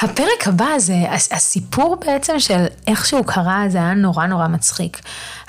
הפרק 0.00 0.46
הבא 0.48 0.78
זה 0.78 0.94
הסיפור 1.30 1.96
בעצם 2.06 2.38
של 2.38 2.64
איך 2.86 3.06
שהוא 3.06 3.24
קרה, 3.24 3.64
זה 3.68 3.78
היה 3.78 3.94
נורא 3.94 4.26
נורא 4.26 4.48
מצחיק. 4.48 5.00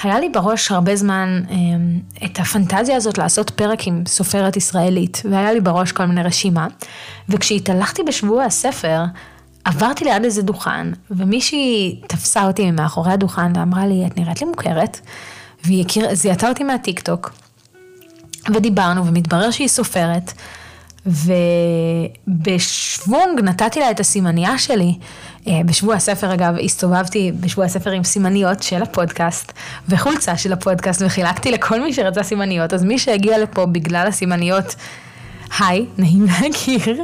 היה 0.03 0.19
לי 0.19 0.29
בראש 0.29 0.71
הרבה 0.71 0.95
זמן 0.95 1.41
אמ, 1.49 1.99
את 2.25 2.39
הפנטזיה 2.39 2.95
הזאת 2.95 3.17
לעשות 3.17 3.49
פרק 3.49 3.87
עם 3.87 4.03
סופרת 4.07 4.57
ישראלית, 4.57 5.21
והיה 5.31 5.53
לי 5.53 5.61
בראש 5.61 5.91
כל 5.91 6.05
מיני 6.05 6.23
רשימה. 6.23 6.67
וכשהתהלכתי 7.29 8.03
בשבוע 8.03 8.43
הספר, 8.43 9.03
עברתי 9.63 10.05
ליד 10.05 10.23
איזה 10.23 10.41
דוכן, 10.41 10.87
ומישהי 11.11 12.01
תפסה 12.07 12.47
אותי 12.47 12.71
מאחורי 12.71 13.11
הדוכן 13.11 13.51
ואמרה 13.55 13.87
לי, 13.87 14.05
את 14.07 14.17
נראית 14.17 14.41
לי 14.41 14.47
מוכרת, 14.47 14.99
והיא 15.63 15.85
זיהתה 16.13 16.49
אותי 16.49 16.63
מהטיקטוק, 16.63 17.31
ודיברנו, 18.53 19.05
ומתברר 19.05 19.51
שהיא 19.51 19.67
סופרת. 19.67 20.33
ובשוונג 22.27 23.39
נתתי 23.43 23.79
לה 23.79 23.91
את 23.91 23.99
הסימנייה 23.99 24.57
שלי. 24.57 24.93
אה, 25.47 25.61
בשבוע 25.65 25.95
הספר 25.95 26.33
אגב, 26.33 26.55
הסתובבתי 26.63 27.31
בשבוע 27.39 27.65
הספר 27.65 27.91
עם 27.91 28.03
סימניות 28.03 28.63
של 28.63 28.81
הפודקאסט 28.81 29.53
וחולצה 29.89 30.37
של 30.37 30.53
הפודקאסט 30.53 31.01
וחילקתי 31.05 31.51
לכל 31.51 31.81
מי 31.81 31.93
שרצה 31.93 32.23
סימניות, 32.23 32.73
אז 32.73 32.83
מי 32.83 32.99
שהגיע 32.99 33.37
לפה 33.39 33.65
בגלל 33.65 34.07
הסימניות, 34.07 34.75
היי, 35.59 35.85
נעים 35.97 36.25
להכיר. 36.25 37.03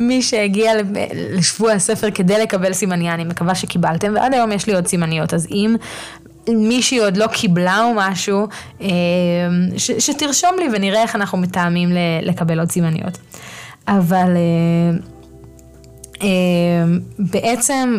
מי 0.00 0.22
שהגיע 0.22 0.72
לשבוע 1.10 1.72
הספר 1.72 2.10
כדי 2.10 2.42
לקבל 2.42 2.72
סימניה, 2.72 3.14
אני 3.14 3.24
מקווה 3.24 3.54
שקיבלתם, 3.54 4.12
ועד 4.14 4.34
היום 4.34 4.52
יש 4.52 4.66
לי 4.66 4.74
עוד 4.74 4.86
סימניות, 4.86 5.34
אז 5.34 5.46
אם 5.50 5.76
מישהי 6.48 6.98
עוד 6.98 7.16
לא 7.16 7.26
קיבלה 7.26 7.84
או 7.84 7.92
משהו, 7.96 8.48
אה, 8.80 8.88
ש, 9.76 9.90
שתרשום 9.90 10.50
לי 10.58 10.68
ונראה 10.72 11.02
איך 11.02 11.16
אנחנו 11.16 11.38
מתאמים 11.38 11.88
לקבל 12.22 12.58
עוד 12.58 12.70
סימניות. 12.70 13.18
אבל 13.88 14.36
אה, 14.36 14.98
אה, 16.22 16.84
בעצם 17.18 17.98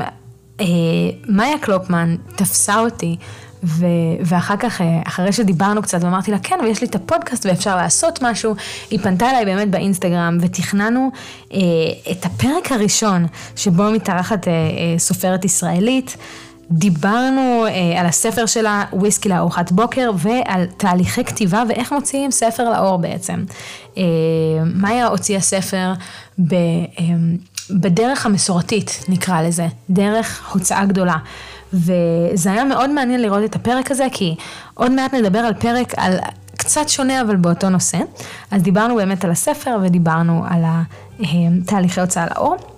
מאיה 1.28 1.58
קלופמן 1.58 2.16
תפסה 2.36 2.80
אותי. 2.80 3.18
ו- 3.64 3.86
ואחר 4.26 4.58
כך, 4.58 4.82
אחרי 5.08 5.32
שדיברנו 5.32 5.82
קצת, 5.82 6.04
ואמרתי 6.04 6.32
לה, 6.32 6.40
כן, 6.40 6.56
ויש 6.64 6.82
לי 6.82 6.88
את 6.88 6.96
הפודקאסט 6.96 7.46
ואפשר 7.46 7.76
לעשות 7.76 8.20
משהו, 8.22 8.56
היא 8.92 9.00
פנתה 9.00 9.30
אליי 9.30 9.46
באמת 9.46 9.70
באינסטגרם, 9.70 10.38
ותכננו 10.42 11.12
אה, 11.54 11.60
את 12.12 12.26
הפרק 12.26 12.72
הראשון, 12.72 13.26
שבו 13.56 13.92
מתארחת 13.92 14.48
אה, 14.48 14.54
אה, 14.54 15.00
סופרת 15.00 15.46
ישראלית, 15.46 16.18
דיברנו 16.72 17.66
אה, 17.68 18.00
על 18.00 18.06
הספר 18.06 18.46
שלה, 18.46 18.84
וויסקי 18.94 19.30
לארוחת 19.30 19.72
בוקר, 19.72 20.12
ועל 20.18 20.66
תהליכי 20.78 21.24
כתיבה 21.24 21.64
ואיך 21.70 21.92
מוציאים 21.92 22.32
ספר 22.32 22.70
לאור 22.70 22.98
בעצם. 22.98 23.44
אה, 23.98 24.04
מאיה 24.76 25.08
הוציאה 25.08 25.40
ספר 25.40 25.94
אה, 26.40 26.56
בדרך 27.70 28.26
המסורתית, 28.26 29.06
נקרא 29.10 29.42
לזה, 29.42 29.68
דרך 29.90 30.52
הוצאה 30.54 30.86
גדולה. 30.86 31.18
וזה 31.74 32.52
היה 32.52 32.64
מאוד 32.64 32.90
מעניין 32.90 33.22
לראות 33.22 33.44
את 33.44 33.56
הפרק 33.56 33.92
הזה, 33.92 34.08
כי 34.12 34.36
עוד 34.74 34.92
מעט 34.92 35.14
נדבר 35.14 35.40
על 35.40 35.54
פרק, 35.54 35.94
על 35.98 36.18
קצת 36.58 36.90
שונה 36.90 37.22
אבל 37.22 37.36
באותו 37.36 37.70
נושא. 37.70 37.98
אז 38.52 38.64
דיברנו 38.64 38.96
באמת 38.96 39.26
על 39.26 39.32
הספר 39.32 39.78
ודיברנו 39.82 40.46
על 40.50 40.64
התהליכי 41.20 42.00
אה, 42.00 42.06
הוצאה 42.06 42.26
לאור. 42.36 42.71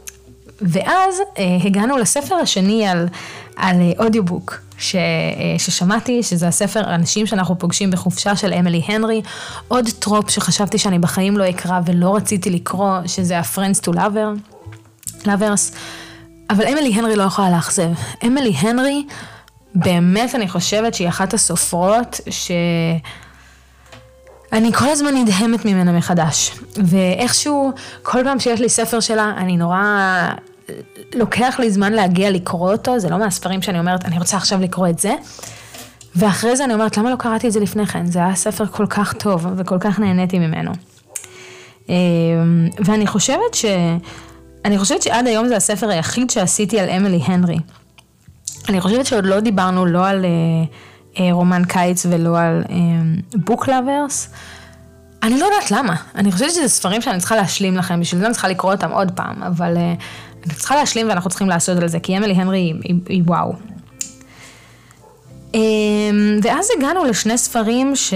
ואז 0.63 1.21
אה, 1.37 1.57
הגענו 1.63 1.97
לספר 1.97 2.35
השני 2.35 2.87
על, 2.87 3.07
על 3.55 3.75
אודיובוק, 3.99 4.61
ש, 4.77 4.95
אה, 4.95 5.01
ששמעתי, 5.57 6.23
שזה 6.23 6.47
הספר 6.47 6.95
אנשים 6.95 7.25
שאנחנו 7.25 7.59
פוגשים 7.59 7.91
בחופשה 7.91 8.35
של 8.35 8.53
אמילי 8.53 8.81
הנרי, 8.85 9.21
עוד 9.67 9.89
טרופ 9.99 10.29
שחשבתי 10.29 10.77
שאני 10.77 10.99
בחיים 10.99 11.37
לא 11.37 11.49
אקרא 11.49 11.79
ולא 11.85 12.15
רציתי 12.15 12.49
לקרוא, 12.49 12.97
שזה 13.05 13.39
ה-Friends 13.39 13.87
to 13.87 13.95
Lover, 13.95 14.39
Lovers, 15.23 15.75
אבל 16.49 16.67
אמילי 16.67 16.93
הנרי 16.93 17.15
לא 17.15 17.23
יכולה 17.23 17.49
לאכזב. 17.49 17.89
אמילי 18.25 18.53
הנרי, 18.57 19.05
באמת 19.75 20.35
אני 20.35 20.47
חושבת 20.49 20.93
שהיא 20.93 21.07
אחת 21.07 21.33
הסופרות 21.33 22.19
ש... 22.29 22.51
אני 24.53 24.73
כל 24.73 24.89
הזמן 24.89 25.15
נדהמת 25.15 25.65
ממנה 25.65 25.91
מחדש, 25.91 26.51
ואיכשהו, 26.83 27.71
כל 28.03 28.23
פעם 28.23 28.39
שיש 28.39 28.59
לי 28.59 28.69
ספר 28.69 28.99
שלה, 28.99 29.33
אני 29.37 29.57
נורא 29.57 29.77
לוקח 31.15 31.55
לי 31.59 31.71
זמן 31.71 31.93
להגיע 31.93 32.31
לקרוא 32.31 32.71
אותו, 32.71 32.99
זה 32.99 33.09
לא 33.09 33.17
מהספרים 33.17 33.61
שאני 33.61 33.79
אומרת, 33.79 34.05
אני 34.05 34.19
רוצה 34.19 34.37
עכשיו 34.37 34.61
לקרוא 34.61 34.87
את 34.87 34.99
זה. 34.99 35.15
ואחרי 36.15 36.55
זה 36.55 36.63
אני 36.63 36.73
אומרת, 36.73 36.97
למה 36.97 37.11
לא 37.11 37.15
קראתי 37.15 37.47
את 37.47 37.51
זה 37.51 37.59
לפני 37.59 37.85
כן? 37.85 38.05
זה 38.05 38.19
היה 38.19 38.35
ספר 38.35 38.65
כל 38.65 38.85
כך 38.89 39.13
טוב 39.13 39.47
וכל 39.57 39.77
כך 39.79 39.99
נהניתי 39.99 40.39
ממנו. 40.39 40.71
אמ, 41.89 41.93
ואני 42.85 43.07
חושבת 43.07 43.53
ש... 43.53 43.65
אני 44.65 44.77
חושבת 44.77 45.01
שעד 45.01 45.27
היום 45.27 45.47
זה 45.47 45.55
הספר 45.55 45.89
היחיד 45.89 46.29
שעשיתי 46.29 46.79
על 46.79 46.89
אמילי 46.89 47.19
הנרי. 47.25 47.57
אני 48.69 48.81
חושבת 48.81 49.05
שעוד 49.05 49.25
לא 49.25 49.39
דיברנו 49.39 49.85
לא 49.85 50.07
על 50.07 50.25
uh, 50.25 51.17
uh, 51.17 51.19
רומן 51.31 51.65
קיץ 51.65 52.05
ולא 52.09 52.39
על 52.39 52.63
בוק 53.35 53.65
um, 53.65 53.71
לאברס. 53.71 54.29
אני 55.23 55.39
לא 55.39 55.45
יודעת 55.45 55.71
למה. 55.71 55.95
אני 56.15 56.31
חושבת 56.31 56.51
שזה 56.51 56.67
ספרים 56.67 57.01
שאני 57.01 57.19
צריכה 57.19 57.35
להשלים 57.35 57.77
לכם, 57.77 57.99
בשביל 57.99 58.19
זה 58.19 58.25
אני 58.25 58.33
צריכה 58.33 58.47
לקרוא 58.47 58.71
אותם 58.71 58.91
עוד 58.91 59.11
פעם, 59.11 59.43
אבל 59.43 59.75
uh, 59.75 60.03
אני 60.45 60.53
צריכה 60.53 60.75
להשלים 60.75 61.09
ואנחנו 61.09 61.29
צריכים 61.29 61.49
לעשות 61.49 61.77
על 61.77 61.87
זה, 61.87 61.99
כי 61.99 62.17
אמילי 62.17 62.33
הנרי 62.33 62.59
היא, 62.59 62.75
היא, 62.83 62.95
היא 63.09 63.23
וואו. 63.25 63.53
אמ, 65.53 66.39
ואז 66.43 66.67
הגענו 66.77 67.03
לשני 67.05 67.37
ספרים 67.37 67.95
ש... 67.95 68.13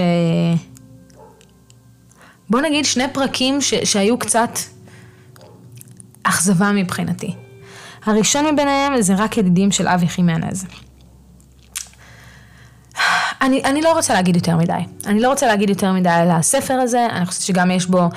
בוא 2.50 2.60
נגיד 2.60 2.84
שני 2.84 3.04
פרקים 3.12 3.60
ש... 3.60 3.74
שהיו 3.74 4.18
קצת 4.18 4.58
אכזבה 6.22 6.72
מבחינתי. 6.72 7.34
הראשון 8.04 8.46
מביניהם 8.52 9.00
זה 9.00 9.14
רק 9.16 9.38
ידידים 9.38 9.72
של 9.72 9.88
אבי 9.88 10.08
חימנז. 10.08 10.66
אני, 13.40 13.64
אני 13.64 13.82
לא 13.82 13.92
רוצה 13.92 14.14
להגיד 14.14 14.36
יותר 14.36 14.56
מדי. 14.56 14.72
אני 15.06 15.20
לא 15.20 15.28
רוצה 15.28 15.46
להגיד 15.46 15.70
יותר 15.70 15.92
מדי 15.92 16.08
על 16.08 16.30
הספר 16.30 16.74
הזה, 16.74 17.06
אני 17.10 17.26
חושבת 17.26 17.42
שגם 17.42 17.70
יש 17.70 17.86
בו 17.86 18.08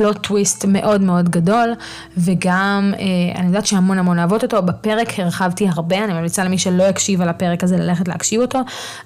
פלוט 0.00 0.26
טוויסט 0.26 0.64
מאוד 0.64 1.00
מאוד 1.00 1.28
גדול, 1.28 1.74
וגם 2.16 2.94
אה, 2.98 3.40
אני 3.40 3.46
יודעת 3.46 3.66
שהמון 3.66 3.98
המון 3.98 4.18
אוהבות 4.18 4.42
אותו, 4.42 4.62
בפרק 4.62 5.18
הרחבתי 5.18 5.68
הרבה, 5.68 6.04
אני 6.04 6.12
ממליצה 6.12 6.44
למי 6.44 6.58
שלא 6.58 6.82
יקשיב 6.82 7.20
על 7.20 7.28
הפרק 7.28 7.64
הזה 7.64 7.76
ללכת 7.76 8.08
להקשיב 8.08 8.40
אותו, 8.40 8.58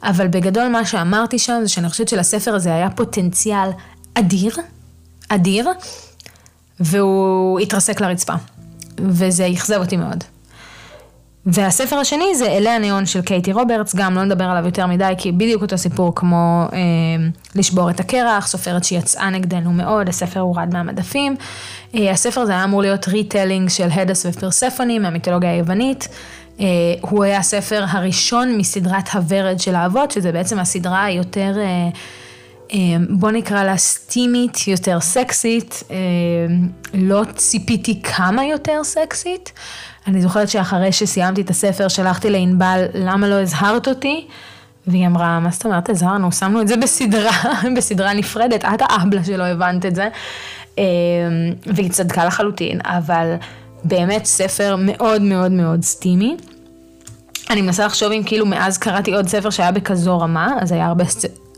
אבל 0.03 0.29
בגדול 0.29 0.69
מה 0.69 0.85
שאמרתי 0.85 1.39
שם 1.39 1.59
זה 1.63 1.69
שאני 1.69 1.89
חושבת 1.89 2.09
שלספר 2.09 2.55
הזה 2.55 2.75
היה 2.75 2.91
פוטנציאל 2.91 3.69
אדיר, 4.15 4.57
אדיר, 5.29 5.69
והוא 6.81 7.61
התרסק 7.61 8.01
לרצפה, 8.01 8.35
וזה 8.99 9.49
אכזב 9.55 9.81
אותי 9.81 9.97
מאוד. 9.97 10.25
והספר 11.47 11.97
השני 11.97 12.35
זה 12.35 12.47
אלי 12.47 12.71
הניאון 12.71 13.07
של 13.07 13.23
קייטי 13.23 13.53
רוברטס, 13.53 13.95
גם 13.95 14.15
לא 14.15 14.25
נדבר 14.25 14.45
עליו 14.45 14.67
יותר 14.67 14.87
מדי, 14.87 15.13
כי 15.19 15.33
בדיוק 15.33 15.63
אותו 15.63 15.79
סיפור 15.79 16.15
כמו 16.15 16.67
אה, 16.73 16.79
לשבור 17.55 17.91
את 17.91 18.01
הקרח, 18.01 18.47
סופרת 18.47 18.85
שיצאה 18.85 19.31
נגדנו 19.31 19.73
מאוד, 19.73 20.09
הספר 20.09 20.41
הורד 20.41 20.69
מהמדפים. 20.73 21.37
אה, 21.95 22.11
הספר 22.11 22.41
הזה 22.41 22.53
היה 22.53 22.65
אמור 22.65 22.83
להיות 22.83 23.09
retelling 23.09 23.69
של 23.69 23.89
האדס 23.91 24.27
ופרספוני 24.27 24.99
מהמיתולוגיה 24.99 25.51
היוונית. 25.51 26.09
אה, 26.61 26.67
הוא 27.01 27.25
היה 27.25 27.39
הספר 27.39 27.85
הראשון 27.89 28.59
מסדרת 28.59 29.09
הוורד 29.13 29.61
של 29.61 29.75
האבות, 29.75 30.11
שזה 30.11 30.33
בעצם 30.33 30.59
הסדרה 30.59 31.05
היותר... 31.05 31.55
אה, 31.59 31.89
אה, 32.73 32.79
בוא 33.11 33.31
נקרא 33.31 33.65
לה 33.65 33.77
סטימית, 33.77 34.69
יותר 34.69 35.01
סקסית, 35.01 35.83
אה, 35.91 35.97
לא 36.95 37.23
ציפיתי 37.37 38.03
כמה 38.03 38.45
יותר 38.45 38.85
סקסית. 38.85 39.53
אני 40.07 40.23
זוכרת 40.23 40.49
שאחרי 40.49 40.93
שסיימתי 40.93 41.41
את 41.41 41.51
הספר 41.51 41.89
שלחתי 41.89 42.31
לענבל, 42.31 42.85
למה 42.95 43.29
לא 43.29 43.35
הזהרת 43.35 43.89
אותי? 43.89 44.27
והיא 44.87 45.07
אמרה, 45.07 45.41
מה 45.41 45.51
זאת 45.51 45.65
אומרת 45.65 45.91
הזהרנו? 45.91 46.33
שמנו 46.33 46.61
את 46.61 46.69
זה 46.69 46.77
בסדרה, 46.77 47.33
בסדרה 47.77 48.13
נפרדת, 48.13 48.65
את 48.65 48.83
האבלה 48.89 49.25
שלא 49.25 49.45
הבנת 49.45 49.87
את 49.87 49.95
זה. 49.95 50.09
אה, 50.79 50.85
והיא 51.67 51.91
צדקה 51.91 52.25
לחלוטין, 52.25 52.81
אבל 52.85 53.35
באמת 53.85 54.25
ספר 54.25 54.77
מאוד 54.79 55.23
מאוד 55.23 55.53
מאוד 55.53 55.83
סטימי. 55.83 56.37
אני 57.51 57.63
מנסה 57.63 57.87
לחשוב 57.87 58.13
אם 58.13 58.23
כאילו 58.27 58.47
מאז 58.47 58.79
קראתי 58.79 59.15
עוד 59.15 59.29
ספר 59.29 59.51
שהיה 59.51 59.73
בכזו 59.73 60.19
רמה, 60.19 60.55
אז 60.61 60.73
היה 60.73 60.87
הרבה, 60.87 61.05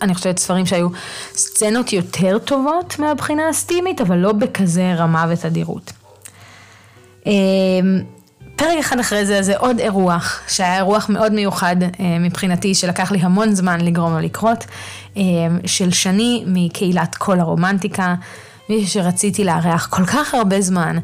אני 0.02 0.14
חושבת 0.14 0.38
ספרים 0.38 0.66
שהיו 0.66 0.88
סצנות 1.32 1.92
יותר 1.92 2.38
טובות 2.38 2.98
מהבחינה 2.98 3.48
הסטימית, 3.48 4.00
אבל 4.00 4.16
לא 4.16 4.32
בכזה 4.32 4.94
רמה 4.94 5.26
ותדירות. 5.30 5.92
פרק 8.56 8.78
אחד 8.80 8.98
אחרי 8.98 9.26
זה 9.26 9.42
זה 9.42 9.56
עוד 9.56 9.78
אירוח, 9.78 10.40
שהיה 10.48 10.76
אירוח 10.76 11.08
מאוד 11.08 11.32
מיוחד 11.32 11.76
אה, 11.82 11.88
מבחינתי, 12.20 12.74
שלקח 12.74 13.12
לי 13.12 13.18
המון 13.18 13.54
זמן 13.54 13.80
לגרום 13.80 14.12
לו 14.12 14.20
לקרות, 14.20 14.64
אה, 15.16 15.22
של 15.66 15.90
שני 15.90 16.44
מקהילת 16.46 17.14
כל 17.14 17.40
הרומנטיקה, 17.40 18.14
מישהו 18.68 18.90
שרציתי 18.90 19.44
לארח 19.44 19.86
כל 19.86 20.06
כך 20.06 20.34
הרבה 20.34 20.60
זמן, 20.60 20.98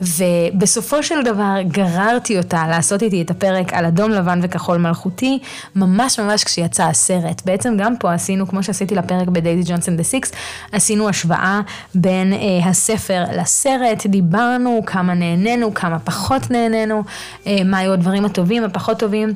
ובסופו 0.00 1.02
של 1.02 1.22
דבר 1.24 1.54
גררתי 1.68 2.38
אותה 2.38 2.66
לעשות 2.68 3.02
איתי 3.02 3.22
את 3.22 3.30
הפרק 3.30 3.72
על 3.72 3.84
אדום 3.84 4.10
לבן 4.10 4.40
וכחול 4.42 4.78
מלכותי, 4.78 5.38
ממש 5.76 6.20
ממש 6.20 6.44
כשיצא 6.44 6.82
הסרט. 6.82 7.42
בעצם 7.44 7.76
גם 7.78 7.96
פה 7.96 8.12
עשינו, 8.12 8.48
כמו 8.48 8.62
שעשיתי 8.62 8.94
לפרק 8.94 9.28
בדייזי 9.28 9.72
ג'ונסון 9.72 9.96
דה 9.96 10.02
סיקס, 10.02 10.32
עשינו 10.72 11.08
השוואה 11.08 11.60
בין 11.94 12.32
אה, 12.32 12.68
הספר 12.68 13.24
לסרט, 13.32 14.06
דיברנו 14.06 14.82
כמה 14.86 15.14
נהנינו, 15.14 15.74
כמה 15.74 15.98
פחות 15.98 16.50
נהנינו, 16.50 17.02
אה, 17.46 17.58
מה 17.64 17.78
היו 17.78 17.92
הדברים 17.92 18.24
הטובים, 18.24 18.64
הפחות 18.64 18.98
טובים, 18.98 19.34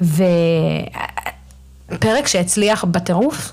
ופרק 0.00 0.26
שהצליח 2.26 2.84
בטירוף. 2.84 3.52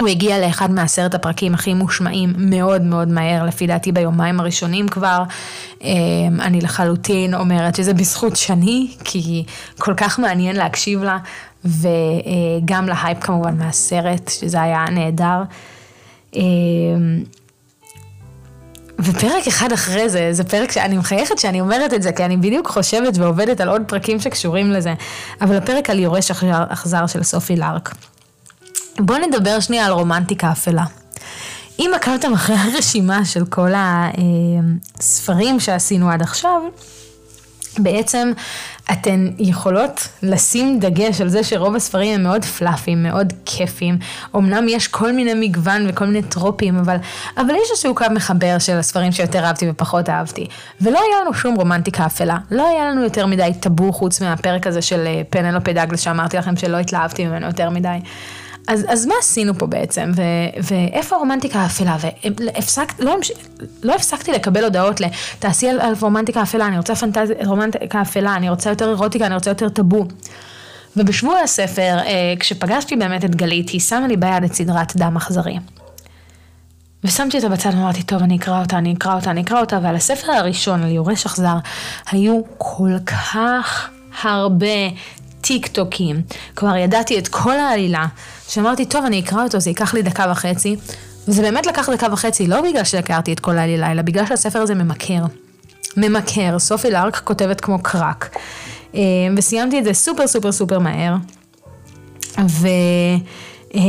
הוא 0.00 0.08
הגיע 0.08 0.38
לאחד 0.38 0.70
מעשרת 0.70 1.14
הפרקים 1.14 1.54
הכי 1.54 1.74
מושמעים 1.74 2.32
מאוד 2.38 2.82
מאוד 2.82 3.08
מהר, 3.08 3.44
לפי 3.44 3.66
דעתי 3.66 3.92
ביומיים 3.92 4.40
הראשונים 4.40 4.88
כבר. 4.88 5.22
אמ, 5.82 6.40
אני 6.40 6.60
לחלוטין 6.60 7.34
אומרת 7.34 7.74
שזה 7.74 7.94
בזכות 7.94 8.36
שני, 8.36 8.88
כי 9.04 9.44
כל 9.78 9.94
כך 9.96 10.18
מעניין 10.18 10.56
להקשיב 10.56 11.02
לה, 11.02 11.18
וגם 11.64 12.86
להייפ 12.86 13.18
כמובן 13.20 13.58
מהסרט, 13.58 14.28
שזה 14.28 14.62
היה 14.62 14.84
נהדר. 14.90 15.42
אמ, 16.34 17.24
ופרק 18.98 19.46
אחד 19.48 19.72
אחרי 19.72 20.08
זה, 20.08 20.28
זה 20.32 20.44
פרק 20.44 20.72
שאני 20.72 20.96
מחייכת 20.96 21.38
שאני 21.38 21.60
אומרת 21.60 21.94
את 21.94 22.02
זה, 22.02 22.12
כי 22.12 22.24
אני 22.24 22.36
בדיוק 22.36 22.68
חושבת 22.68 23.18
ועובדת 23.18 23.60
על 23.60 23.68
עוד 23.68 23.82
פרקים 23.86 24.20
שקשורים 24.20 24.70
לזה, 24.70 24.94
אבל 25.40 25.56
הפרק 25.56 25.90
על 25.90 25.98
יורש 25.98 26.30
אכזר 26.70 27.06
של 27.06 27.22
סופי 27.22 27.56
לארק. 27.56 27.94
בואו 29.00 29.18
נדבר 29.18 29.60
שנייה 29.60 29.86
על 29.86 29.92
רומנטיקה 29.92 30.52
אפלה. 30.52 30.84
אם 31.78 31.90
עקבתם 31.94 32.32
אחרי 32.32 32.56
הרשימה 32.64 33.24
של 33.24 33.44
כל 33.46 33.70
הספרים 34.98 35.60
שעשינו 35.60 36.10
עד 36.10 36.22
עכשיו, 36.22 36.62
בעצם 37.78 38.32
אתן 38.92 39.30
יכולות 39.38 40.08
לשים 40.22 40.80
דגש 40.80 41.20
על 41.20 41.28
זה 41.28 41.44
שרוב 41.44 41.74
הספרים 41.74 42.14
הם 42.14 42.22
מאוד 42.22 42.44
פלאפיים, 42.44 43.02
מאוד 43.02 43.32
כיפיים. 43.44 43.98
אמנם 44.36 44.68
יש 44.68 44.88
כל 44.88 45.12
מיני 45.12 45.48
מגוון 45.48 45.86
וכל 45.88 46.06
מיני 46.06 46.22
טרופים, 46.22 46.78
אבל, 46.78 46.96
אבל 47.36 47.50
יש 47.50 47.70
איזשהו 47.70 47.94
קו 47.94 48.04
מחבר 48.10 48.58
של 48.58 48.76
הספרים 48.76 49.12
שיותר 49.12 49.44
אהבתי 49.44 49.70
ופחות 49.70 50.08
אהבתי. 50.08 50.46
ולא 50.80 50.98
היה 50.98 51.20
לנו 51.22 51.34
שום 51.34 51.54
רומנטיקה 51.54 52.06
אפלה. 52.06 52.38
לא 52.50 52.68
היה 52.68 52.84
לנו 52.84 53.02
יותר 53.02 53.26
מדי 53.26 53.50
טאבו 53.60 53.92
חוץ 53.92 54.20
מהפרק 54.20 54.66
הזה 54.66 54.82
של 54.82 55.06
אה, 55.06 55.22
פנלופי 55.30 55.72
דאגלס 55.72 56.00
שאמרתי 56.00 56.36
לכם 56.36 56.56
שלא 56.56 56.76
התלהבתי 56.76 57.26
ממנו 57.26 57.46
יותר 57.46 57.70
מדי. 57.70 57.98
אז, 58.66 58.84
אז 58.88 59.06
מה 59.06 59.14
עשינו 59.20 59.58
פה 59.58 59.66
בעצם, 59.66 60.12
ו, 60.16 60.22
ואיפה 60.62 61.16
הרומנטיקה 61.16 61.58
האפלה, 61.58 61.96
והפסק, 62.00 62.92
לא, 62.98 63.16
לא 63.82 63.94
הפסקתי 63.94 64.32
לקבל 64.32 64.64
הודעות 64.64 65.00
לתעשי 65.00 65.68
על, 65.68 65.80
על 65.80 65.94
רומנטיקה 66.00 66.42
אפלה, 66.42 66.66
אני 66.66 66.78
רוצה 66.78 66.94
פנטזיה, 66.94 67.36
רומנטיקה 67.44 68.02
אפלה, 68.02 68.36
אני 68.36 68.50
רוצה 68.50 68.70
יותר 68.70 68.88
אירוטיקה, 68.88 69.26
אני 69.26 69.34
רוצה 69.34 69.50
יותר 69.50 69.68
טאבו. 69.68 70.04
ובשבוע 70.96 71.40
הספר, 71.40 71.98
אה, 72.06 72.34
כשפגשתי 72.40 72.96
באמת 72.96 73.24
את 73.24 73.34
גלית, 73.34 73.68
היא 73.68 73.80
שמה 73.80 74.06
לי 74.06 74.16
ביד 74.16 74.44
את 74.44 74.54
סדרת 74.54 74.96
דם 74.96 75.16
אכזרי. 75.16 75.58
ושמתי 77.04 77.36
אותה 77.36 77.48
בצד 77.48 77.70
ואמרתי, 77.72 78.02
טוב, 78.02 78.22
אני 78.22 78.36
אקרא 78.36 78.62
אותה, 78.62 78.78
אני 78.78 78.94
אקרא 78.94 79.14
אותה, 79.14 79.30
אני 79.30 79.42
אקרא 79.42 79.60
אותה, 79.60 79.78
ועל 79.82 79.96
הספר 79.96 80.32
הראשון, 80.32 80.82
על 80.82 80.90
יורש 80.90 81.26
אכזר, 81.26 81.56
היו 82.10 82.40
כל 82.58 82.92
כך 83.06 83.88
הרבה 84.22 84.66
טיק 85.46 85.66
טוקים. 85.66 86.22
כבר 86.56 86.76
ידעתי 86.76 87.18
את 87.18 87.28
כל 87.28 87.58
העלילה, 87.58 88.06
שאמרתי, 88.48 88.86
טוב, 88.86 89.04
אני 89.04 89.20
אקרא 89.20 89.44
אותו, 89.44 89.60
זה 89.60 89.70
ייקח 89.70 89.94
לי 89.94 90.02
דקה 90.02 90.26
וחצי. 90.30 90.76
וזה 91.28 91.42
באמת 91.42 91.66
לקח 91.66 91.88
דקה 91.88 92.06
וחצי, 92.12 92.46
לא 92.46 92.60
בגלל 92.60 92.84
שהכרתי 92.84 93.32
את 93.32 93.40
כל 93.40 93.58
העלילה, 93.58 93.92
אלא 93.92 94.02
בגלל 94.02 94.26
שהספר 94.26 94.58
הזה 94.58 94.74
ממכר. 94.74 95.22
ממכר, 95.96 96.58
סופי 96.58 96.90
לארק 96.90 97.16
כותבת 97.16 97.60
כמו 97.60 97.82
crack. 97.82 98.36
אה, 98.94 99.00
וסיימתי 99.36 99.78
את 99.78 99.84
זה 99.84 99.92
סופר 99.92 100.26
סופר 100.26 100.52
סופר 100.52 100.78
מהר. 100.78 101.14
ו... 102.48 102.68
אה, 103.74 103.80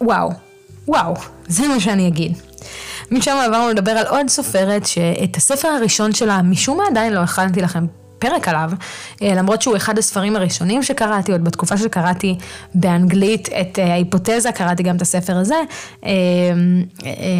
וואו, 0.00 0.30
וואו, 0.88 1.14
זה 1.48 1.68
מה 1.68 1.80
שאני 1.80 2.08
אגיד. 2.08 2.32
משם 3.10 3.36
עברנו 3.46 3.68
לדבר 3.68 3.90
על 3.90 4.06
עוד 4.06 4.28
סופרת 4.28 4.86
שאת 4.86 5.36
הספר 5.36 5.68
הראשון 5.68 6.12
שלה, 6.12 6.42
משום 6.42 6.78
מה 6.78 6.84
עדיין 6.90 7.12
לא 7.12 7.20
הכנתי 7.20 7.60
לכם 7.60 7.86
פרק 8.20 8.48
עליו, 8.48 8.70
אה, 9.22 9.34
למרות 9.34 9.62
שהוא 9.62 9.76
אחד 9.76 9.98
הספרים 9.98 10.36
הראשונים 10.36 10.82
שקראתי, 10.82 11.32
עוד 11.32 11.44
בתקופה 11.44 11.76
שקראתי 11.76 12.38
באנגלית 12.74 13.48
את 13.60 13.78
אה, 13.78 13.92
ההיפותזה, 13.92 14.52
קראתי 14.54 14.82
גם 14.82 14.96
את 14.96 15.02
הספר 15.02 15.36
הזה, 15.36 15.60
אה, 16.06 16.10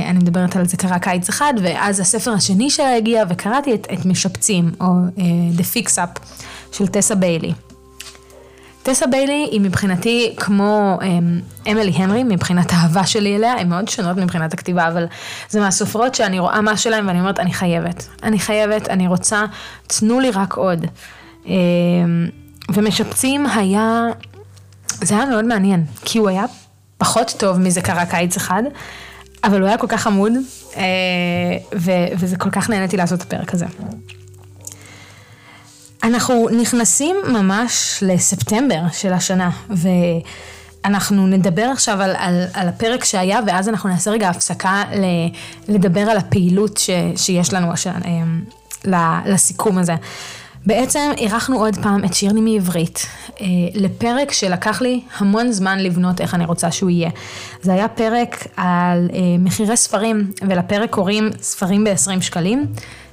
אני 0.08 0.18
מדברת 0.18 0.56
על 0.56 0.66
זה 0.66 0.76
קרה 0.76 0.98
קיץ 0.98 1.28
אחד, 1.28 1.54
ואז 1.62 2.00
הספר 2.00 2.30
השני 2.30 2.70
שלה 2.70 2.96
הגיע 2.96 3.24
וקראתי 3.28 3.74
את, 3.74 3.86
את 3.92 4.06
משפצים, 4.06 4.70
או 4.80 4.86
The 5.56 5.76
Fix 5.76 5.88
Up 5.88 6.20
של 6.72 6.86
טסה 6.86 7.14
ביילי. 7.14 7.52
טסה 8.82 9.06
ביילי 9.06 9.48
היא 9.50 9.60
מבחינתי 9.60 10.34
כמו 10.36 10.98
אמ, 11.02 11.40
אמילי 11.70 11.90
הנרי, 11.90 12.24
מבחינת 12.24 12.72
האהבה 12.72 13.06
שלי 13.06 13.36
אליה, 13.36 13.52
הן 13.52 13.68
מאוד 13.68 13.88
שונות 13.88 14.16
מבחינת 14.16 14.52
הכתיבה, 14.54 14.88
אבל 14.88 15.06
זה 15.48 15.60
מהסופרות 15.60 16.14
שאני 16.14 16.38
רואה 16.38 16.60
מה 16.60 16.76
שלהן 16.76 17.06
ואני 17.06 17.20
אומרת, 17.20 17.40
אני 17.40 17.52
חייבת. 17.52 18.08
אני 18.22 18.38
חייבת, 18.38 18.88
אני 18.88 19.08
רוצה, 19.08 19.44
תנו 19.86 20.20
לי 20.20 20.30
רק 20.30 20.54
עוד. 20.54 20.86
אמ, 21.46 22.28
ומשפצים 22.72 23.46
היה, 23.46 24.06
זה 24.86 25.14
היה 25.14 25.26
מאוד 25.26 25.44
מעניין, 25.44 25.84
כי 26.04 26.18
הוא 26.18 26.28
היה 26.28 26.44
פחות 26.98 27.34
טוב 27.38 27.58
מזה 27.58 27.80
קרה 27.80 28.06
קיץ 28.06 28.36
אחד, 28.36 28.62
אבל 29.44 29.60
הוא 29.60 29.68
היה 29.68 29.78
כל 29.78 29.86
כך 29.86 30.06
עמוד, 30.06 30.32
אה, 30.76 30.82
וזה 32.18 32.36
כל 32.36 32.50
כך 32.50 32.70
נהניתי 32.70 32.96
לעשות 32.96 33.20
את 33.20 33.32
הפרק 33.32 33.54
הזה. 33.54 33.66
אנחנו 36.02 36.48
נכנסים 36.60 37.16
ממש 37.28 37.98
לספטמבר 38.06 38.80
של 38.92 39.12
השנה, 39.12 39.50
ואנחנו 39.70 41.26
נדבר 41.26 41.62
עכשיו 41.72 42.02
על, 42.02 42.16
על, 42.16 42.44
על 42.54 42.68
הפרק 42.68 43.04
שהיה, 43.04 43.40
ואז 43.46 43.68
אנחנו 43.68 43.88
נעשה 43.88 44.10
רגע 44.10 44.28
הפסקה 44.28 44.84
ל, 44.92 45.04
לדבר 45.68 46.00
על 46.00 46.16
הפעילות 46.16 46.76
ש, 46.76 46.90
שיש 47.16 47.52
לנו 47.52 47.72
השנה, 47.72 47.98
אה, 48.84 49.20
לסיכום 49.26 49.78
הזה. 49.78 49.94
בעצם 50.66 51.10
אירחנו 51.16 51.58
עוד 51.58 51.76
פעם 51.82 52.04
את 52.04 52.14
שירני 52.14 52.40
מעברית 52.40 53.06
אה, 53.40 53.46
לפרק 53.74 54.32
שלקח 54.32 54.82
לי 54.82 55.00
המון 55.18 55.52
זמן 55.52 55.78
לבנות 55.78 56.20
איך 56.20 56.34
אני 56.34 56.44
רוצה 56.44 56.70
שהוא 56.70 56.90
יהיה. 56.90 57.10
זה 57.62 57.72
היה 57.72 57.88
פרק 57.88 58.46
על 58.56 59.10
אה, 59.12 59.18
מחירי 59.38 59.76
ספרים, 59.76 60.30
ולפרק 60.48 60.90
קוראים 60.90 61.30
ספרים 61.40 61.84
ב-20 61.84 62.20
שקלים. 62.20 62.66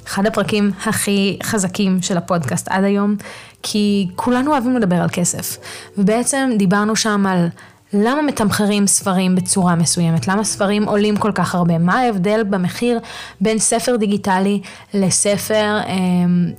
אחד 0.08 0.26
הפרקים 0.26 0.72
הכי 0.86 1.40
חזקים 1.44 2.02
של 2.02 2.18
הפודקאסט 2.18 2.68
עד 2.70 2.84
היום, 2.84 3.16
כי 3.64 4.08
כולנו 4.16 4.52
אוהבים 4.52 4.78
לדבר 4.78 4.96
על 4.96 5.10
כסף. 5.10 5.58
ובעצם 5.98 6.50
דיברנו 6.58 6.96
שם 6.96 7.26
על 7.28 7.48
למה 7.94 8.22
מתמחרים 8.22 8.88
ספרים 8.88 9.36
בצורה 9.36 9.76
מסוימת? 9.76 10.28
למה 10.28 10.44
ספרים 10.44 10.84
עולים 10.84 11.18
כל 11.18 11.32
כך 11.32 11.56
הרבה? 11.56 11.78
מה 11.78 12.00
ההבדל 12.00 12.44
במחיר 12.50 13.00
בין 13.42 13.60
ספר 13.60 13.96
דיגיטלי 13.96 14.62
לספר 14.94 15.78
אה, 15.88 15.94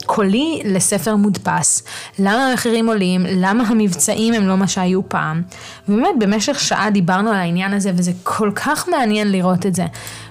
קולי 0.07 0.63
לספר 0.65 1.17
מודפס? 1.17 1.83
למה 2.19 2.47
המחירים 2.47 2.89
עולים? 2.89 3.27
למה 3.29 3.65
המבצעים 3.69 4.35
הם 4.35 4.49
לא 4.49 4.57
מה 4.57 4.69
שהיו 4.69 5.09
פעם? 5.09 5.43
ובאמת 5.89 6.15
במשך 6.19 6.61
שעה 6.61 6.91
דיברנו 6.91 7.31
על 7.31 7.37
העניין 7.37 7.75
הזה 7.75 7.91
וזה 7.95 8.13
כל 8.23 8.51
כך 8.55 8.89
מעניין 8.89 9.33
לראות 9.33 9.67
את 9.67 9.75
זה. 9.75 9.87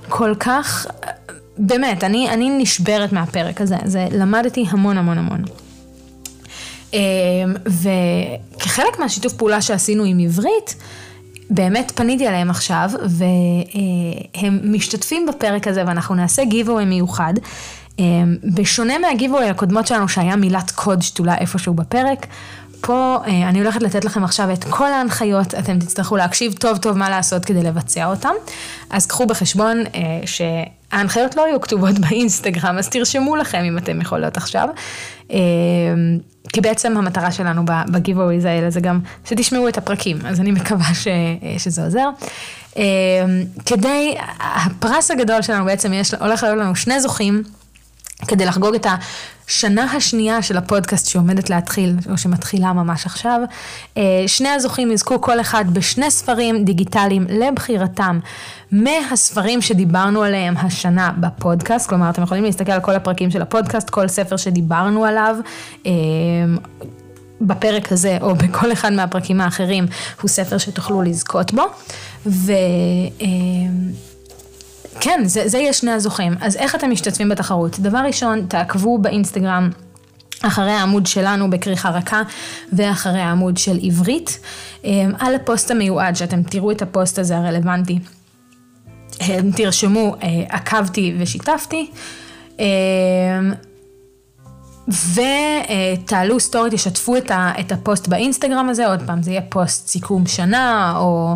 כל 0.10 0.36
כך, 0.40 0.86
באמת, 1.58 2.04
אני, 2.04 2.30
אני 2.30 2.50
נשברת 2.50 3.14
מהפרק 3.14 3.62
הזה, 3.62 3.76
זה 3.86 4.08
למדתי 4.12 4.66
המון 4.70 4.98
המון 4.98 5.18
המון. 5.18 5.44
אמ, 6.94 7.00
וכחלק 7.66 9.00
מהשיתוף 9.00 9.34
פעולה 9.34 9.62
שעשינו 9.62 10.04
עם 10.04 10.20
עברית, 10.20 10.76
באמת 11.50 11.92
פניתי 11.96 12.28
אליהם 12.28 12.50
עכשיו, 12.50 12.90
והם 13.10 14.74
משתתפים 14.74 15.26
בפרק 15.26 15.68
הזה, 15.68 15.84
ואנחנו 15.88 16.16
נעשה 16.16 16.42
giveaway 16.42 16.86
מיוחד. 16.86 17.34
אמ, 18.00 18.38
בשונה 18.44 19.00
מהגיבווי 19.00 19.50
הקודמות 19.50 19.88
שלנו, 19.88 20.10
שהיה 20.10 20.36
מילת 20.36 20.72
קוד 20.72 21.02
שתולה 21.02 21.38
איפשהו 21.38 21.74
בפרק, 21.74 22.28
פה 22.82 23.18
אה, 23.28 23.50
אני 23.50 23.60
הולכת 23.60 23.82
לתת 23.82 24.06
לכם 24.06 24.24
עכשיו 24.24 24.54
את 24.54 24.64
כל 24.64 24.92
ההנחיות, 24.92 25.56
אתם 25.56 25.80
תצטרכו 25.80 26.18
להקשיב 26.18 26.54
טוב 26.54 26.78
טוב 26.78 26.98
מה 26.98 27.10
לעשות 27.10 27.46
כדי 27.46 27.64
לבצע 27.64 28.06
אותם. 28.06 28.34
אז 28.90 29.06
קחו 29.06 29.26
בחשבון 29.26 29.84
אה, 29.96 30.28
שההנחיות 30.92 31.36
לא 31.36 31.48
יהיו 31.48 31.62
כתובות 31.62 32.00
באינסטגרם, 32.10 32.78
אז 32.78 32.90
תרשמו 32.90 33.36
לכם 33.36 33.64
אם 33.64 33.78
אתם 33.78 34.02
יכולות 34.02 34.38
עכשיו. 34.38 34.70
אה, 35.32 35.38
כי 36.54 36.62
בעצם 36.62 36.98
המטרה 36.98 37.32
שלנו 37.32 37.62
בגיבווויז 37.92 38.46
האלה 38.46 38.70
זה 38.70 38.80
גם 38.80 39.00
שתשמעו 39.26 39.68
את 39.68 39.78
הפרקים, 39.78 40.18
אז 40.26 40.40
אני 40.40 40.52
מקווה 40.52 40.94
ש, 40.94 41.08
שזה 41.58 41.84
עוזר. 41.84 42.10
כדי, 43.66 44.16
הפרס 44.40 45.12
הגדול 45.12 45.42
שלנו 45.42 45.66
בעצם 45.66 45.94
יש, 45.94 46.14
הולך 46.14 46.44
להיות 46.44 46.58
לנו 46.58 46.76
שני 46.76 47.02
זוכים. 47.02 47.44
כדי 48.28 48.46
לחגוג 48.46 48.76
את 48.76 48.86
השנה 49.48 49.84
השנייה 49.84 50.42
של 50.42 50.58
הפודקאסט 50.58 51.08
שעומדת 51.08 51.50
להתחיל, 51.50 51.96
או 52.12 52.18
שמתחילה 52.18 52.74
ממש 52.74 53.06
עכשיו. 53.06 53.42
אה, 53.98 54.24
שני 54.28 54.50
הזוכים 54.50 54.92
יזכו 54.92 55.22
כל 55.22 55.42
אחד 55.42 55.66
בשני 55.74 56.12
ספרים 56.12 56.66
דיגיטליים 56.66 57.28
לבחירתם 57.30 58.20
מהספרים 58.72 59.62
שדיברנו 59.62 60.24
עליהם 60.24 60.58
השנה 60.58 61.12
בפודקאסט, 61.20 61.90
כלומר 61.90 62.10
אתם 62.10 62.24
יכולים 62.24 62.44
להסתכל 62.44 62.72
על 62.72 62.82
כל 62.82 62.96
הפרקים 62.96 63.32
של 63.32 63.42
הפודקאסט, 63.42 63.90
כל 63.90 64.08
ספר 64.08 64.38
שדיברנו 64.38 65.06
עליו. 65.06 65.36
אה, 65.86 65.92
בפרק 67.42 67.92
הזה 67.92 68.18
או 68.22 68.36
בכל 68.36 68.72
אחד 68.72 68.94
מהפרקים 68.94 69.42
האחרים 69.42 69.86
הוא 70.22 70.30
ספר 70.30 70.58
שתוכלו 70.58 71.02
לזכות 71.02 71.54
בו. 71.54 71.64
ו... 72.26 72.52
כן, 75.02 75.22
זה, 75.26 75.48
זה 75.48 75.58
יהיה 75.58 75.74
שני 75.74 75.92
הזוכים. 75.92 76.34
אז 76.42 76.56
איך 76.56 76.76
אתם 76.76 76.92
משתתפים 76.92 77.30
בתחרות? 77.30 77.80
דבר 77.80 78.00
ראשון, 78.00 78.46
תעקבו 78.50 78.98
באינסטגרם. 78.98 79.70
אחרי 80.42 80.72
העמוד 80.72 81.06
שלנו 81.06 81.50
בכריכה 81.50 81.90
רכה 81.90 82.22
ואחרי 82.74 83.20
העמוד 83.20 83.58
של 83.58 83.80
עברית 83.84 84.40
אמ, 84.84 85.12
על 85.20 85.36
הפוסט 85.36 85.72
המיועד 85.72 86.16
שאתם 86.16 86.44
תראו 86.44 86.72
את 86.72 86.82
הפוסט 86.82 87.20
הזה 87.20 87.38
הרלוונטי. 87.38 88.00
תרשמו 89.58 90.16
אה, 90.24 90.44
עקבתי 90.50 91.16
ושיתפתי 91.20 91.92
אמ, 92.60 92.66
ותעלו 94.88 96.40
סטורי, 96.40 96.70
תשתפו 96.72 97.16
את 97.60 97.72
הפוסט 97.72 98.08
באינסטגרם 98.08 98.70
הזה, 98.70 98.88
עוד 98.88 99.00
פעם 99.06 99.24
זה 99.24 99.32
יהיה 99.32 99.42
פוסט 99.50 99.88
סיכום 99.88 100.26
שנה 100.26 100.94
או 100.98 101.36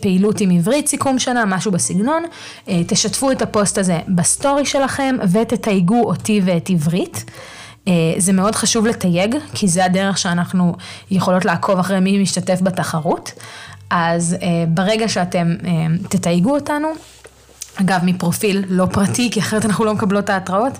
פעילות 0.00 0.40
עם 0.40 0.50
עברית, 0.50 0.86
סיכום 0.86 1.18
שנה, 1.18 1.44
משהו 1.44 1.72
בסגנון. 1.72 2.22
אה, 2.68 2.80
תשתפו 2.86 3.30
את 3.30 3.42
הפוסט 3.42 3.78
הזה 3.78 3.98
בסטורי 4.08 4.66
שלכם 4.66 5.16
ותתייגו 5.32 6.02
אותי 6.04 6.40
ואת 6.44 6.70
עברית. 6.70 7.24
אה, 7.88 7.92
זה 8.16 8.32
מאוד 8.32 8.54
חשוב 8.54 8.86
לתייג, 8.86 9.36
כי 9.54 9.68
זה 9.68 9.84
הדרך 9.84 10.18
שאנחנו 10.18 10.74
יכולות 11.10 11.44
לעקוב 11.44 11.78
אחרי 11.78 12.00
מי 12.00 12.22
משתתף 12.22 12.60
בתחרות. 12.62 13.32
אז 13.90 14.36
ברגע 14.68 15.08
שאתם 15.08 15.54
תתייגו 16.08 16.54
אותנו, 16.54 16.88
אגב, 17.80 18.00
מפרופיל 18.02 18.64
לא 18.68 18.86
פרטי, 18.92 19.30
כי 19.30 19.40
אחרת 19.40 19.64
אנחנו 19.64 19.84
לא 19.84 19.94
מקבלות 19.94 20.24
את 20.24 20.30
ההתראות. 20.30 20.78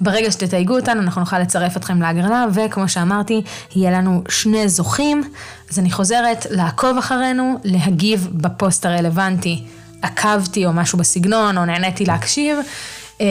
ברגע 0.00 0.30
שתתייגו 0.30 0.76
אותנו, 0.76 1.00
אנחנו 1.00 1.20
נוכל 1.20 1.38
לצרף 1.38 1.76
אתכם 1.76 2.02
להגרלה, 2.02 2.46
וכמו 2.54 2.88
שאמרתי, 2.88 3.42
יהיה 3.76 3.90
לנו 3.90 4.22
שני 4.28 4.68
זוכים. 4.68 5.22
אז 5.70 5.78
אני 5.78 5.90
חוזרת, 5.90 6.46
לעקוב 6.50 6.98
אחרינו, 6.98 7.58
להגיב 7.64 8.28
בפוסט 8.32 8.86
הרלוונטי, 8.86 9.64
עקבתי 10.02 10.66
או 10.66 10.72
משהו 10.72 10.98
בסגנון, 10.98 11.58
או 11.58 11.64
נהניתי 11.64 12.04
להקשיב. 12.04 12.58
אה, 13.20 13.26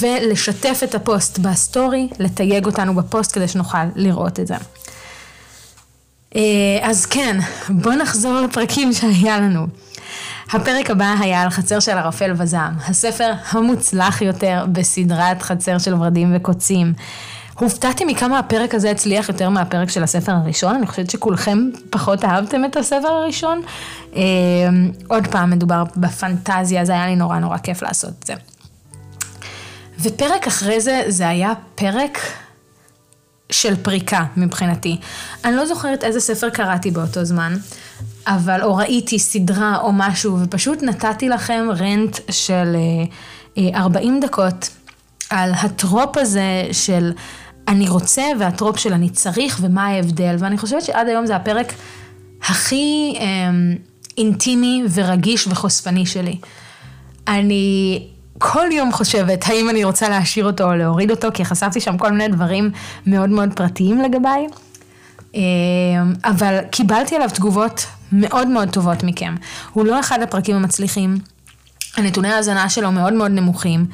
ולשתף 0.00 0.80
את 0.84 0.94
הפוסט 0.94 1.38
בסטורי, 1.38 2.08
לתייג 2.18 2.66
אותנו 2.66 2.94
בפוסט 2.94 3.32
כדי 3.32 3.48
שנוכל 3.48 3.84
לראות 3.96 4.40
את 4.40 4.46
זה. 4.46 4.54
אה, 6.36 6.78
אז 6.82 7.06
כן, 7.06 7.38
בואו 7.68 7.94
נחזור 7.94 8.40
לפרקים 8.40 8.92
שהיה 8.92 9.40
לנו. 9.40 9.66
הפרק 10.52 10.90
הבא 10.90 11.14
היה 11.20 11.42
על 11.42 11.50
חצר 11.50 11.80
של 11.80 11.98
ערפל 11.98 12.32
וזעם, 12.36 12.74
הספר 12.86 13.32
המוצלח 13.50 14.22
יותר 14.22 14.64
בסדרת 14.72 15.42
חצר 15.42 15.78
של 15.78 15.94
ורדים 15.94 16.32
וקוצים. 16.36 16.92
הופתעתי 17.58 18.04
מכמה 18.04 18.38
הפרק 18.38 18.74
הזה 18.74 18.90
הצליח 18.90 19.28
יותר 19.28 19.48
מהפרק 19.48 19.90
של 19.90 20.02
הספר 20.02 20.32
הראשון, 20.32 20.74
אני 20.74 20.86
חושבת 20.86 21.10
שכולכם 21.10 21.58
פחות 21.90 22.24
אהבתם 22.24 22.64
את 22.64 22.76
הספר 22.76 23.08
הראשון. 23.08 23.62
אה, 24.16 24.22
עוד 25.08 25.26
פעם, 25.26 25.50
מדובר 25.50 25.84
בפנטזיה, 25.96 26.84
זה 26.84 26.92
היה 26.92 27.06
לי 27.06 27.16
נורא 27.16 27.38
נורא 27.38 27.58
כיף 27.58 27.82
לעשות 27.82 28.10
את 28.20 28.26
זה. 28.26 28.34
ופרק 30.00 30.46
אחרי 30.46 30.80
זה, 30.80 31.02
זה 31.06 31.28
היה 31.28 31.52
פרק 31.74 32.18
של 33.52 33.76
פריקה 33.76 34.24
מבחינתי. 34.36 34.96
אני 35.44 35.56
לא 35.56 35.66
זוכרת 35.66 36.04
איזה 36.04 36.20
ספר 36.20 36.50
קראתי 36.50 36.90
באותו 36.90 37.24
זמן, 37.24 37.56
אבל, 38.26 38.62
או 38.62 38.76
ראיתי 38.76 39.18
סדרה 39.18 39.78
או 39.80 39.92
משהו, 39.92 40.38
ופשוט 40.40 40.82
נתתי 40.82 41.28
לכם 41.28 41.66
רנט 41.76 42.18
של 42.30 42.76
40 43.74 44.14
אה, 44.14 44.18
אה, 44.18 44.26
דקות 44.28 44.70
על 45.30 45.52
הטרופ 45.54 46.16
הזה 46.16 46.68
של 46.72 47.12
אני 47.68 47.88
רוצה 47.88 48.22
והטרופ 48.38 48.78
של 48.78 48.92
אני 48.92 49.10
צריך 49.10 49.58
ומה 49.62 49.86
ההבדל, 49.86 50.36
ואני 50.38 50.58
חושבת 50.58 50.82
שעד 50.82 51.08
היום 51.08 51.26
זה 51.26 51.36
הפרק 51.36 51.72
הכי 52.42 53.14
אה, 53.20 53.26
אינטימי 54.18 54.82
ורגיש 54.94 55.46
וחושפני 55.46 56.06
שלי. 56.06 56.36
אני 57.28 58.06
כל 58.38 58.66
יום 58.72 58.92
חושבת 58.92 59.44
האם 59.46 59.70
אני 59.70 59.84
רוצה 59.84 60.08
להשאיר 60.08 60.46
אותו 60.46 60.64
או 60.64 60.76
להוריד 60.76 61.10
אותו, 61.10 61.28
כי 61.34 61.44
חשפתי 61.44 61.80
שם 61.80 61.98
כל 61.98 62.12
מיני 62.12 62.28
דברים 62.28 62.70
מאוד 63.06 63.30
מאוד 63.30 63.52
פרטיים 63.56 64.02
לגביי. 64.02 64.46
אה, 65.34 65.40
אבל 66.24 66.58
קיבלתי 66.70 67.16
עליו 67.16 67.28
תגובות 67.34 67.86
מאוד 68.12 68.48
מאוד 68.48 68.70
טובות 68.70 69.02
מכם. 69.02 69.34
הוא 69.72 69.86
לא 69.86 70.00
אחד 70.00 70.22
הפרקים 70.22 70.56
המצליחים, 70.56 71.18
הנתוני 71.96 72.28
ההאזנה 72.28 72.68
שלו 72.68 72.92
מאוד 72.92 73.12
מאוד 73.12 73.30
נמוכים, 73.30 73.86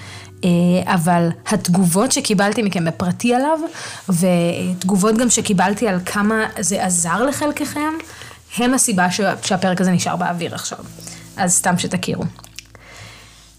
אה, 0.44 0.50
אבל 0.94 1.28
התגובות 1.46 2.12
שקיבלתי 2.12 2.62
מכם 2.62 2.84
בפרטי 2.84 3.34
עליו, 3.34 3.58
ותגובות 4.08 5.18
גם 5.18 5.30
שקיבלתי 5.30 5.88
על 5.88 6.00
כמה 6.06 6.46
זה 6.58 6.84
עזר 6.84 7.22
לחלקכם, 7.24 7.92
הם 8.56 8.74
הסיבה 8.74 9.06
שהפרק 9.42 9.80
הזה 9.80 9.90
נשאר 9.90 10.16
באוויר 10.16 10.54
עכשיו. 10.54 10.78
אז 11.36 11.52
סתם 11.52 11.78
שתכירו. 11.78 12.24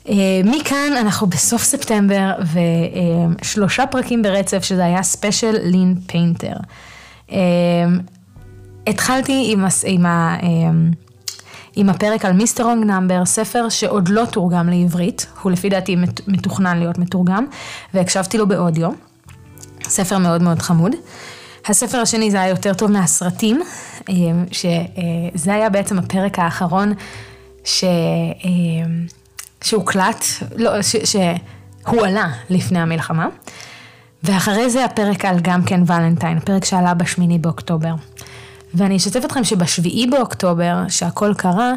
אה, 0.10 0.42
מכאן 0.44 0.92
אנחנו 1.02 1.28
בסוף 1.28 1.64
ספטמבר 1.64 2.32
ושלושה 3.42 3.88
פרקים 3.88 4.22
ברצף 4.22 4.64
שזה 4.64 4.86
היה 4.86 5.04
ספיישל 5.04 5.58
לין 5.64 5.96
פיינטר. 6.08 6.56
התחלתי 8.88 9.48
עם, 9.52 9.66
הס... 9.66 9.84
עם, 9.88 10.06
ה... 10.06 10.38
אמ, 10.44 10.92
עם 11.76 11.90
הפרק 11.90 12.26
על 12.26 12.34
מיסטר 12.34 12.64
רונג 12.64 12.86
נאמבר, 12.86 13.26
ספר 13.26 13.70
שעוד 13.70 14.10
לא 14.10 14.26
תורגם 14.32 14.70
לעברית, 14.70 15.28
הוא 15.42 15.52
לפי 15.52 15.70
דעתי 15.70 15.96
מתוכנן 16.28 16.78
להיות 16.78 16.98
מתורגם, 16.98 17.46
והקשבתי 17.94 18.38
לו 18.38 18.48
באודיו, 18.48 18.92
ספר 19.84 20.18
מאוד 20.18 20.42
מאוד 20.42 20.60
חמוד. 20.60 20.92
הספר 21.68 21.98
השני 21.98 22.32
זה 22.32 22.42
היה 22.42 22.50
יותר 22.50 22.74
טוב 22.74 22.92
מהסרטים, 22.92 23.62
אמ, 24.10 24.46
שזה 24.52 25.54
היה 25.54 25.70
בעצם 25.70 26.00
הפרק 26.00 26.40
האחרון 26.40 26.94
ש... 27.64 27.84
שהוקלט, 29.66 30.26
לא, 30.56 30.82
ש... 30.82 30.96
שהוא 31.06 32.06
עלה 32.06 32.28
לפני 32.50 32.80
המלחמה. 32.80 33.28
ואחרי 34.24 34.70
זה 34.70 34.86
הפרק 34.86 35.26
על 35.26 35.40
גם 35.42 35.64
כן 35.64 35.82
ולנטיין, 35.88 36.40
פרק 36.40 36.66
שעלה 36.66 36.94
בשמיני 36.94 37.38
באוקטובר. 37.40 37.94
ואני 38.74 38.98
אשתף 38.98 39.26
אתכם 39.26 39.44
שבשביעי 39.44 40.08
באוקטובר, 40.08 40.78
שהכל 40.90 41.34
קרה, 41.38 41.74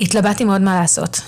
התלבטתי 0.00 0.44
מאוד 0.44 0.60
מה 0.60 0.80
לעשות. 0.80 1.20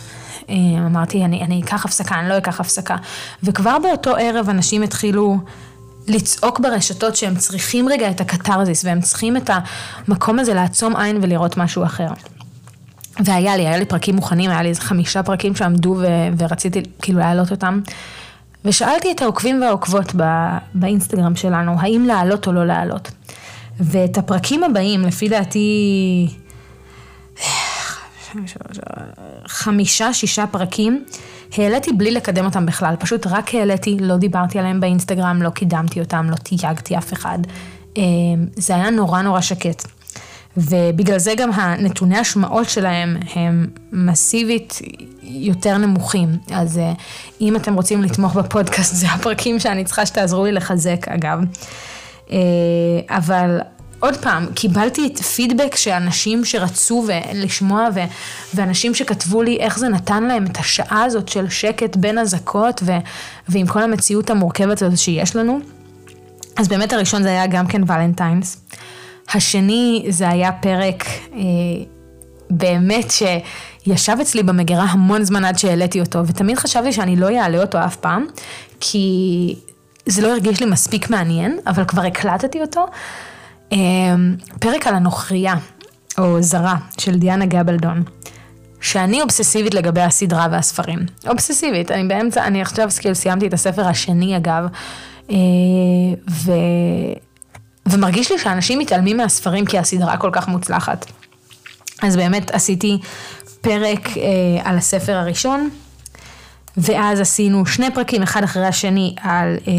אה, 0.51 0.55
אמרתי, 0.87 1.24
אני, 1.24 1.45
אני 1.45 1.62
אקח 1.62 1.85
הפסקה, 1.85 2.14
אני 2.14 2.29
לא 2.29 2.39
אקח 2.39 2.61
הפסקה. 2.61 2.97
וכבר 3.43 3.79
באותו 3.79 4.16
ערב 4.16 4.49
אנשים 4.49 4.83
התחילו 4.83 5.39
לצעוק 6.07 6.61
ברשתות 6.61 7.16
שהם 7.16 7.37
צריכים 7.37 7.89
רגע 7.89 8.11
את 8.11 8.20
הקתרזיס 8.20 8.85
והם 8.85 9.01
צריכים 9.01 9.37
את 9.37 9.51
המקום 10.09 10.39
הזה 10.39 10.55
לעצום 10.55 10.97
עין 10.97 11.18
ולראות 11.22 11.57
משהו 11.57 11.85
אחר. 11.85 12.09
והיה 13.25 13.57
לי, 13.57 13.66
היה 13.66 13.79
לי 13.79 13.85
פרקים 13.85 14.16
מוכנים, 14.16 14.51
היה 14.51 14.62
לי 14.62 14.69
איזה 14.69 14.81
חמישה 14.81 15.23
פרקים 15.23 15.55
שעמדו 15.55 15.97
ו- 15.99 16.29
ורציתי 16.39 16.83
כאילו 17.03 17.19
להעלות 17.19 17.51
אותם. 17.51 17.81
ושאלתי 18.64 19.12
את 19.12 19.23
העוקבים 19.23 19.62
והעוקבות 19.62 20.12
ב- 20.16 20.57
באינסטגרם 20.75 21.37
שלנו, 21.37 21.81
האם 21.81 22.05
להעלות 22.07 22.47
או 22.47 22.53
לא 22.53 22.66
להעלות. 22.66 23.11
ואת 23.81 24.19
הפרקים 24.19 24.64
הבאים, 24.64 25.03
לפי 25.03 25.29
דעתי, 25.29 26.29
חמישה, 29.47 30.12
שישה 30.12 30.47
פרקים, 30.47 31.05
העליתי 31.59 31.93
בלי 31.93 32.11
לקדם 32.11 32.45
אותם 32.45 32.66
בכלל, 32.66 32.95
פשוט 32.99 33.27
רק 33.27 33.55
העליתי, 33.55 33.97
לא 34.01 34.16
דיברתי 34.16 34.59
עליהם 34.59 34.81
באינסטגרם, 34.81 35.43
לא 35.43 35.51
קידמתי 35.51 36.01
אותם, 36.01 36.27
לא 36.31 36.37
תייגתי 36.37 36.99
אף 36.99 37.12
אחד. 37.12 37.39
אמ, 37.97 38.03
זה 38.57 38.75
היה 38.75 38.91
נורא 38.91 39.23
נורא 39.23 39.41
שקט. 39.41 39.87
ובגלל 40.59 41.19
זה 41.19 41.35
גם 41.37 41.51
הנתוני 41.53 42.19
השמעות 42.19 42.69
שלהם 42.69 43.17
הם 43.35 43.67
מסיבית 43.93 44.79
יותר 45.23 45.79
נמוכים. 45.79 46.29
אז 46.51 46.79
אה, 46.79 46.93
אם 47.41 47.57
אתם 47.57 47.75
רוצים 47.75 48.03
לתמוך 48.03 48.35
בפודקאסט, 48.35 48.95
זה 48.95 49.07
הפרקים 49.07 49.59
שאני 49.59 49.85
צריכה 49.85 50.07
שתעזרו 50.07 50.45
לי 50.45 50.53
לחזק, 50.53 51.09
אגב. 51.09 51.39
אה, 52.31 52.37
אבל 53.09 53.61
עוד 54.01 54.17
פעם, 54.17 54.47
קיבלתי 54.55 55.07
את 55.07 55.19
פידבק 55.19 55.77
שאנשים 55.77 56.45
שרצו 56.45 57.07
לשמוע 57.35 57.89
ו- 57.95 58.01
ואנשים 58.55 58.95
שכתבו 58.95 59.43
לי 59.43 59.57
איך 59.57 59.79
זה 59.79 59.89
נתן 59.89 60.25
להם 60.25 60.47
את 60.47 60.57
השעה 60.57 61.05
הזאת 61.05 61.29
של 61.29 61.49
שקט 61.49 61.97
בין 61.97 62.19
אזעקות 62.19 62.81
ו- 62.85 62.99
ועם 63.49 63.67
כל 63.67 63.83
המציאות 63.83 64.31
המורכבת 64.31 64.83
הזאת 64.83 64.99
שיש 64.99 65.37
לנו. 65.37 65.61
אז 66.57 66.69
באמת 66.69 66.93
הראשון 66.93 67.23
זה 67.23 67.29
היה 67.29 67.47
גם 67.47 67.67
כן 67.67 67.83
ולנטיינס. 67.87 68.68
השני 69.35 70.07
זה 70.09 70.29
היה 70.29 70.53
פרק 70.53 71.05
אה, 71.33 71.39
באמת 72.51 73.11
שישב 73.11 74.16
אצלי 74.20 74.43
במגירה 74.43 74.85
המון 74.85 75.24
זמן 75.24 75.45
עד 75.45 75.59
שהעליתי 75.59 76.01
אותו, 76.01 76.26
ותמיד 76.26 76.59
חשבתי 76.59 76.93
שאני 76.93 77.16
לא 77.16 77.29
אעלה 77.39 77.61
אותו 77.61 77.85
אף 77.85 77.97
פעם, 77.97 78.26
כי 78.81 79.55
זה 80.07 80.22
לא 80.22 80.33
הרגיש 80.33 80.61
לי 80.61 80.66
מספיק 80.66 81.11
מעניין, 81.11 81.59
אבל 81.66 81.85
כבר 81.85 82.03
הקלטתי 82.03 82.61
אותו. 82.61 82.87
אה, 83.72 83.79
פרק 84.61 84.87
על 84.87 84.95
הנוכריה, 84.95 85.55
או 86.18 86.43
זרה, 86.43 86.76
של 86.99 87.18
דיאנה 87.18 87.47
גבלדון. 87.47 88.03
שאני 88.81 89.22
אובססיבית 89.22 89.74
לגבי 89.74 90.01
הסדרה 90.01 90.47
והספרים. 90.51 90.99
אובססיבית, 91.29 91.91
אני 91.91 92.09
באמצע, 92.09 92.47
אני 92.47 92.62
עכשיו 92.62 92.89
כאילו 93.01 93.14
סיימתי 93.14 93.47
את 93.47 93.55
הספר 93.55 93.87
השני 93.89 94.37
אגב, 94.37 94.66
אה. 95.31 95.37
ומרגיש 97.91 98.32
לי 98.32 98.39
שאנשים 98.39 98.78
מתעלמים 98.78 99.16
מהספרים 99.16 99.66
כי 99.66 99.78
הסדרה 99.78 100.16
כל 100.16 100.30
כך 100.32 100.49
מוצלחת. 100.49 101.07
אז 102.03 102.16
באמת 102.16 102.51
עשיתי 102.51 102.99
פרק 103.61 104.09
אה, 104.09 104.22
על 104.64 104.76
הספר 104.76 105.12
הראשון, 105.16 105.70
ואז 106.76 107.20
עשינו 107.20 107.66
שני 107.66 107.95
פרקים 107.95 108.22
אחד 108.22 108.43
אחרי 108.43 108.66
השני 108.66 109.14
על 109.20 109.57
אה, 109.68 109.72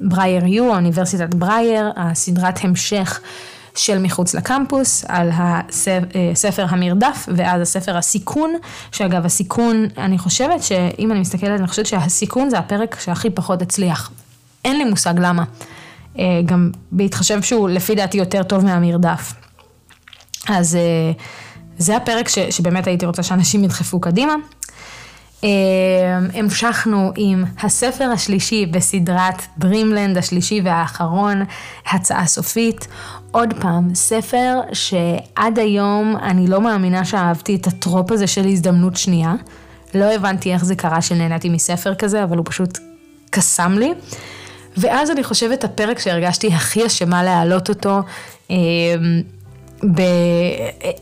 ברייר 0.00 0.46
יו, 0.46 0.74
אוניברסיטת 0.74 1.34
ברייר, 1.34 1.92
הסדרת 1.96 2.64
המשך 2.64 3.20
של 3.74 3.98
מחוץ 3.98 4.34
לקמפוס, 4.34 5.04
על 5.08 5.30
הספר 5.34 6.62
אה, 6.62 6.68
המרדף, 6.70 7.28
ואז 7.36 7.60
הספר 7.60 7.96
הסיכון, 7.96 8.54
שאגב 8.92 9.24
הסיכון, 9.26 9.86
אני 9.98 10.18
חושבת 10.18 10.62
שאם 10.62 11.12
אני 11.12 11.20
מסתכלת, 11.20 11.60
אני 11.60 11.68
חושבת 11.68 11.86
שהסיכון 11.86 12.50
זה 12.50 12.58
הפרק 12.58 13.00
שהכי 13.00 13.30
פחות 13.30 13.62
הצליח. 13.62 14.10
אין 14.64 14.78
לי 14.78 14.84
מושג 14.84 15.14
למה. 15.18 15.44
אה, 16.20 16.40
גם 16.44 16.70
בהתחשב 16.92 17.42
שהוא 17.42 17.68
לפי 17.68 17.94
דעתי 17.94 18.18
יותר 18.18 18.42
טוב 18.42 18.64
מהמרדף. 18.64 19.32
אז 20.48 20.76
אה, 20.76 21.12
זה 21.78 21.96
הפרק 21.96 22.28
ש, 22.28 22.38
שבאמת 22.38 22.86
הייתי 22.86 23.06
רוצה 23.06 23.22
שאנשים 23.22 23.64
ידחפו 23.64 24.00
קדימה. 24.00 24.34
אה, 25.44 25.48
המשכנו 26.34 27.12
עם 27.16 27.44
הספר 27.62 28.04
השלישי 28.04 28.66
בסדרת 28.66 29.42
דרימלנד 29.58 30.18
השלישי 30.18 30.60
והאחרון, 30.64 31.42
הצעה 31.90 32.26
סופית. 32.26 32.86
עוד 33.30 33.54
פעם, 33.60 33.94
ספר 33.94 34.60
שעד 34.72 35.58
היום 35.58 36.16
אני 36.22 36.46
לא 36.46 36.60
מאמינה 36.60 37.04
שאהבתי 37.04 37.56
את 37.56 37.66
הטרופ 37.66 38.12
הזה 38.12 38.26
של 38.26 38.46
הזדמנות 38.46 38.96
שנייה. 38.96 39.34
לא 39.94 40.04
הבנתי 40.04 40.52
איך 40.52 40.64
זה 40.64 40.74
קרה 40.74 41.02
שנהניתי 41.02 41.48
מספר 41.48 41.94
כזה, 41.94 42.24
אבל 42.24 42.36
הוא 42.36 42.46
פשוט 42.48 42.78
קסם 43.30 43.72
לי. 43.78 43.94
ואז 44.76 45.10
אני 45.10 45.24
חושבת 45.24 45.64
הפרק 45.64 45.98
שהרגשתי 45.98 46.48
הכי 46.48 46.86
אשמה 46.86 47.22
להעלות 47.22 47.68
אותו, 47.68 48.00
אמ, 48.50 48.56
ב... 49.94 50.00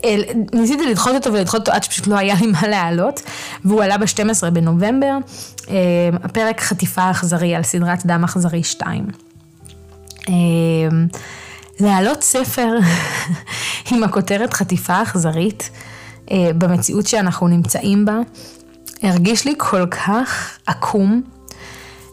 אל... 0.05 0.23
ניסיתי 0.53 0.87
לדחות 0.91 1.15
אותו 1.15 1.33
ולדחות 1.33 1.59
אותו 1.59 1.71
עד 1.71 1.83
שפשוט 1.83 2.07
לא 2.07 2.15
היה 2.17 2.35
לי 2.41 2.47
מה 2.47 2.67
להעלות, 2.67 3.21
והוא 3.65 3.83
עלה 3.83 3.97
ב-12 3.97 4.49
בנובמבר, 4.53 5.17
אמ, 5.67 5.73
הפרק 6.23 6.61
חטיפה 6.61 7.11
אכזרי 7.11 7.55
על 7.55 7.63
סדרת 7.63 8.05
דם 8.05 8.23
אכזרי 8.23 8.63
2. 8.63 9.07
אמ, 10.29 10.33
להעלות 11.79 12.23
ספר 12.23 12.69
עם 13.91 14.03
הכותרת 14.03 14.53
חטיפה 14.53 15.01
אכזרית, 15.01 15.69
אה, 16.31 16.51
במציאות 16.57 17.07
שאנחנו 17.07 17.47
נמצאים 17.47 18.05
בה, 18.05 18.19
הרגיש 19.03 19.45
לי 19.45 19.53
כל 19.57 19.87
כך 19.87 20.57
עקום. 20.65 21.21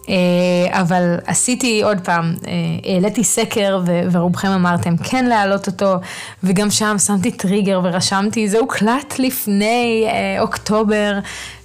אה, 0.09 0.81
אבל 0.81 1.17
עשיתי 1.27 1.83
עוד 1.83 2.01
פעם, 2.01 2.35
אה, 2.47 2.53
העליתי 2.93 3.25
סקר 3.25 3.81
ורובכם 4.13 4.49
אמרתם 4.49 4.97
כן 4.97 5.25
להעלות 5.25 5.67
אותו, 5.67 5.97
וגם 6.45 6.71
שם 6.71 6.97
שמתי 6.99 7.31
טריגר 7.31 7.81
ורשמתי, 7.85 8.49
זה 8.49 8.59
הוקלט 8.59 9.15
לפני 9.19 10.07
אה, 10.09 10.41
אוקטובר. 10.41 11.19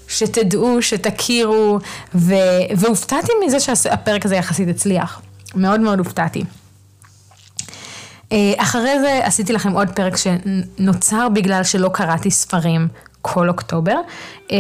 שתדעו, 0.08 0.82
שתכירו, 0.82 1.80
ו... 2.16 2.34
והופתעתי 2.78 3.32
מזה 3.46 3.60
שהפרק 3.60 4.26
הזה 4.26 4.36
יחסית 4.36 4.70
הצליח. 4.70 5.22
מאוד 5.56 5.80
מאוד 5.80 6.00
הופתעתי. 6.00 6.44
אחרי 8.58 9.00
זה 9.00 9.20
עשיתי 9.24 9.54
לכם 9.54 9.72
עוד 9.72 9.90
פרק 9.90 10.14
שנוצר 10.18 11.30
בגלל 11.30 11.64
שלא 11.64 11.90
קראתי 11.94 12.32
ספרים 12.32 12.88
כל 13.22 13.50
אוקטובר. 13.50 13.96
אמ, 14.52 14.58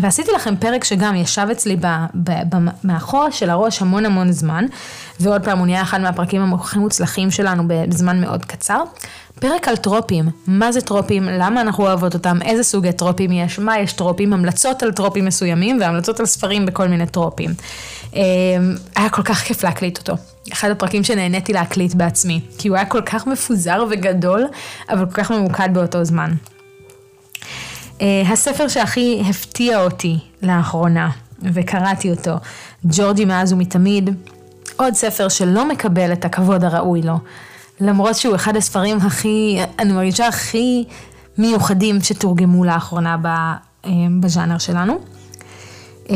ועשיתי 0.00 0.30
לכם 0.32 0.56
פרק 0.56 0.84
שגם 0.84 1.16
ישב 1.16 1.46
אצלי 1.52 1.76
ב, 1.76 1.86
ב, 2.14 2.30
ב, 2.48 2.56
מאחור 2.84 3.30
של 3.30 3.50
הראש 3.50 3.82
המון 3.82 4.06
המון 4.06 4.32
זמן, 4.32 4.64
ועוד 5.20 5.44
פעם 5.44 5.58
הוא 5.58 5.66
נהיה 5.66 5.82
אחד 5.82 6.00
מהפרקים 6.00 6.54
הכי 6.54 6.78
מוצלחים 6.78 7.30
שלנו 7.30 7.62
בזמן 7.66 8.20
מאוד 8.20 8.44
קצר. 8.44 8.82
פרק 9.40 9.68
על 9.68 9.76
טרופים, 9.76 10.24
מה 10.46 10.72
זה 10.72 10.80
טרופים, 10.80 11.22
למה 11.24 11.60
אנחנו 11.60 11.84
אוהבות 11.84 12.14
אותם, 12.14 12.38
איזה 12.42 12.62
סוגי 12.62 12.92
טרופים 12.92 13.32
יש, 13.32 13.58
מה 13.58 13.78
יש 13.78 13.92
טרופים, 13.92 14.32
המלצות 14.32 14.82
על 14.82 14.92
טרופים 14.92 15.24
מסוימים 15.24 15.80
והמלצות 15.80 16.20
על 16.20 16.26
ספרים 16.26 16.66
בכל 16.66 16.88
מיני 16.88 17.06
טרופים. 17.06 17.50
אמ, 18.14 18.20
היה 18.96 19.08
כל 19.08 19.22
כך 19.22 19.38
כיף 19.38 19.64
להקליט 19.64 19.98
אותו. 19.98 20.14
אחד 20.52 20.70
הפרקים 20.70 21.04
שנהניתי 21.04 21.52
להקליט 21.52 21.94
בעצמי, 21.94 22.40
כי 22.58 22.68
הוא 22.68 22.76
היה 22.76 22.86
כל 22.86 23.00
כך 23.00 23.26
מפוזר 23.26 23.84
וגדול, 23.90 24.46
אבל 24.88 25.06
כל 25.06 25.12
כך 25.12 25.30
ממוקד 25.30 25.68
באותו 25.72 26.04
זמן. 26.04 26.34
Uh, 28.00 28.02
הספר 28.32 28.68
שהכי 28.68 29.22
הפתיע 29.30 29.84
אותי 29.84 30.18
לאחרונה, 30.42 31.10
וקראתי 31.42 32.10
אותו, 32.10 32.34
ג'ורג'י 32.84 33.24
מאז 33.24 33.52
ומתמיד, 33.52 34.10
עוד 34.76 34.94
ספר 34.94 35.28
שלא 35.28 35.68
מקבל 35.68 36.12
את 36.12 36.24
הכבוד 36.24 36.64
הראוי 36.64 37.02
לו, 37.02 37.18
למרות 37.80 38.16
שהוא 38.16 38.34
אחד 38.34 38.56
הספרים 38.56 38.96
הכי, 38.96 39.58
אני 39.78 39.92
מרגישה 39.92 40.26
הכי 40.26 40.84
מיוחדים 41.38 42.00
שתורגמו 42.02 42.64
לאחרונה 42.64 43.16
אה, 43.24 43.90
בז'אנר 44.20 44.58
שלנו. 44.58 44.98
Uh, 46.06 46.10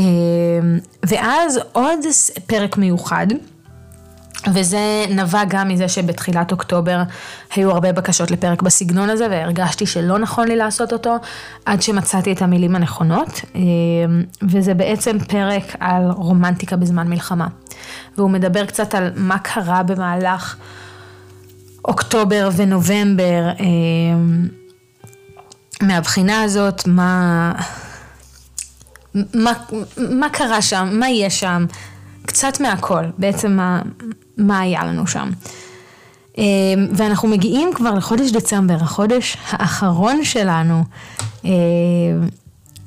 ואז 1.07 1.61
עוד 1.73 1.99
פרק 2.47 2.77
מיוחד, 2.77 3.27
וזה 4.53 5.05
נבע 5.11 5.43
גם 5.49 5.69
מזה 5.69 5.89
שבתחילת 5.89 6.53
אוקטובר 6.53 7.03
היו 7.55 7.71
הרבה 7.71 7.93
בקשות 7.93 8.31
לפרק 8.31 8.63
בסגנון 8.63 9.11
הזה 9.11 9.27
והרגשתי 9.31 9.87
שלא 9.87 10.19
נכון 10.19 10.49
לי 10.49 10.57
לעשות 10.57 10.93
אותו 10.93 11.17
עד 11.65 11.83
שמצאתי 11.83 12.33
את 12.33 12.43
המילים 12.43 12.77
הנכונות 12.77 13.41
אה, 13.57 13.61
וזה 14.43 14.75
בעצם 14.75 15.19
פרק 15.19 15.77
על 15.81 16.11
רומנטיקה 16.11 16.77
בזמן 16.77 17.09
מלחמה. 17.09 17.47
והוא 18.19 18.31
מדבר 18.31 18.67
קצת 18.67 18.95
על 18.95 19.11
מה 19.17 19.39
קרה 19.39 19.83
במהלך 19.83 20.57
אוקטובר 21.85 22.49
ונובמבר 22.57 23.49
אה, 23.61 23.65
מהבחינה 25.83 26.43
הזאת 26.43 26.87
מה, 26.87 27.53
מה, 29.15 29.53
מה 29.97 30.29
קרה 30.29 30.63
שם, 30.63 30.89
מה 30.93 31.09
יהיה 31.09 31.31
שם, 31.31 31.67
קצת 32.27 32.61
מהכל, 32.61 33.05
בעצם 33.19 33.53
מה, 33.53 33.83
מה 34.39 34.61
היה 34.61 34.85
לנו 34.85 35.07
שם. 35.07 35.31
אמ, 36.39 36.45
ואנחנו 36.93 37.29
מגיעים 37.29 37.71
כבר 37.75 37.95
לחודש 37.95 38.31
דצמבר, 38.31 38.75
החודש 38.75 39.37
האחרון 39.51 40.25
שלנו, 40.25 40.85
אמ, 41.45 41.51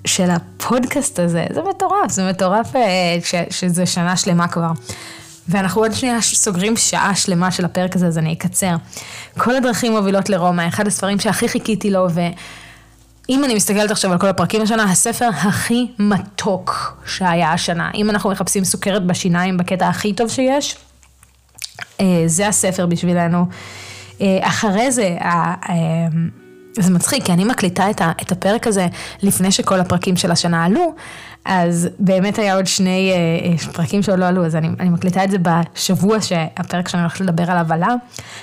של 0.08 0.30
הפודקאסט 0.32 1.20
הזה, 1.20 1.46
זה 1.54 1.62
מטורף, 1.70 2.12
זה 2.12 2.30
מטורף 2.30 2.76
אה, 2.76 3.18
ש, 3.24 3.36
שזה 3.50 3.86
שנה 3.86 4.18
שלמה 4.18 4.48
כבר. 4.48 4.72
ואנחנו 5.50 5.82
עוד 5.82 5.94
שנייה 5.94 6.22
סוגרים 6.22 6.78
שעה 6.78 7.16
שלמה 7.16 7.52
של 7.52 7.66
הפרק 7.66 7.96
הזה, 7.96 8.08
אז 8.08 8.18
אני 8.18 8.34
אקצר. 8.34 8.76
כל 9.38 9.56
הדרכים 9.56 9.92
מובילות 9.92 10.30
לרומא, 10.30 10.68
אחד 10.68 10.88
הספרים 10.88 11.20
שהכי 11.20 11.48
חיכיתי 11.48 11.92
לו, 11.92 12.08
ואם 13.30 13.44
אני 13.44 13.56
מסתכלת 13.56 13.92
עכשיו 13.92 14.12
על 14.12 14.18
כל 14.18 14.28
הפרקים 14.28 14.62
השנה, 14.62 14.84
הספר 14.84 15.30
הכי 15.34 15.88
מתוק 16.00 16.98
שהיה 17.06 17.54
השנה. 17.54 17.92
אם 17.96 18.10
אנחנו 18.10 18.30
מחפשים 18.30 18.64
סוכרת 18.64 19.06
בשיניים 19.06 19.58
בקטע 19.58 19.88
הכי 19.88 20.14
טוב 20.14 20.30
שיש, 20.30 20.78
אה, 22.02 22.24
זה 22.26 22.48
הספר 22.48 22.86
בשבילנו. 22.86 23.46
אה, 24.22 24.40
אחרי 24.42 24.92
זה, 24.92 25.18
זה 26.80 26.92
מצחיק, 26.92 27.26
כי 27.26 27.32
אני 27.32 27.44
מקליטה 27.44 27.90
את 27.92 28.32
הפרק 28.32 28.68
הזה 28.68 28.88
לפני 29.24 29.52
שכל 29.52 29.80
הפרקים 29.80 30.16
של 30.16 30.32
השנה 30.32 30.66
עלו, 30.66 30.94
אז 31.48 31.90
באמת 32.00 32.40
היה 32.40 32.56
עוד 32.56 32.68
שני 32.68 33.12
אה, 33.12 33.16
אה, 33.52 33.74
פרקים 33.74 34.04
שעוד 34.04 34.20
לא 34.20 34.26
עלו, 34.26 34.46
אז 34.46 34.56
אני, 34.56 34.70
אני 34.80 34.90
מקליטה 34.90 35.24
את 35.24 35.32
זה 35.32 35.38
בשבוע 35.42 36.22
שהפרק 36.22 36.88
שאני 36.88 37.02
הולכת 37.02 37.22
לדבר 37.22 37.52
עליו 37.52 37.74
עלה, 37.74 37.96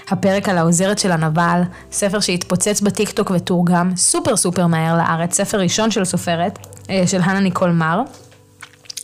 הפרק 0.08 0.48
על 0.48 0.58
העוזרת 0.58 0.98
של 0.98 1.12
הנבל, 1.12 1.62
ספר 1.92 2.20
שהתפוצץ 2.20 2.80
בטיקטוק 2.80 3.30
ותורגם 3.30 3.96
סופר 3.96 4.36
סופר 4.36 4.66
מהר 4.66 4.96
לארץ, 4.96 5.34
ספר 5.34 5.60
ראשון 5.60 5.90
של 5.90 6.04
סופרת, 6.04 6.58
אה, 6.90 7.02
של 7.06 7.20
הנה 7.22 7.40
ניקול 7.40 7.70
מר. 7.70 8.00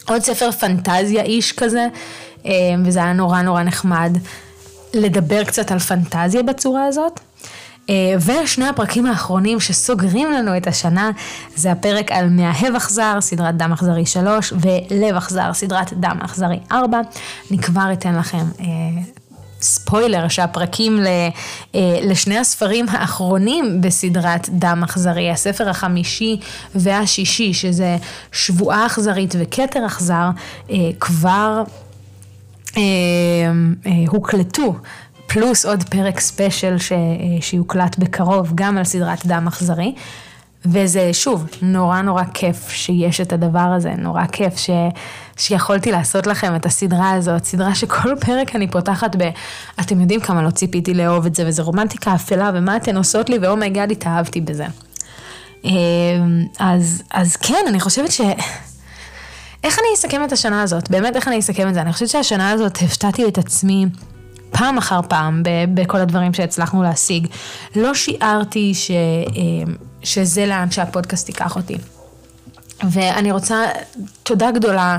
עוד 0.09 0.23
ספר 0.23 0.51
פנטזיה 0.51 1.23
איש 1.23 1.53
כזה, 1.53 1.87
וזה 2.85 2.99
היה 2.99 3.13
נורא 3.13 3.43
נורא 3.43 3.63
נחמד 3.63 4.19
לדבר 4.95 5.45
קצת 5.45 5.71
על 5.71 5.79
פנטזיה 5.79 6.43
בצורה 6.43 6.85
הזאת. 6.85 7.21
אה, 7.89 8.15
ושני 8.45 8.69
הפרקים 8.69 9.07
האחרונים 9.07 9.61
שסוגרים 9.61 10.33
לנו 10.33 10.57
את 10.57 10.67
השנה, 10.67 11.11
זה 11.57 11.73
הפרק 11.73 12.13
על 12.13 12.29
מאהב 12.29 12.75
אכזר, 12.75 13.21
סדרת 13.21 13.57
דם 13.57 13.73
אכזרי 13.73 14.07
3, 14.07 14.53
ולב 14.53 15.17
אכזר, 15.17 15.53
סדרת 15.53 15.93
דם 15.93 16.19
אכזרי 16.23 16.59
4. 16.73 17.01
אני 17.51 17.59
כבר 17.59 17.93
אתן 17.93 18.15
לכם 18.15 18.45
אה, 18.61 18.67
ספוילר 19.63 20.29
שהפרקים 20.29 21.01
ל, 21.01 21.07
אה, 21.75 22.01
לשני 22.03 22.39
הספרים 22.39 22.87
האחרונים 22.89 23.81
בסדרת 23.81 24.49
דם 24.49 24.81
אכזרי, 24.85 25.31
הספר 25.31 25.69
החמישי 25.69 26.41
והשישי, 26.75 27.55
שזה 27.55 27.97
שבועה 28.33 28.87
אכזרית 28.87 29.35
וכתר 29.39 29.87
אכזר, 29.87 30.31
אה, 30.71 30.77
כבר 31.01 31.63
אה, 32.77 32.83
אה, 33.87 33.93
הוקלטו 34.09 34.75
פלוס 35.33 35.67
עוד 35.67 35.85
פרק 35.85 36.21
ספיישל 36.21 36.79
ש... 36.79 36.93
שיוקלט 37.41 37.99
בקרוב, 37.99 38.53
גם 38.55 38.79
על 38.79 38.85
סדרת 38.85 39.27
דם 39.27 39.47
אכזרי. 39.49 39.95
וזה 40.67 41.13
שוב, 41.13 41.47
נורא 41.63 42.01
נורא 42.01 42.23
כיף 42.35 42.69
שיש 42.69 43.21
את 43.21 43.33
הדבר 43.33 43.59
הזה, 43.59 43.93
נורא 43.99 44.27
כיף 44.27 44.57
ש... 44.57 44.71
שיכולתי 45.37 45.93
לעשות 45.93 46.27
לכם 46.27 46.57
את 46.57 46.67
הסדרה 46.67 47.13
הזאת, 47.13 47.45
סדרה 47.45 47.75
שכל 47.75 48.15
פרק 48.21 48.57
אני 48.57 48.71
פותחת 48.71 49.17
ב... 49.17 49.31
אתם 49.81 50.01
יודעים 50.01 50.21
כמה 50.21 50.43
לא 50.43 50.51
ציפיתי 50.51 50.95
לאהוב 50.95 51.27
את 51.27 51.35
זה, 51.35 51.45
וזה 51.47 51.63
רומנטיקה 51.63 52.15
אפלה, 52.15 52.51
ומה 52.55 52.77
אתן 52.77 52.97
עושות 52.97 53.31
לי, 53.31 53.39
ו 53.39 53.45
oh 53.45 53.58
my 53.58 53.71
god 53.71 53.91
התאהבתי 53.91 54.41
בזה. 54.41 54.67
אמ, 55.65 55.71
אז, 56.59 57.03
אז 57.11 57.37
כן, 57.37 57.65
אני 57.69 57.81
חושבת 57.81 58.13
ש... 58.13 58.21
איך 59.65 59.79
אני 59.79 59.89
אסכם 59.95 60.25
את 60.25 60.33
השנה 60.33 60.63
הזאת? 60.63 60.91
באמת, 60.91 61.17
איך 61.17 61.29
אני 61.29 61.39
אסכם 61.39 61.69
את 61.69 61.75
זה? 61.75 61.81
אני 61.81 61.93
חושבת 61.93 62.09
שהשנה 62.09 62.51
הזאת 62.51 62.79
הפתעתי 62.83 63.29
את 63.29 63.39
עצמי. 63.39 63.87
פעם 64.51 64.79
אחר 64.79 65.01
פעם 65.09 65.43
בכל 65.75 65.99
הדברים 65.99 66.35
שהצלחנו 66.35 66.83
להשיג. 66.83 67.27
לא 67.77 67.95
שיערתי 67.95 68.75
ש, 68.75 68.91
אה, 68.91 69.73
שזה 70.03 70.47
לאן 70.47 70.71
שהפודקאסט 70.71 71.29
ייקח 71.29 71.57
אותי. 71.57 71.77
ואני 72.91 73.33
רוצה, 73.33 73.65
תודה 74.23 74.51
גדולה 74.51 74.99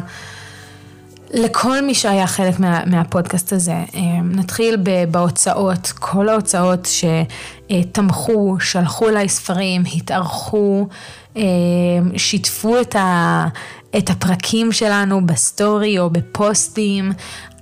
לכל 1.34 1.82
מי 1.82 1.93
שהיה 1.93 2.28
חלק 2.28 2.60
מה, 2.60 2.86
מהפודקאסט 2.86 3.54
הזה. 3.54 3.72
אה, 3.72 4.22
נתחיל 4.24 4.78
בהוצאות, 5.12 5.91
כל 5.99 6.30
ההוצאות 6.30 6.88
שתמכו, 7.72 8.58
שלחו 8.60 9.10
אליי 9.10 9.30
ספרים, 9.30 9.84
התארחו, 9.95 10.88
אה, 11.38 11.41
שיתפו 12.18 12.82
את, 12.82 12.95
ה, 12.95 13.45
את 13.97 14.10
הפרקים 14.10 14.72
שלנו 14.72 15.26
בסטורי 15.26 15.99
או 15.99 16.10
בפוסטים. 16.10 17.12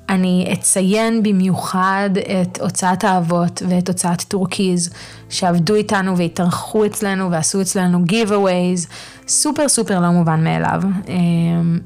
אני 0.10 0.50
אציין 0.54 1.24
במיוחד 1.24 2.10
את 2.42 2.62
הוצאת 2.62 3.04
אהבות 3.04 3.62
ואת 3.70 3.88
הוצאת 3.88 4.22
טורקיז, 4.22 4.90
שעבדו 5.30 5.76
איתנו 5.76 6.18
והתארחו 6.18 6.86
אצלנו 6.86 7.32
ועשו 7.32 7.62
אצלנו 7.62 8.00
giveaways, 8.10 8.92
סופר 9.28 9.68
סופר 9.68 10.00
לא 10.00 10.10
מובן 10.10 10.44
מאליו. 10.44 10.82
אמ, 11.08 11.80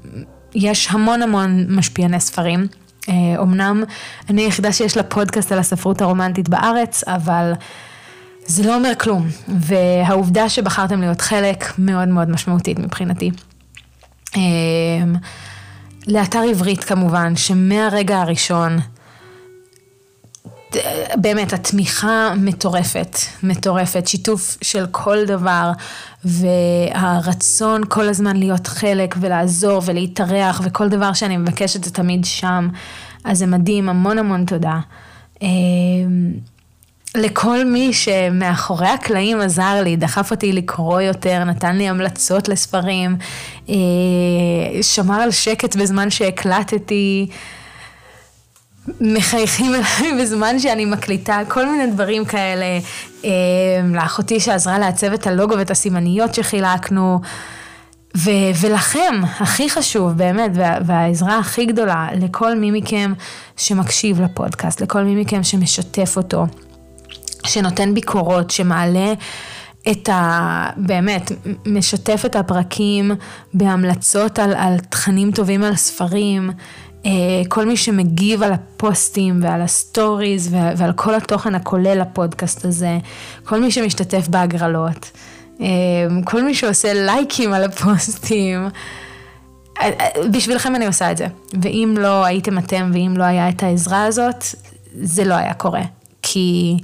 יש 0.55 0.87
המון 0.91 1.21
המון 1.21 1.65
משפיעני 1.69 2.19
ספרים. 2.19 2.67
אמנם 3.41 3.83
אני 4.29 4.41
היחידה 4.41 4.71
שיש 4.71 4.97
לה 4.97 5.03
פודקאסט 5.03 5.51
על 5.51 5.59
הספרות 5.59 6.01
הרומנטית 6.01 6.49
בארץ, 6.49 7.03
אבל 7.07 7.53
זה 8.45 8.63
לא 8.67 8.75
אומר 8.75 8.91
כלום. 8.99 9.27
והעובדה 9.47 10.49
שבחרתם 10.49 11.01
להיות 11.01 11.21
חלק 11.21 11.65
מאוד 11.77 12.07
מאוד 12.07 12.29
משמעותית 12.29 12.79
מבחינתי. 12.79 13.31
אמ, 16.07 16.13
לאתר 16.13 16.41
עברית 16.49 16.83
כמובן, 16.83 17.35
שמהרגע 17.35 18.21
הראשון, 18.21 18.79
באמת, 21.15 21.53
התמיכה 21.53 22.33
מטורפת, 22.37 23.17
מטורפת, 23.43 24.07
שיתוף 24.07 24.57
של 24.61 24.85
כל 24.91 25.25
דבר, 25.25 25.71
והרצון 26.25 27.81
כל 27.89 28.09
הזמן 28.09 28.35
להיות 28.35 28.67
חלק 28.67 29.15
ולעזור 29.19 29.81
ולהתארח, 29.85 30.61
וכל 30.63 30.89
דבר 30.89 31.13
שאני 31.13 31.37
מבקשת 31.37 31.83
זה 31.83 31.91
תמיד 31.91 32.25
שם, 32.25 32.69
אז 33.23 33.39
זה 33.39 33.45
מדהים, 33.45 33.89
המון 33.89 34.17
המון 34.17 34.45
תודה. 34.45 34.79
לכל 37.15 37.65
מי 37.65 37.93
שמאחורי 37.93 38.87
הקלעים 38.87 39.41
עזר 39.41 39.81
לי, 39.83 39.95
דחף 39.95 40.31
אותי 40.31 40.53
לקרוא 40.53 41.01
יותר, 41.01 41.43
נתן 41.43 41.75
לי 41.77 41.89
המלצות 41.89 42.47
לספרים, 42.49 43.15
אה, 43.69 43.75
שמר 44.81 45.21
על 45.21 45.31
שקט 45.31 45.75
בזמן 45.75 46.09
שהקלטתי, 46.09 47.27
מחייכים 49.01 49.71
אליי 49.75 50.21
בזמן 50.21 50.59
שאני 50.59 50.85
מקליטה, 50.85 51.39
כל 51.47 51.65
מיני 51.69 51.91
דברים 51.91 52.25
כאלה. 52.25 52.65
אה, 53.25 53.29
לאחותי 53.93 54.39
שעזרה 54.39 54.79
לעצב 54.79 55.13
את 55.13 55.27
הלוגו 55.27 55.57
ואת 55.57 55.71
הסימניות 55.71 56.33
שחילקנו. 56.33 57.19
ו- 58.17 58.29
ולכם, 58.61 59.13
הכי 59.39 59.69
חשוב, 59.69 60.11
באמת, 60.11 60.51
וה- 60.53 60.77
והעזרה 60.85 61.39
הכי 61.39 61.65
גדולה, 61.65 62.07
לכל 62.21 62.55
מי 62.55 62.71
מכם 62.71 63.13
שמקשיב 63.57 64.21
לפודקאסט, 64.21 64.81
לכל 64.81 65.03
מי 65.03 65.21
מכם 65.21 65.43
שמשתף 65.43 66.17
אותו. 66.17 66.45
שנותן 67.45 67.93
ביקורות, 67.93 68.51
שמעלה 68.51 69.13
את 69.91 70.09
ה... 70.09 70.69
באמת, 70.77 71.31
משתף 71.65 72.23
את 72.25 72.35
הפרקים 72.35 73.11
בהמלצות 73.53 74.39
על, 74.39 74.53
על 74.53 74.79
תכנים 74.79 75.31
טובים 75.31 75.63
על 75.63 75.75
ספרים. 75.75 76.51
אה, 77.05 77.11
כל 77.49 77.65
מי 77.65 77.77
שמגיב 77.77 78.43
על 78.43 78.53
הפוסטים 78.53 79.39
ועל 79.43 79.61
הסטוריז 79.61 80.55
ועל 80.77 80.93
כל 80.93 81.15
התוכן 81.15 81.55
הכולל 81.55 82.01
לפודקאסט 82.01 82.65
הזה, 82.65 82.97
כל 83.43 83.61
מי 83.61 83.71
שמשתתף 83.71 84.27
בהגרלות, 84.27 85.11
אה, 85.61 85.67
כל 86.25 86.43
מי 86.43 86.53
שעושה 86.53 86.93
לייקים 86.93 87.53
על 87.53 87.63
הפוסטים, 87.63 88.67
אה, 89.81 89.89
בשבילכם 90.31 90.75
אני 90.75 90.85
עושה 90.85 91.11
את 91.11 91.17
זה. 91.17 91.27
ואם 91.61 91.95
לא 91.99 92.25
הייתם 92.25 92.57
אתם 92.57 92.91
ואם 92.93 93.13
לא 93.17 93.23
היה 93.23 93.49
את 93.49 93.63
העזרה 93.63 94.05
הזאת, 94.05 94.45
זה 95.01 95.23
לא 95.23 95.33
היה 95.33 95.53
קורה. 95.53 95.81
כי... 96.21 96.77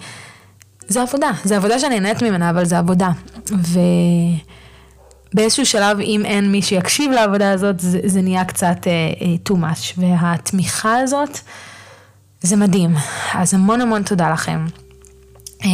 זה 0.90 1.02
עבודה, 1.02 1.32
זה 1.44 1.58
עבודה 1.58 1.80
שאני 1.80 2.00
נהנית 2.00 2.24
ממנה, 2.24 2.50
אבל 2.50 2.66
זה 2.66 2.78
עבודה. 2.78 3.10
ובאיזשהו 5.34 5.66
שלב, 5.66 6.00
אם 6.00 6.22
אין 6.26 6.52
מי 6.52 6.62
שיקשיב 6.62 7.12
לעבודה 7.12 7.52
הזאת, 7.52 7.80
זה, 7.80 8.00
זה 8.06 8.22
נהיה 8.22 8.46
קצת 8.46 8.78
uh, 8.84 9.50
too 9.50 9.56
much. 9.56 9.98
והתמיכה 9.98 10.98
הזאת, 10.98 11.40
זה 12.42 12.56
מדהים. 12.56 12.96
אז 13.34 13.54
המון 13.54 13.82
המון 13.82 14.04
תודה 14.04 14.34
לכם. 14.34 14.66
Uh, 15.62 15.66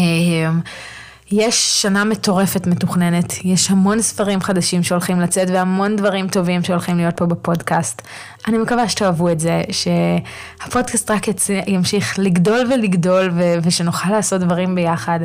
יש 1.31 1.81
שנה 1.81 2.03
מטורפת 2.03 2.67
מתוכננת, 2.67 3.33
יש 3.43 3.71
המון 3.71 4.01
ספרים 4.01 4.41
חדשים 4.41 4.83
שהולכים 4.83 5.19
לצאת 5.19 5.47
והמון 5.49 5.95
דברים 5.95 6.27
טובים 6.27 6.63
שהולכים 6.63 6.97
להיות 6.97 7.17
פה 7.17 7.25
בפודקאסט. 7.25 8.01
אני 8.47 8.57
מקווה 8.57 8.89
שתאהבו 8.89 9.29
את 9.29 9.39
זה, 9.39 9.61
שהפודקאסט 9.71 11.11
רק 11.11 11.25
ימשיך 11.67 12.19
לגדול 12.19 12.67
ולגדול 12.73 13.31
ו- 13.33 13.53
ושנוכל 13.63 14.09
לעשות 14.09 14.41
דברים 14.41 14.75
ביחד. 14.75 15.19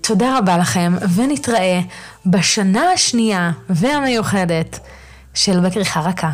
תודה 0.00 0.38
רבה 0.38 0.58
לכם, 0.58 0.94
ונתראה 1.14 1.80
בשנה 2.26 2.82
השנייה 2.94 3.50
והמיוחדת 3.70 4.80
של 5.34 5.60
בכריכה 5.60 6.00
רכה. 6.00 6.30